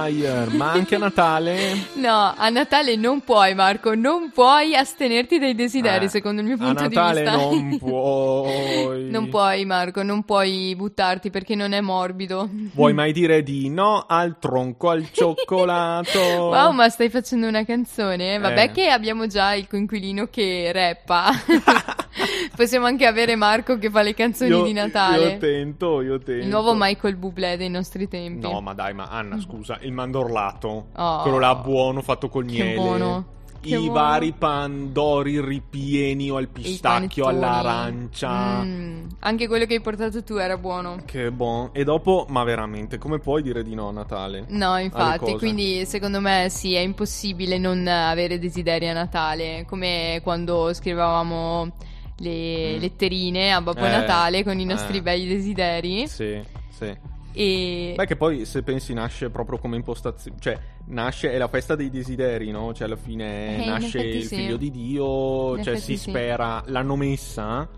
desire. 0.10 0.48
Ma 0.52 0.72
anche 0.72 0.96
a 0.96 1.00
Natale? 1.00 1.90
No, 2.02 2.34
a 2.36 2.50
Natale 2.50 2.96
non 2.96 3.22
puoi, 3.22 3.54
Marco, 3.54 3.94
non 3.94 4.31
puoi 4.42 4.76
astenerti 4.76 5.38
dai 5.38 5.54
desideri, 5.54 6.06
Eh, 6.06 6.10
secondo 6.10 6.42
il 6.42 6.48
mio 6.48 6.58
punto 6.58 6.88
di 6.88 6.98
vista. 6.98 7.36
non 7.36 7.78
puoi. 7.80 9.10
Non 9.10 9.30
puoi, 9.30 9.66
Marco, 9.66 10.02
non 10.02 10.24
puoi 10.24 10.74
buttarti 10.76 11.30
perché 11.30 11.54
non 11.54 11.74
è 11.74 11.82
morbido. 11.82 12.50
Vuoi 12.74 12.94
mai 12.94 13.14
dire 13.14 13.44
di 13.44 13.70
no 13.70 14.04
al 14.08 14.40
tronco 14.40 14.90
al 14.90 15.06
cioccolato? 15.14 16.20
Wow, 16.20 16.72
ma 16.72 16.90
stai 16.90 17.10
facendo 17.10 17.48
una 17.48 17.64
canzone? 17.66 18.40
Vabbè 18.40 18.64
Eh. 18.64 18.72
che 18.72 18.90
abbiamo 18.90 19.28
già 19.28 19.54
il 19.54 19.68
coinquilino 19.68 20.28
che 20.32 20.72
rappa. 20.74 21.30
Possiamo 22.56 22.86
anche 22.88 23.06
avere 23.06 23.36
Marco 23.36 23.78
che 23.78 23.90
fa 23.90 24.02
le 24.02 24.14
canzoni 24.14 24.50
Io- 24.50 24.64
di 24.64 24.74
Natale. 24.74 25.32
Io 25.34 25.38
tento, 25.38 26.02
io 26.02 26.18
tento. 26.20 26.44
il 26.44 26.48
nuovo 26.48 26.74
Michael 26.76 27.16
Bublé 27.16 27.58
dei 27.58 27.70
nostri 27.70 28.08
tempi. 28.08 28.48
No, 28.48 28.60
ma 28.62 28.74
dai, 28.74 28.94
ma 28.94 29.06
Anna, 29.06 29.40
scusa, 29.40 29.78
il 29.82 29.92
mandorlato. 29.92 30.88
Oh. 30.96 31.22
Quello 31.22 31.40
là 31.40 31.56
buono 31.56 32.02
fatto 32.02 32.28
col 32.30 32.46
Che 32.46 32.52
miele. 32.52 32.76
buono, 32.76 33.26
I 33.64 33.76
buono. 33.76 33.92
vari 33.92 34.32
pandori 34.34 35.40
ripieni 35.40 36.30
o 36.32 36.38
al 36.38 36.48
pistacchio, 36.48 37.26
all'arancia. 37.26 38.64
Mm, 38.64 39.04
anche 39.20 39.48
quello 39.48 39.66
che 39.66 39.76
hai 39.76 39.82
portato 39.82 40.24
tu 40.24 40.36
era 40.36 40.58
buono. 40.58 41.02
Che 41.06 41.32
buono. 41.32 41.74
E 41.74 41.84
dopo, 41.84 42.26
ma 42.30 42.44
veramente, 42.44 42.98
come 42.98 43.20
puoi 43.20 43.42
dire 43.42 43.64
di 43.64 43.76
no 43.76 43.90
a 43.90 43.92
Natale? 43.92 44.46
No, 44.50 44.78
infatti, 44.78 45.38
quindi 45.38 45.86
secondo 45.86 46.20
me 46.22 46.48
sì, 46.50 46.74
è 46.74 46.80
impossibile 46.80 47.58
non 47.58 47.86
avere 47.88 48.40
desideri 48.40 48.88
a 48.90 48.94
Natale, 48.94 49.66
come 49.68 50.20
quando 50.24 50.74
scrivevamo 50.74 51.72
le 52.18 52.76
Mm. 52.78 52.80
letterine 52.80 53.52
a 53.52 53.62
Babbo 53.62 53.86
Eh, 53.86 53.90
Natale 53.90 54.44
con 54.44 54.60
i 54.60 54.66
nostri 54.66 54.98
eh. 54.98 55.02
bei 55.02 55.28
desideri. 55.28 56.08
Sì, 56.08 56.40
sì. 56.70 56.96
E 57.34 57.94
Beh, 57.96 58.06
che 58.06 58.16
poi 58.16 58.46
se 58.46 58.64
pensi 58.64 58.94
nasce 58.94 59.30
proprio 59.30 59.58
come 59.58 59.76
impostazione, 59.76 60.38
cioè 60.40 60.58
nasce, 60.88 61.32
è 61.32 61.38
la 61.38 61.48
festa 61.48 61.76
dei 61.76 61.90
desideri, 61.90 62.52
no? 62.52 62.74
Cioè 62.74 62.88
alla 62.88 62.96
fine 62.96 63.64
Eh, 63.64 63.66
nasce 63.66 64.00
il 64.00 64.24
sì. 64.24 64.36
figlio 64.36 64.58
di 64.58 64.72
Dio, 64.72 65.56
In 65.58 65.64
cioè 65.64 65.78
si 65.78 65.98
sì. 65.98 66.10
spera, 66.10 66.64
l'hanno 66.68 66.96
messa, 66.96 67.70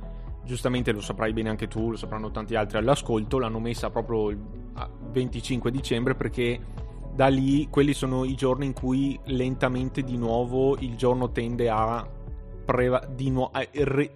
giustamente 0.44 0.92
lo 0.92 1.02
saprai 1.02 1.34
bene 1.34 1.50
anche 1.50 1.68
tu, 1.68 1.92
lo 1.92 1.98
sapranno 1.98 2.32
tanti 2.32 2.56
altri 2.56 2.78
all'ascolto, 2.78 3.38
l'hanno 3.40 3.60
messa 3.60 3.90
proprio 3.90 4.30
il 4.30 4.40
a 4.76 4.90
25 5.12 5.72
dicembre 5.72 6.16
perché 6.16 6.60
da 7.14 7.28
lì 7.28 7.68
quelli 7.70 7.94
sono 7.94 8.24
i 8.24 8.34
giorni 8.34 8.66
in 8.66 8.74
cui 8.74 9.20
lentamente 9.26 10.04
di 10.04 10.18
nuovo 10.18 10.78
il 10.80 10.96
giorno 10.96 11.32
tende 11.32 11.70
a 11.70 12.08
preva- 12.64 13.06
di 13.08 13.30
nuovo, 13.30 13.52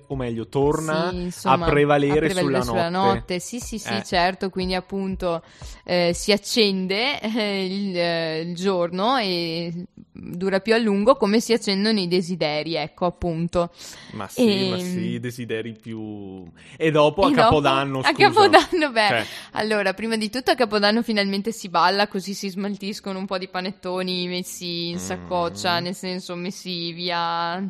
o 0.07 0.15
meglio, 0.15 0.47
torna 0.47 1.09
Sì, 1.09 1.15
insomma, 1.23 1.65
a 1.65 1.69
prevalere, 1.69 2.25
a 2.27 2.29
prevalere 2.33 2.63
sulla, 2.63 2.89
notte. 2.89 3.39
Sì, 3.39 3.59
sì, 3.59 3.77
sì, 3.79 3.93
Eh. 3.95 4.03
certo. 4.03 4.49
Quindi, 4.49 4.73
appunto, 4.75 5.43
eh, 5.83 6.11
si 6.13 6.31
accende 6.31 7.19
eh, 7.21 7.65
il, 7.65 7.97
eh, 7.97 8.39
il 8.41 8.55
giorno 8.55 9.17
e 9.17 9.73
dura 10.11 10.59
più 10.61 10.73
a 10.73 10.77
lungo 10.77 11.15
come 11.15 11.39
si 11.39 11.53
accendono 11.53 11.99
i 11.99 12.07
desideri, 12.07 12.75
ecco, 12.75 13.05
appunto. 13.05 13.71
Ma 14.13 14.27
sì, 14.27 14.69
ma 14.69 14.75
Ehm. 14.77 14.79
sì, 14.79 14.99
i 14.99 15.19
desideri 15.19 15.73
più... 15.73 16.45
E 16.75 16.89
dopo 16.91 17.21
a 17.23 17.27
E 17.27 17.31
dopo- 17.31 17.41
Capodanno, 17.41 17.99
A 17.99 18.13
scusa. 18.13 18.27
Capodanno, 18.49 18.91
beh. 18.91 19.07
Cioè, 19.07 19.25
Allora, 19.51 19.93
prima 19.93 20.15
di 20.17 20.29
tutto 20.29 20.51
a 20.51 20.55
Capodanno 20.55 21.01
finalmente 21.03 21.51
si 21.51 21.69
balla, 21.69 22.07
così 22.07 22.33
si 22.33 22.49
smaltiscono 22.49 23.19
un 23.19 23.25
po' 23.25 23.37
di 23.37 23.47
panettoni 23.47 24.27
messi 24.27 24.89
in 24.89 24.99
saccoccia, 24.99 25.79
Mm. 25.79 25.83
nel 25.83 25.95
senso 25.95 26.35
messi 26.35 26.91
via 26.93 27.61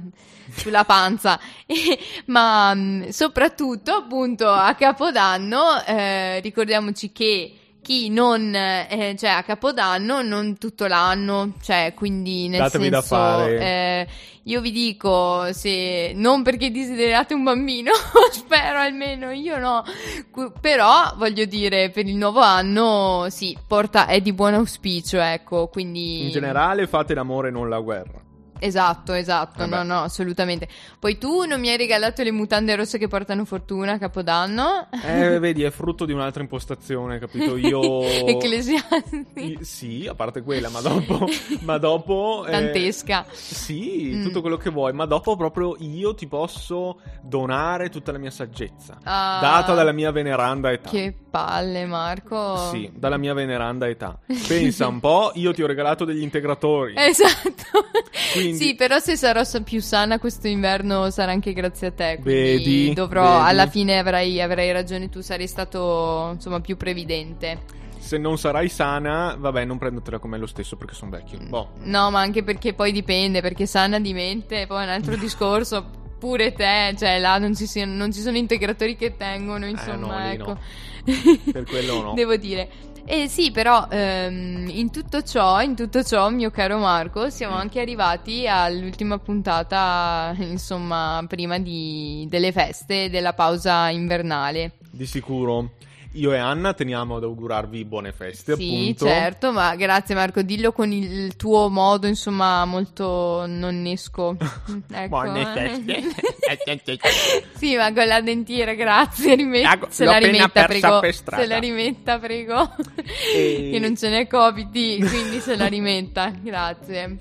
sulla 0.67 0.83
panza. 0.83 1.39
Ma 2.27 2.73
mh, 2.73 3.09
soprattutto, 3.09 3.91
appunto, 3.93 4.49
a 4.49 4.73
Capodanno, 4.75 5.83
eh, 5.85 6.39
ricordiamoci 6.41 7.11
che 7.11 7.53
chi 7.81 8.09
non, 8.09 8.53
eh, 8.53 9.15
cioè 9.17 9.29
a 9.29 9.43
Capodanno 9.43 10.21
non 10.21 10.57
tutto 10.57 10.87
l'anno, 10.87 11.53
cioè 11.61 11.93
quindi 11.95 12.49
nel 12.49 12.59
Datemi 12.59 12.89
da 12.89 12.99
senso, 12.99 13.15
fare. 13.15 13.59
eh, 13.61 14.07
io 14.43 14.59
vi 14.59 14.71
dico 14.71 15.53
se 15.53 16.11
non 16.13 16.43
perché 16.43 16.69
desiderate 16.69 17.33
un 17.33 17.43
bambino, 17.43 17.91
spero 18.31 18.79
almeno, 18.79 19.31
io 19.31 19.57
no, 19.57 19.85
però 20.59 21.13
voglio 21.15 21.45
dire 21.45 21.89
per 21.89 22.05
il 22.05 22.17
nuovo 22.17 22.41
anno 22.41 23.27
sì, 23.29 23.57
porta, 23.65 24.07
è 24.07 24.19
di 24.19 24.33
buon 24.33 24.55
auspicio, 24.55 25.21
ecco, 25.21 25.67
quindi 25.67 26.25
in 26.25 26.31
generale 26.31 26.87
fate 26.87 27.13
l'amore, 27.13 27.51
non 27.51 27.69
la 27.69 27.79
guerra. 27.79 28.25
Esatto, 28.59 29.13
esatto, 29.13 29.59
Vabbè. 29.67 29.83
no, 29.83 29.83
no, 29.83 30.01
assolutamente. 30.03 30.67
Poi 30.99 31.17
tu 31.17 31.43
non 31.45 31.59
mi 31.59 31.69
hai 31.69 31.77
regalato 31.77 32.23
le 32.23 32.31
mutande 32.31 32.75
rosse 32.75 32.97
che 32.97 33.07
portano 33.07 33.45
fortuna 33.45 33.93
a 33.93 33.97
Capodanno? 33.97 34.87
Eh, 35.05 35.37
vedi, 35.39 35.63
è 35.63 35.69
frutto 35.71 36.05
di 36.05 36.13
un'altra 36.13 36.41
impostazione, 36.41 37.19
capito? 37.19 37.55
Io... 37.57 38.01
Ecclesiastica. 38.03 39.63
Sì, 39.63 40.07
a 40.09 40.15
parte 40.15 40.41
quella, 40.41 40.69
ma 40.69 40.81
dopo... 40.81 41.27
ma 41.61 41.77
dopo 41.77 42.45
eh, 42.47 42.51
Dantesca. 42.51 43.25
Sì, 43.31 43.95
Mm. 44.07 44.23
tutto 44.23 44.41
quello 44.41 44.57
che 44.57 44.69
vuoi, 44.69 44.93
ma 44.93 45.05
dopo 45.05 45.35
proprio 45.35 45.75
io 45.79 46.13
ti 46.15 46.27
posso 46.27 46.99
donare 47.21 47.89
tutta 47.89 48.11
la 48.11 48.17
mia 48.17 48.31
saggezza, 48.31 48.97
Ah, 49.03 49.39
data 49.41 49.73
dalla 49.73 49.91
mia 49.91 50.11
veneranda 50.11 50.71
età. 50.71 50.89
Che 50.89 51.13
palle, 51.45 51.85
Marco. 51.85 52.69
Sì, 52.71 52.89
dalla 52.93 53.17
mia 53.17 53.33
veneranda 53.33 53.87
età. 53.87 54.17
Pensa 54.47 54.87
un 54.87 54.99
po', 54.99 55.31
io 55.35 55.53
ti 55.53 55.61
ho 55.61 55.67
regalato 55.67 56.03
degli 56.05 56.21
integratori. 56.21 56.93
Esatto. 56.97 57.85
Quindi- 58.33 58.57
Sì, 58.57 58.75
però 58.75 58.97
se 58.99 59.15
sarò 59.15 59.43
sa- 59.43 59.61
più 59.61 59.79
sana 59.81 60.17
questo 60.19 60.47
inverno 60.47 61.09
sarà 61.11 61.31
anche 61.31 61.53
grazie 61.53 61.87
a 61.87 61.91
te. 61.91 62.19
Vedi, 62.21 62.93
dovrò, 62.93 63.37
vedi. 63.37 63.49
alla 63.49 63.67
fine 63.67 63.99
avrai, 63.99 64.41
avrai 64.41 64.71
ragione 64.71 65.09
tu, 65.09 65.21
sarei 65.21 65.47
stato 65.47 66.31
insomma 66.33 66.59
più 66.59 66.75
previdente. 66.77 67.75
Se 67.99 68.17
non 68.17 68.37
sarai 68.37 68.69
sana, 68.69 69.35
vabbè, 69.37 69.65
non 69.65 69.77
prendetela 69.77 70.17
con 70.19 70.29
me 70.29 70.37
lo 70.37 70.45
stesso 70.47 70.75
perché 70.77 70.93
sono 70.95 71.11
vecchio. 71.11 71.39
Boh. 71.47 71.71
No, 71.83 72.09
ma 72.09 72.21
anche 72.21 72.41
perché 72.43 72.73
poi 72.73 72.91
dipende, 72.91 73.41
perché 73.41 73.65
sana 73.65 73.99
di 73.99 74.13
mente, 74.13 74.65
poi 74.65 74.81
è 74.81 74.83
un 74.85 74.89
altro 74.91 75.15
discorso. 75.17 76.05
Pure 76.19 76.51
te, 76.53 76.95
cioè 76.97 77.19
là 77.19 77.37
non 77.37 77.55
ci, 77.55 77.65
siano- 77.67 77.93
non 77.93 78.11
ci 78.11 78.21
sono 78.21 78.37
integratori 78.37 78.95
che 78.95 79.15
tengono, 79.15 79.65
insomma, 79.67 80.17
no, 80.23 80.27
lì 80.27 80.33
ecco. 80.35 80.53
no. 80.53 80.59
Per 81.51 81.63
quello 81.65 82.01
no. 82.01 82.13
Devo 82.13 82.35
dire. 82.35 82.69
Eh 83.09 83.29
sì, 83.29 83.51
però 83.51 83.87
ehm, 83.89 84.67
in 84.69 84.91
tutto 84.91 85.21
ciò, 85.23 85.61
in 85.61 85.75
tutto 85.75 86.03
ciò, 86.03 86.29
mio 86.29 86.49
caro 86.51 86.77
Marco, 86.77 87.29
siamo 87.29 87.55
Mm. 87.55 87.59
anche 87.59 87.79
arrivati 87.79 88.45
all'ultima 88.47 89.17
puntata, 89.17 90.35
insomma, 90.39 91.23
prima 91.27 91.57
di- 91.57 92.25
delle 92.29 92.51
feste, 92.51 93.09
della 93.09 93.31
pausa 93.33 93.87
invernale. 93.89 94.73
Di 94.91 95.05
sicuro. 95.05 95.71
Io 96.17 96.33
e 96.33 96.37
Anna 96.37 96.73
teniamo 96.73 97.17
ad 97.17 97.23
augurarvi 97.23 97.85
buone 97.85 98.11
feste, 98.11 98.55
sì, 98.55 98.63
appunto. 98.63 99.05
certo, 99.05 99.51
ma 99.51 99.75
grazie 99.75 100.15
Marco, 100.15 100.41
dillo 100.41 100.71
con 100.71 100.91
il 100.91 101.35
tuo 101.35 101.69
modo, 101.69 102.07
insomma, 102.07 102.65
molto 102.65 103.45
nonnesco. 103.47 104.35
ecco. 104.91 105.07
Buone 105.07 105.45
feste. 105.45 106.03
sì, 107.55 107.75
ma 107.75 107.93
con 107.93 108.07
la 108.07 108.21
dentiera, 108.21 108.73
grazie, 108.73 109.35
rimet- 109.35 109.89
se 109.89 110.05
la 110.05 110.17
rimetta, 110.17 110.63
prego. 110.65 111.01
Se 111.11 111.45
la 111.45 111.59
rimetta, 111.59 112.17
prego. 112.17 112.73
E- 113.35 113.69
che 113.73 113.79
non 113.79 113.95
ce 113.95 114.09
n'è 114.09 114.25
Covid, 114.25 115.07
quindi 115.07 115.39
se 115.39 115.55
la 115.55 115.67
rimetta, 115.67 116.33
grazie. 116.41 117.17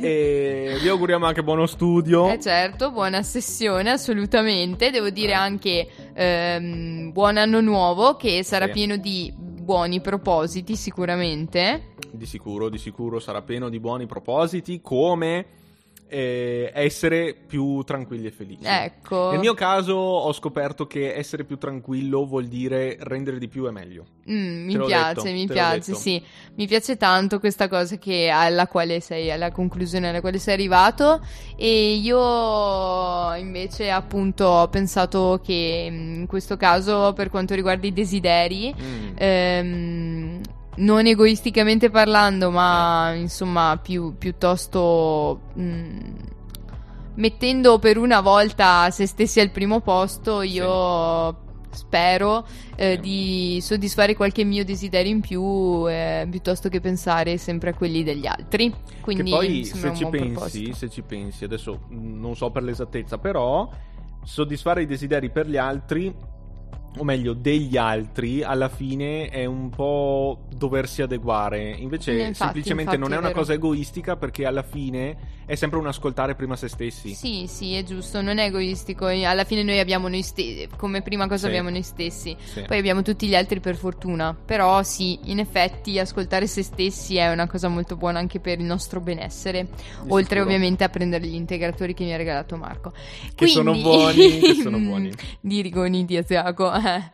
E 0.00 0.76
vi 0.82 0.88
auguriamo 0.88 1.24
anche 1.24 1.44
buono 1.44 1.66
studio. 1.66 2.32
Eh 2.32 2.40
certo, 2.40 2.90
buona 2.90 3.22
sessione, 3.22 3.90
assolutamente. 3.90 4.90
Devo 4.90 5.10
dire 5.10 5.34
anche 5.34 5.86
ehm, 6.14 7.12
buon 7.12 7.36
anno 7.36 7.60
nuovo, 7.60 8.16
che 8.24 8.42
sarà 8.42 8.64
Sì. 8.66 8.72
pieno 8.72 8.96
di 8.96 9.30
buoni 9.36 10.00
propositi, 10.00 10.76
sicuramente. 10.76 11.92
Di 12.10 12.24
sicuro, 12.24 12.70
di 12.70 12.78
sicuro 12.78 13.18
sarà 13.20 13.42
pieno 13.42 13.68
di 13.68 13.78
buoni 13.78 14.06
propositi, 14.06 14.80
come 14.80 15.44
eh, 16.14 16.70
essere 16.72 17.34
più 17.34 17.82
tranquilli 17.82 18.26
e 18.26 18.30
felici. 18.30 18.62
Ecco. 18.64 19.30
Nel 19.30 19.40
mio 19.40 19.54
caso 19.54 19.94
ho 19.94 20.32
scoperto 20.32 20.86
che 20.86 21.12
essere 21.12 21.42
più 21.42 21.58
tranquillo 21.58 22.24
vuol 22.24 22.46
dire 22.46 22.96
rendere 23.00 23.38
di 23.38 23.48
più 23.48 23.64
è 23.66 23.70
meglio. 23.70 24.04
Mm, 24.30 24.64
mi 24.66 24.78
piace, 24.78 25.14
detto, 25.14 25.32
mi 25.32 25.46
piace, 25.46 25.94
sì. 25.94 26.22
Mi 26.54 26.66
piace 26.68 26.96
tanto 26.96 27.40
questa 27.40 27.68
cosa 27.68 27.96
che 27.96 28.28
alla 28.28 28.68
quale 28.68 29.00
sei, 29.00 29.30
alla 29.32 29.50
conclusione 29.50 30.08
alla 30.08 30.20
quale 30.20 30.38
sei 30.38 30.54
arrivato. 30.54 31.20
E 31.56 31.94
io 31.94 33.34
invece, 33.34 33.90
appunto, 33.90 34.44
ho 34.46 34.68
pensato 34.68 35.40
che 35.44 35.88
mm, 35.90 36.14
in 36.20 36.26
questo 36.26 36.56
caso, 36.56 37.12
per 37.12 37.28
quanto 37.28 37.54
riguarda 37.54 37.86
i 37.86 37.92
desideri, 37.92 38.72
Mm. 38.74 39.16
ehm, 39.16 40.40
non 40.76 41.06
egoisticamente 41.06 41.90
parlando, 41.90 42.50
ma 42.50 43.12
insomma, 43.14 43.78
più, 43.82 44.16
piuttosto. 44.18 45.40
mm, 45.58 45.98
mettendo 47.16 47.78
per 47.78 47.96
una 47.96 48.20
volta 48.20 48.90
se 48.90 49.06
stessi 49.06 49.38
al 49.40 49.50
primo 49.50 49.80
posto, 49.80 50.42
io 50.42 51.42
spero 51.70 52.46
eh, 52.76 52.94
Sì. 52.94 53.00
di 53.00 53.58
soddisfare 53.60 54.14
qualche 54.14 54.44
mio 54.44 54.64
desiderio 54.64 55.10
in 55.10 55.20
più 55.20 55.88
eh, 55.88 56.26
piuttosto 56.30 56.68
che 56.68 56.80
pensare 56.80 57.36
sempre 57.36 57.70
a 57.70 57.74
quelli 57.74 58.02
degli 58.04 58.26
altri. 58.26 58.72
Quindi 59.00 59.24
che 59.24 59.30
poi 59.30 59.64
se 59.64 59.94
ci 59.94 60.06
pensi, 60.06 60.72
se 60.72 60.88
ci 60.88 61.02
pensi, 61.02 61.44
adesso 61.44 61.80
mh, 61.88 62.18
non 62.20 62.36
so 62.36 62.50
per 62.50 62.62
l'esattezza, 62.62 63.18
però 63.18 63.68
soddisfare 64.24 64.82
i 64.82 64.86
desideri 64.86 65.30
per 65.30 65.48
gli 65.48 65.56
altri 65.56 66.14
o 66.96 67.04
meglio 67.04 67.32
degli 67.32 67.76
altri, 67.76 68.42
alla 68.42 68.68
fine 68.68 69.28
è 69.28 69.44
un 69.44 69.70
po' 69.70 70.44
doversi 70.54 71.02
adeguare. 71.02 71.70
Invece 71.70 72.12
infatti, 72.12 72.34
semplicemente 72.34 72.96
non 72.96 73.10
infatti, 73.10 73.12
è 73.12 73.16
è 73.16 73.18
una 73.18 73.28
vero. 73.28 73.38
cosa 73.40 73.52
egoistica 73.54 74.16
perché 74.16 74.46
alla 74.46 74.62
fine 74.62 75.32
è 75.46 75.54
sempre 75.56 75.78
un 75.78 75.86
ascoltare 75.86 76.34
prima 76.34 76.56
se 76.56 76.68
stessi. 76.68 77.12
Sì, 77.14 77.46
sì, 77.48 77.74
è 77.74 77.82
giusto, 77.84 78.22
non 78.22 78.38
è 78.38 78.44
egoistico. 78.44 79.06
Alla 79.06 79.44
fine 79.44 79.62
noi 79.62 79.78
abbiamo 79.78 80.08
noi 80.08 80.22
stessi, 80.22 80.68
come 80.76 81.02
prima 81.02 81.26
cosa 81.26 81.42
Sì. 81.42 81.46
abbiamo 81.46 81.68
noi 81.70 81.82
stessi. 81.82 82.36
Sì. 82.42 82.62
Poi 82.62 82.78
abbiamo 82.78 83.02
tutti 83.02 83.26
gli 83.26 83.34
altri 83.34 83.60
per 83.60 83.76
fortuna. 83.76 84.34
Però 84.44 84.82
sì, 84.82 85.18
in 85.24 85.38
effetti 85.40 85.98
ascoltare 85.98 86.46
se 86.46 86.62
stessi 86.62 87.16
è 87.16 87.30
una 87.30 87.46
cosa 87.46 87.68
molto 87.68 87.96
buona 87.96 88.18
anche 88.20 88.40
per 88.40 88.58
il 88.60 88.64
nostro 88.64 89.00
benessere. 89.00 89.68
Oltre 90.08 90.22
sicuro. 90.38 90.42
ovviamente 90.44 90.84
a 90.84 90.88
prendere 90.88 91.26
gli 91.26 91.34
integratori 91.34 91.92
che 91.92 92.04
mi 92.04 92.12
ha 92.14 92.16
regalato 92.16 92.56
Marco. 92.56 92.92
Che 93.34 93.46
sono 93.48 93.72
buoni, 93.72 94.38
che 94.38 94.54
sono 94.54 94.78
buoni. 94.84 95.12
di 95.40 95.60
Rigoni 95.60 96.04
di 96.04 96.16
Asiago. 96.16 96.70
Eh, 96.84 97.10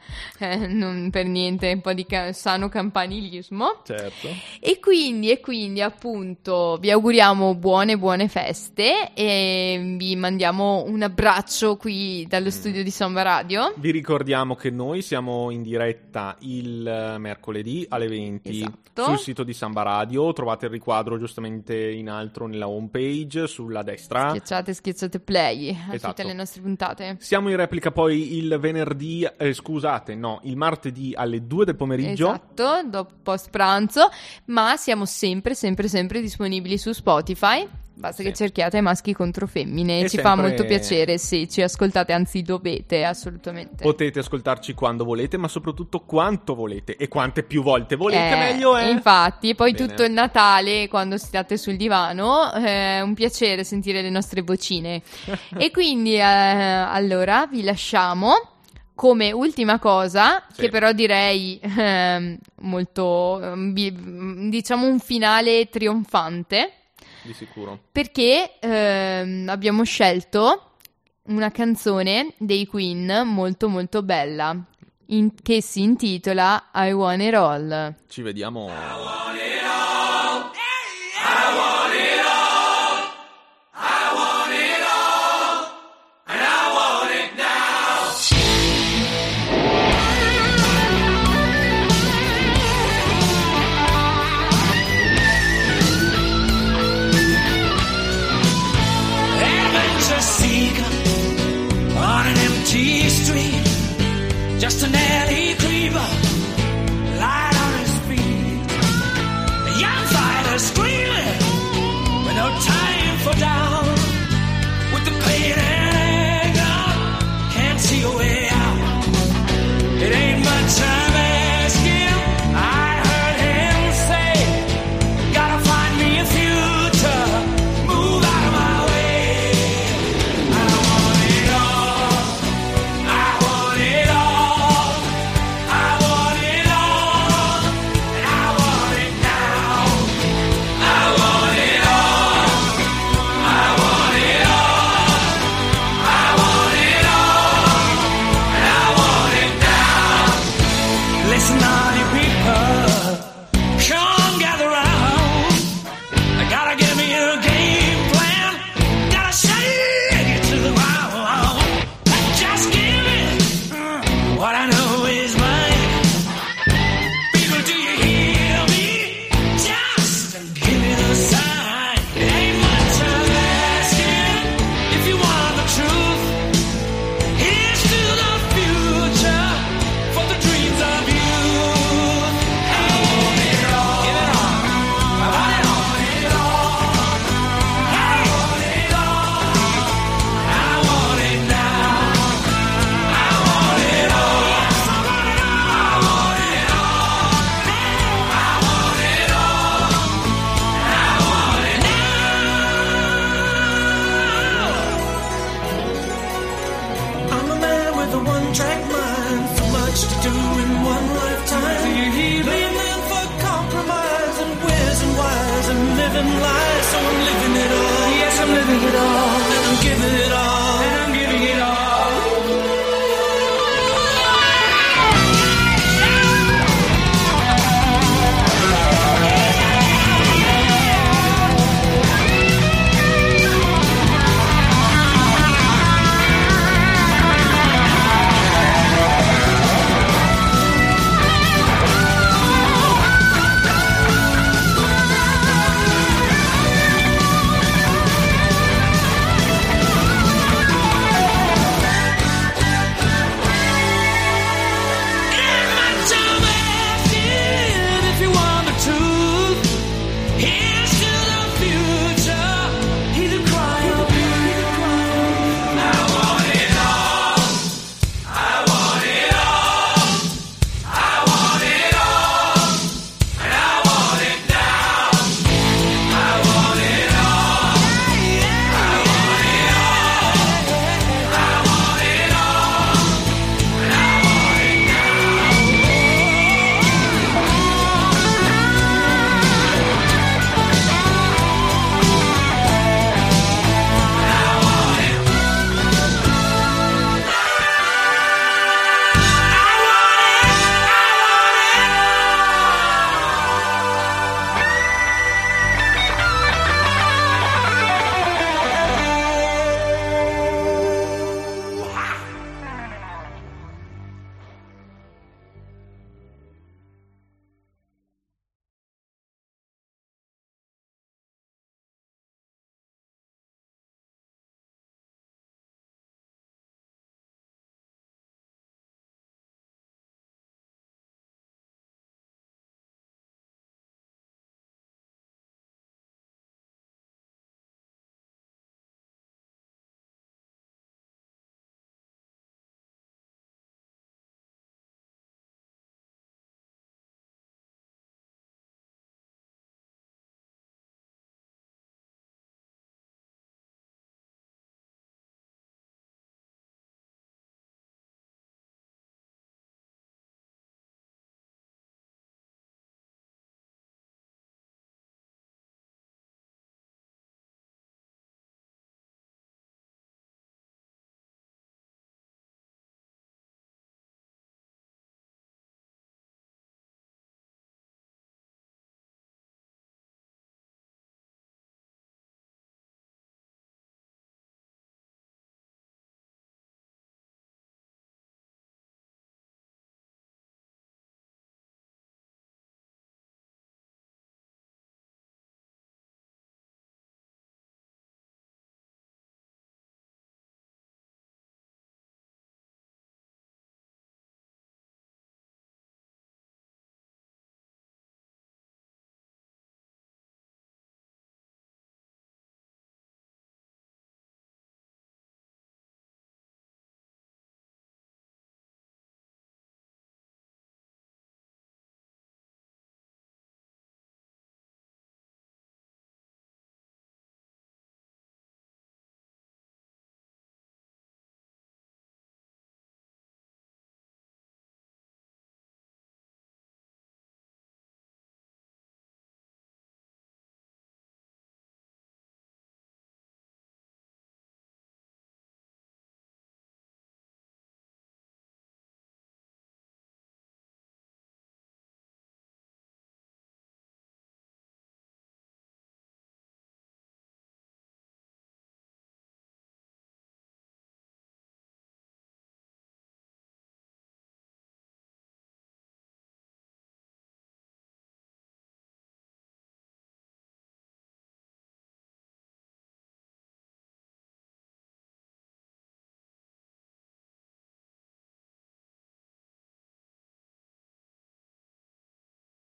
eh, 0.52 0.66
non 0.66 1.10
per 1.10 1.26
niente, 1.26 1.70
un 1.72 1.80
po' 1.80 1.92
di 1.92 2.04
ca- 2.06 2.32
sano 2.32 2.68
campanilismo. 2.68 3.82
Certo. 3.84 4.28
E 4.60 4.78
quindi, 4.80 5.30
e 5.30 5.40
quindi 5.40 5.80
appunto 5.80 6.76
vi 6.80 6.90
auguriamo 6.90 7.54
buone 7.54 7.96
buone 7.96 8.28
feste 8.28 9.12
e 9.14 9.94
vi 9.96 10.16
mandiamo 10.16 10.82
un 10.86 11.02
abbraccio 11.02 11.76
qui 11.76 12.26
dallo 12.28 12.50
studio 12.50 12.82
di 12.82 12.90
Samba 12.90 13.22
Radio. 13.22 13.72
Vi 13.76 13.90
ricordiamo 13.90 14.54
che 14.54 14.70
noi 14.70 15.02
siamo 15.02 15.50
in 15.50 15.62
diretta 15.62 16.36
il 16.40 16.86
eh, 16.86 17.18
mercoledì 17.18 17.86
alle 17.88 18.08
20 18.08 18.50
Esatto. 18.50 19.04
sul 19.04 19.18
sito 19.18 19.42
di 19.44 19.52
Samba 19.52 19.82
Radio. 19.82 20.32
Trovate 20.32 20.66
il 20.66 20.72
riquadro 20.72 21.18
giustamente 21.18 21.90
in 21.90 22.08
alto 22.08 22.46
nella 22.46 22.68
home 22.68 22.88
page 22.90 23.46
sulla 23.46 23.82
destra. 23.82 24.30
Schiacciate, 24.30 24.72
schiacciate 24.74 25.20
play 25.20 25.70
a 25.70 25.94
Esatto. 25.94 26.14
tutte 26.14 26.26
le 26.26 26.34
nostre 26.34 26.60
puntate. 26.60 27.16
Siamo 27.20 27.48
in 27.50 27.56
replica 27.56 27.90
poi 27.90 28.36
il 28.36 28.56
venerdì, 28.58 29.26
eh, 29.36 29.52
scusate, 29.60 30.14
no, 30.14 30.40
il 30.44 30.56
martedì 30.56 31.12
alle 31.14 31.46
2 31.46 31.64
del 31.64 31.76
pomeriggio. 31.76 32.28
Esatto, 32.28 32.82
dopo 32.86 33.12
post 33.22 33.50
pranzo, 33.50 34.08
ma 34.46 34.76
siamo 34.76 35.04
sempre, 35.04 35.54
sempre, 35.54 35.88
sempre 35.88 36.20
disponibili 36.20 36.78
su 36.78 36.92
Spotify. 36.92 37.68
Basta 38.00 38.22
Sì. 38.22 38.28
che 38.30 38.34
cerchiate 38.34 38.80
maschi 38.80 39.12
contro 39.12 39.46
femmine, 39.46 40.00
E 40.00 40.08
ci 40.08 40.16
fa 40.16 40.28
sempre- 40.30 40.48
molto 40.48 40.64
piacere, 40.64 41.18
sì, 41.18 41.46
ci 41.50 41.60
ascoltate, 41.60 42.14
anzi 42.14 42.40
dovete, 42.40 43.04
assolutamente. 43.04 43.82
Potete 43.82 44.20
ascoltarci 44.20 44.72
quando 44.72 45.04
volete, 45.04 45.36
ma 45.36 45.48
soprattutto 45.48 46.00
quanto 46.00 46.54
volete. 46.54 46.96
E 46.96 47.08
quante 47.08 47.42
più 47.42 47.62
volte 47.62 47.96
volete, 47.96 48.30
Eh, 48.34 48.38
meglio 48.38 48.74
è. 48.74 48.88
Infatti, 48.88 49.54
poi 49.54 49.72
Bene. 49.72 49.86
tutto 49.86 50.02
il 50.04 50.12
Natale, 50.12 50.88
quando 50.88 51.18
state 51.18 51.58
sul 51.58 51.76
divano, 51.76 52.50
è 52.52 53.02
un 53.02 53.12
piacere 53.12 53.64
sentire 53.64 54.00
le 54.00 54.08
nostre 54.08 54.40
vocine. 54.40 55.02
e 55.58 55.70
quindi, 55.70 56.14
eh, 56.14 56.20
allora, 56.22 57.46
vi 57.50 57.62
lasciamo 57.62 58.32
come 59.00 59.32
ultima 59.32 59.78
cosa, 59.78 60.44
Sì. 60.52 60.60
che 60.60 60.68
però 60.68 60.92
direi 60.92 61.58
ehm, 61.62 62.36
molto, 62.60 63.40
ehm, 63.42 64.50
diciamo 64.50 64.86
un 64.86 64.98
finale 64.98 65.70
trionfante, 65.70 66.72
Di 67.22 67.32
sicuro. 67.32 67.78
perché 67.90 68.58
ehm, 68.60 69.48
abbiamo 69.48 69.84
scelto 69.84 70.72
una 71.28 71.50
canzone 71.50 72.34
dei 72.36 72.66
Queen 72.66 73.22
molto 73.24 73.70
molto 73.70 74.02
bella, 74.02 74.54
in- 75.06 75.32
che 75.42 75.62
si 75.62 75.80
intitola 75.80 76.68
I 76.74 76.92
Want 76.92 77.22
It 77.22 77.34
All. 77.34 77.94
Ci 78.06 78.20
vediamo. 78.20 78.68